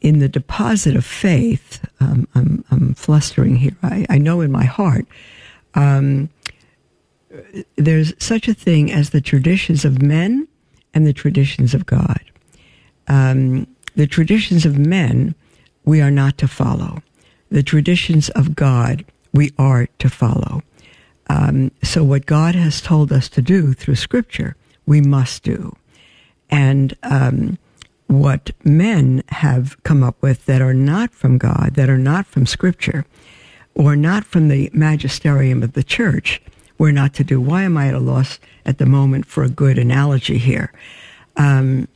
in 0.00 0.18
the 0.18 0.28
deposit 0.28 0.96
of 0.96 1.04
faith, 1.04 1.84
um, 2.00 2.28
I'm, 2.34 2.64
I'm, 2.70 2.94
flustering 2.94 3.56
here. 3.56 3.76
I, 3.82 4.06
I, 4.08 4.18
know 4.18 4.40
in 4.40 4.52
my 4.52 4.64
heart, 4.64 5.06
um, 5.74 6.28
there's 7.76 8.12
such 8.18 8.48
a 8.48 8.54
thing 8.54 8.92
as 8.92 9.10
the 9.10 9.20
traditions 9.20 9.84
of 9.84 10.00
men 10.00 10.48
and 10.94 11.06
the 11.06 11.12
traditions 11.12 11.74
of 11.74 11.86
God. 11.86 12.20
Um, 13.08 13.66
the 13.96 14.06
traditions 14.06 14.64
of 14.64 14.78
men 14.78 15.34
we 15.84 16.00
are 16.00 16.10
not 16.10 16.38
to 16.38 16.48
follow. 16.48 17.02
The 17.50 17.62
traditions 17.62 18.28
of 18.30 18.54
God 18.54 19.04
we 19.32 19.52
are 19.58 19.88
to 19.98 20.10
follow. 20.10 20.62
Um, 21.30 21.70
so, 21.82 22.04
what 22.04 22.26
God 22.26 22.54
has 22.54 22.80
told 22.80 23.12
us 23.12 23.28
to 23.30 23.42
do 23.42 23.72
through 23.72 23.96
Scripture, 23.96 24.56
we 24.86 25.00
must 25.00 25.42
do. 25.42 25.76
And 26.50 26.96
um, 27.02 27.58
what 28.08 28.50
men 28.64 29.22
have 29.28 29.80
come 29.84 30.02
up 30.02 30.20
with 30.20 30.46
that 30.46 30.60
are 30.60 30.74
not 30.74 31.12
from 31.12 31.38
God, 31.38 31.74
that 31.74 31.88
are 31.88 31.98
not 31.98 32.26
from 32.26 32.46
Scripture, 32.46 33.04
or 33.74 33.94
not 33.94 34.24
from 34.24 34.48
the 34.48 34.70
magisterium 34.72 35.62
of 35.62 35.74
the 35.74 35.84
church, 35.84 36.42
we're 36.78 36.90
not 36.90 37.14
to 37.14 37.24
do. 37.24 37.40
Why 37.40 37.62
am 37.62 37.76
I 37.76 37.88
at 37.88 37.94
a 37.94 38.00
loss 38.00 38.38
at 38.64 38.78
the 38.78 38.86
moment 38.86 39.26
for 39.26 39.44
a 39.44 39.48
good 39.48 39.78
analogy 39.78 40.38
here? 40.38 40.72
Um, 41.36 41.86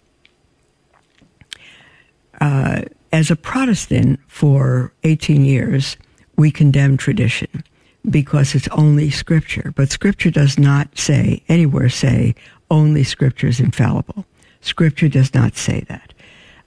uh, 2.41 2.83
as 3.13 3.31
a 3.31 3.37
Protestant 3.37 4.21
for 4.27 4.93
18 5.05 5.45
years, 5.45 5.97
we 6.37 6.51
condemn 6.51 6.97
tradition 6.97 7.65
because 8.11 8.55
it's 8.55 8.69
only 8.69 9.11
Scripture. 9.11 9.73
But 9.77 9.91
Scripture 9.91 10.31
does 10.31 10.59
not 10.59 10.99
say, 10.99 11.43
anywhere 11.49 11.89
say, 11.89 12.35
only 12.71 13.05
Scripture 13.05 13.47
is 13.47 13.61
infallible. 13.61 14.27
Scripture 14.63 15.09
does 15.09 15.35
not 15.35 15.57
say 15.57 15.81
that. 15.89 16.15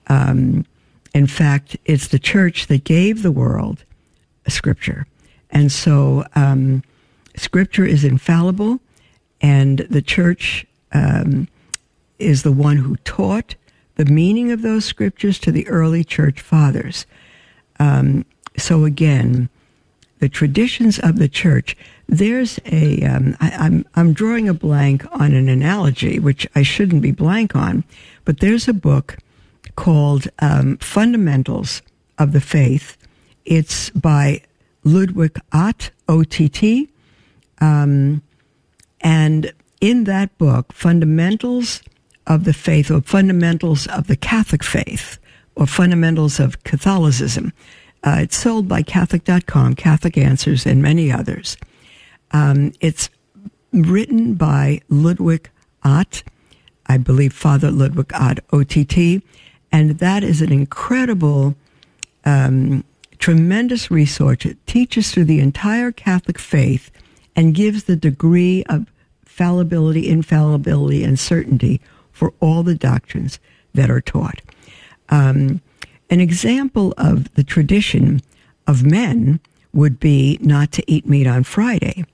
Um, 0.07 0.65
in 1.13 1.27
fact, 1.27 1.77
it's 1.85 2.09
the 2.09 2.19
church 2.19 2.67
that 2.67 2.83
gave 2.83 3.23
the 3.23 3.31
world 3.31 3.83
Scripture. 4.47 5.07
And 5.49 5.71
so 5.71 6.25
um, 6.35 6.83
Scripture 7.35 7.85
is 7.85 8.03
infallible, 8.03 8.79
and 9.41 9.79
the 9.89 10.01
church 10.01 10.65
um, 10.91 11.47
is 12.19 12.43
the 12.43 12.51
one 12.51 12.77
who 12.77 12.97
taught 12.97 13.55
the 13.95 14.05
meaning 14.05 14.51
of 14.51 14.61
those 14.61 14.85
Scriptures 14.85 15.39
to 15.39 15.51
the 15.51 15.67
early 15.67 16.03
church 16.03 16.41
fathers. 16.41 17.05
Um, 17.79 18.25
so 18.57 18.83
again, 18.85 19.49
the 20.19 20.29
traditions 20.29 20.99
of 20.99 21.17
the 21.17 21.29
church. 21.29 21.75
There's 22.07 22.59
a 22.65 23.01
am 23.01 23.35
um, 23.39 23.49
I'm, 23.51 23.85
I'm 23.95 24.13
drawing 24.13 24.47
a 24.47 24.53
blank 24.53 25.05
on 25.11 25.33
an 25.33 25.49
analogy, 25.49 26.19
which 26.19 26.47
I 26.55 26.61
shouldn't 26.61 27.01
be 27.01 27.11
blank 27.11 27.55
on, 27.55 27.83
but 28.25 28.39
there's 28.39 28.67
a 28.67 28.73
book 28.73 29.17
called 29.75 30.27
um, 30.39 30.77
Fundamentals 30.77 31.81
of 32.17 32.31
the 32.31 32.41
Faith. 32.41 32.97
It's 33.45 33.89
by 33.91 34.41
Ludwig 34.83 35.39
Ott, 35.51 35.91
O-T-T. 36.07 36.89
Um, 37.59 38.21
and 39.01 39.51
in 39.81 40.05
that 40.05 40.37
book, 40.37 40.71
Fundamentals 40.73 41.81
of 42.27 42.43
the 42.43 42.53
Faith, 42.53 42.89
or 42.89 43.01
Fundamentals 43.01 43.87
of 43.87 44.07
the 44.07 44.15
Catholic 44.15 44.63
Faith, 44.63 45.17
or 45.55 45.67
Fundamentals 45.67 46.39
of 46.39 46.63
Catholicism, 46.63 47.51
uh, 48.03 48.17
it's 48.21 48.37
sold 48.37 48.67
by 48.67 48.83
Catholic.com, 48.83 49.73
Catholic 49.75 50.17
Answers, 50.17 50.65
and 50.65 50.81
many 50.81 51.11
others. 51.11 51.57
Um, 52.31 52.73
it's 52.81 53.09
written 53.71 54.35
by 54.35 54.81
Ludwig 54.89 55.49
Ott, 55.83 56.23
I 56.87 56.97
believe 56.97 57.33
Father 57.33 57.71
Ludwig 57.71 58.11
Ott, 58.13 58.39
OTT, 58.51 59.21
and 59.71 59.99
that 59.99 60.23
is 60.23 60.41
an 60.41 60.51
incredible, 60.51 61.55
um, 62.23 62.83
tremendous 63.19 63.91
resource. 63.91 64.45
It 64.45 64.57
teaches 64.67 65.11
through 65.11 65.25
the 65.25 65.39
entire 65.39 65.91
Catholic 65.91 66.39
faith 66.39 66.91
and 67.35 67.55
gives 67.55 67.83
the 67.83 67.95
degree 67.95 68.63
of 68.69 68.91
fallibility, 69.25 70.07
infallibility, 70.07 71.03
and 71.03 71.19
certainty 71.19 71.81
for 72.11 72.33
all 72.39 72.63
the 72.63 72.75
doctrines 72.75 73.39
that 73.73 73.89
are 73.89 74.01
taught. 74.01 74.41
Um, 75.09 75.61
An 76.09 76.21
example 76.21 76.93
of 76.97 77.33
the 77.33 77.43
tradition 77.43 78.21
of 78.67 78.83
men 78.83 79.39
would 79.73 79.99
be 79.99 80.37
not 80.41 80.71
to 80.71 80.83
eat 80.87 81.05
meat 81.07 81.27
on 81.27 81.43
Friday. 81.43 82.05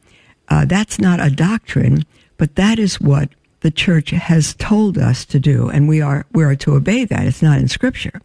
Uh, 0.52 0.66
that's 0.66 1.00
not 1.00 1.22
a 1.22 1.30
doctrine, 1.30 2.04
but 2.36 2.56
that 2.56 2.78
is 2.78 3.00
what 3.00 3.30
the 3.62 3.72
church 3.72 4.10
has 4.10 4.54
told 4.56 4.98
us 4.98 5.24
to 5.24 5.40
do, 5.40 5.70
and 5.70 5.88
we 5.88 6.02
are 6.02 6.26
we 6.34 6.44
are 6.44 6.58
to 6.58 6.76
obey 6.76 7.06
that. 7.06 7.26
It's 7.26 7.42
not 7.42 7.60
in 7.60 7.70
Scripture. 7.70 8.22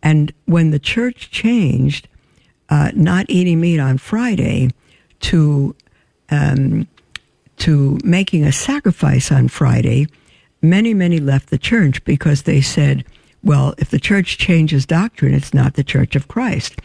And 0.00 0.32
when 0.44 0.70
the 0.70 0.78
church 0.78 1.32
changed, 1.32 2.06
uh, 2.68 2.92
not 2.94 3.26
eating 3.28 3.60
meat 3.60 3.80
on 3.80 3.98
Friday 3.98 4.70
to 5.20 5.74
um, 6.30 6.86
to 7.56 7.98
making 8.04 8.44
a 8.44 8.52
sacrifice 8.52 9.32
on 9.32 9.48
Friday, 9.48 10.06
many 10.62 10.94
many 10.94 11.18
left 11.18 11.50
the 11.50 11.58
church 11.58 12.04
because 12.04 12.42
they 12.44 12.60
said, 12.60 13.04
"Well, 13.42 13.74
if 13.76 13.90
the 13.90 13.98
church 13.98 14.38
changes 14.38 14.86
doctrine, 14.86 15.34
it's 15.34 15.52
not 15.52 15.74
the 15.74 15.82
Church 15.82 16.14
of 16.14 16.28
Christ." 16.28 16.80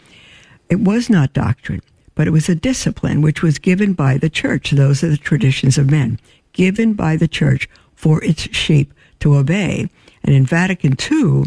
It 0.68 0.80
was 0.80 1.08
not 1.08 1.32
doctrine, 1.32 1.82
but 2.16 2.26
it 2.26 2.32
was 2.32 2.48
a 2.48 2.56
discipline 2.56 3.22
which 3.22 3.42
was 3.42 3.60
given 3.60 3.92
by 3.92 4.18
the 4.18 4.30
church. 4.30 4.72
Those 4.72 5.04
are 5.04 5.08
the 5.08 5.16
traditions 5.16 5.78
of 5.78 5.88
men 5.88 6.18
given 6.52 6.94
by 6.94 7.16
the 7.16 7.28
church 7.28 7.68
for 7.94 8.24
its 8.24 8.42
sheep 8.56 8.92
to 9.20 9.36
obey. 9.36 9.88
And 10.24 10.34
in 10.34 10.46
Vatican 10.46 10.96
II, 10.98 11.44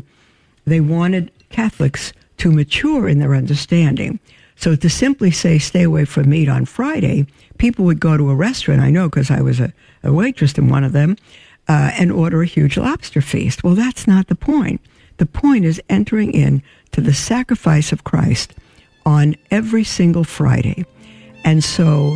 they 0.66 0.80
wanted 0.80 1.32
Catholics 1.50 2.14
to 2.38 2.52
mature 2.52 3.10
in 3.10 3.20
their 3.20 3.36
understanding. 3.36 4.20
So 4.56 4.76
to 4.76 4.90
simply 4.90 5.32
say, 5.32 5.58
stay 5.58 5.84
away 5.84 6.06
from 6.06 6.30
meat 6.30 6.48
on 6.48 6.66
Friday, 6.66 7.26
people 7.58 7.86
would 7.86 8.00
go 8.00 8.18
to 8.18 8.30
a 8.30 8.36
restaurant, 8.36 8.82
I 8.82 8.92
know 8.92 9.10
because 9.10 9.32
I 9.32 9.42
was 9.42 9.60
a, 9.60 9.74
a, 10.04 10.14
waitress 10.14 10.58
in 10.58 10.70
one 10.70 10.84
of 10.84 10.92
them, 10.92 11.18
uh, 11.68 11.92
and 11.98 12.12
order 12.12 12.42
a 12.42 12.46
huge 12.46 12.78
lobster 12.78 13.22
feast. 13.22 13.64
Well, 13.64 13.76
that's 13.76 14.06
not 14.06 14.28
the 14.28 14.36
point. 14.36 14.82
The 15.18 15.26
point 15.26 15.66
is 15.66 15.82
entering 15.90 16.32
in 16.34 16.62
to 16.92 17.02
the 17.02 17.14
sacrifice 17.14 17.92
of 17.92 18.04
Christ 18.04 18.54
on 19.06 19.36
every 19.52 19.84
single 19.84 20.24
Friday. 20.24 20.86
And 21.46 21.64
so 21.64 22.16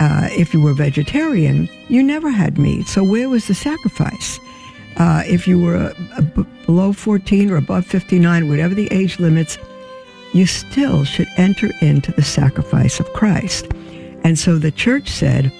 uh, 0.00 0.28
if 0.32 0.54
you 0.54 0.60
were 0.60 0.74
vegetarian, 0.74 1.68
you 1.88 2.02
never 2.02 2.30
had 2.30 2.58
meat. 2.58 2.86
So 2.86 3.04
where 3.04 3.28
was 3.28 3.46
the 3.46 3.54
sacrifice? 3.54 4.38
Uh, 4.96 5.22
if 5.26 5.46
you 5.48 5.60
were 5.60 5.94
below 6.66 6.92
14 6.92 7.50
or 7.50 7.56
above 7.56 7.86
59, 7.86 8.48
whatever 8.48 8.74
the 8.74 8.88
age 8.92 9.18
limits, 9.18 9.58
you 10.32 10.46
still 10.46 11.04
should 11.04 11.28
enter 11.36 11.70
into 11.80 12.12
the 12.12 12.22
sacrifice 12.22 13.00
of 13.00 13.12
Christ. 13.12 13.66
And 14.24 14.38
so 14.38 14.58
the 14.58 14.70
church 14.70 15.08
said 15.08 15.52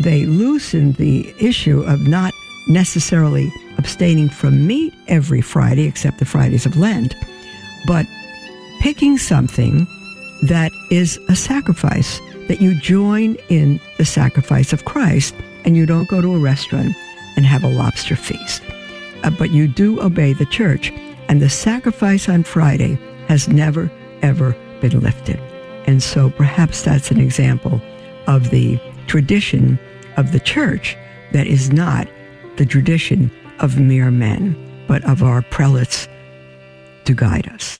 they 0.00 0.26
loosened 0.26 0.96
the 0.96 1.32
issue 1.40 1.82
of 1.82 2.06
not 2.06 2.32
necessarily 2.68 3.52
abstaining 3.78 4.28
from 4.28 4.66
meat 4.66 4.92
every 5.06 5.40
Friday, 5.40 5.86
except 5.86 6.18
the 6.18 6.24
Fridays 6.24 6.66
of 6.66 6.76
Lent, 6.76 7.14
but 7.86 8.06
picking 8.80 9.18
something 9.18 9.86
that 10.42 10.72
is 10.90 11.18
a 11.28 11.36
sacrifice 11.36 12.20
that 12.48 12.60
you 12.60 12.74
join 12.80 13.36
in 13.48 13.80
the 13.98 14.04
sacrifice 14.04 14.72
of 14.72 14.84
Christ 14.84 15.34
and 15.64 15.76
you 15.76 15.84
don't 15.84 16.08
go 16.08 16.20
to 16.20 16.34
a 16.34 16.38
restaurant 16.38 16.94
and 17.36 17.44
have 17.44 17.64
a 17.64 17.68
lobster 17.68 18.16
feast. 18.16 18.62
Uh, 19.22 19.30
but 19.30 19.50
you 19.50 19.68
do 19.68 20.00
obey 20.00 20.32
the 20.32 20.46
church. 20.46 20.92
And 21.28 21.42
the 21.42 21.50
sacrifice 21.50 22.28
on 22.28 22.42
Friday 22.42 22.98
has 23.26 23.48
never, 23.48 23.90
ever 24.22 24.56
been 24.80 25.00
lifted. 25.00 25.38
And 25.86 26.02
so 26.02 26.30
perhaps 26.30 26.82
that's 26.82 27.10
an 27.10 27.20
example 27.20 27.80
of 28.26 28.50
the 28.50 28.80
tradition 29.06 29.78
of 30.16 30.32
the 30.32 30.40
church 30.40 30.96
that 31.32 31.46
is 31.46 31.70
not 31.70 32.08
the 32.56 32.64
tradition 32.64 33.30
of 33.58 33.78
mere 33.78 34.10
men, 34.10 34.56
but 34.86 35.04
of 35.04 35.22
our 35.22 35.42
prelates 35.42 36.08
to 37.04 37.14
guide 37.14 37.48
us. 37.48 37.76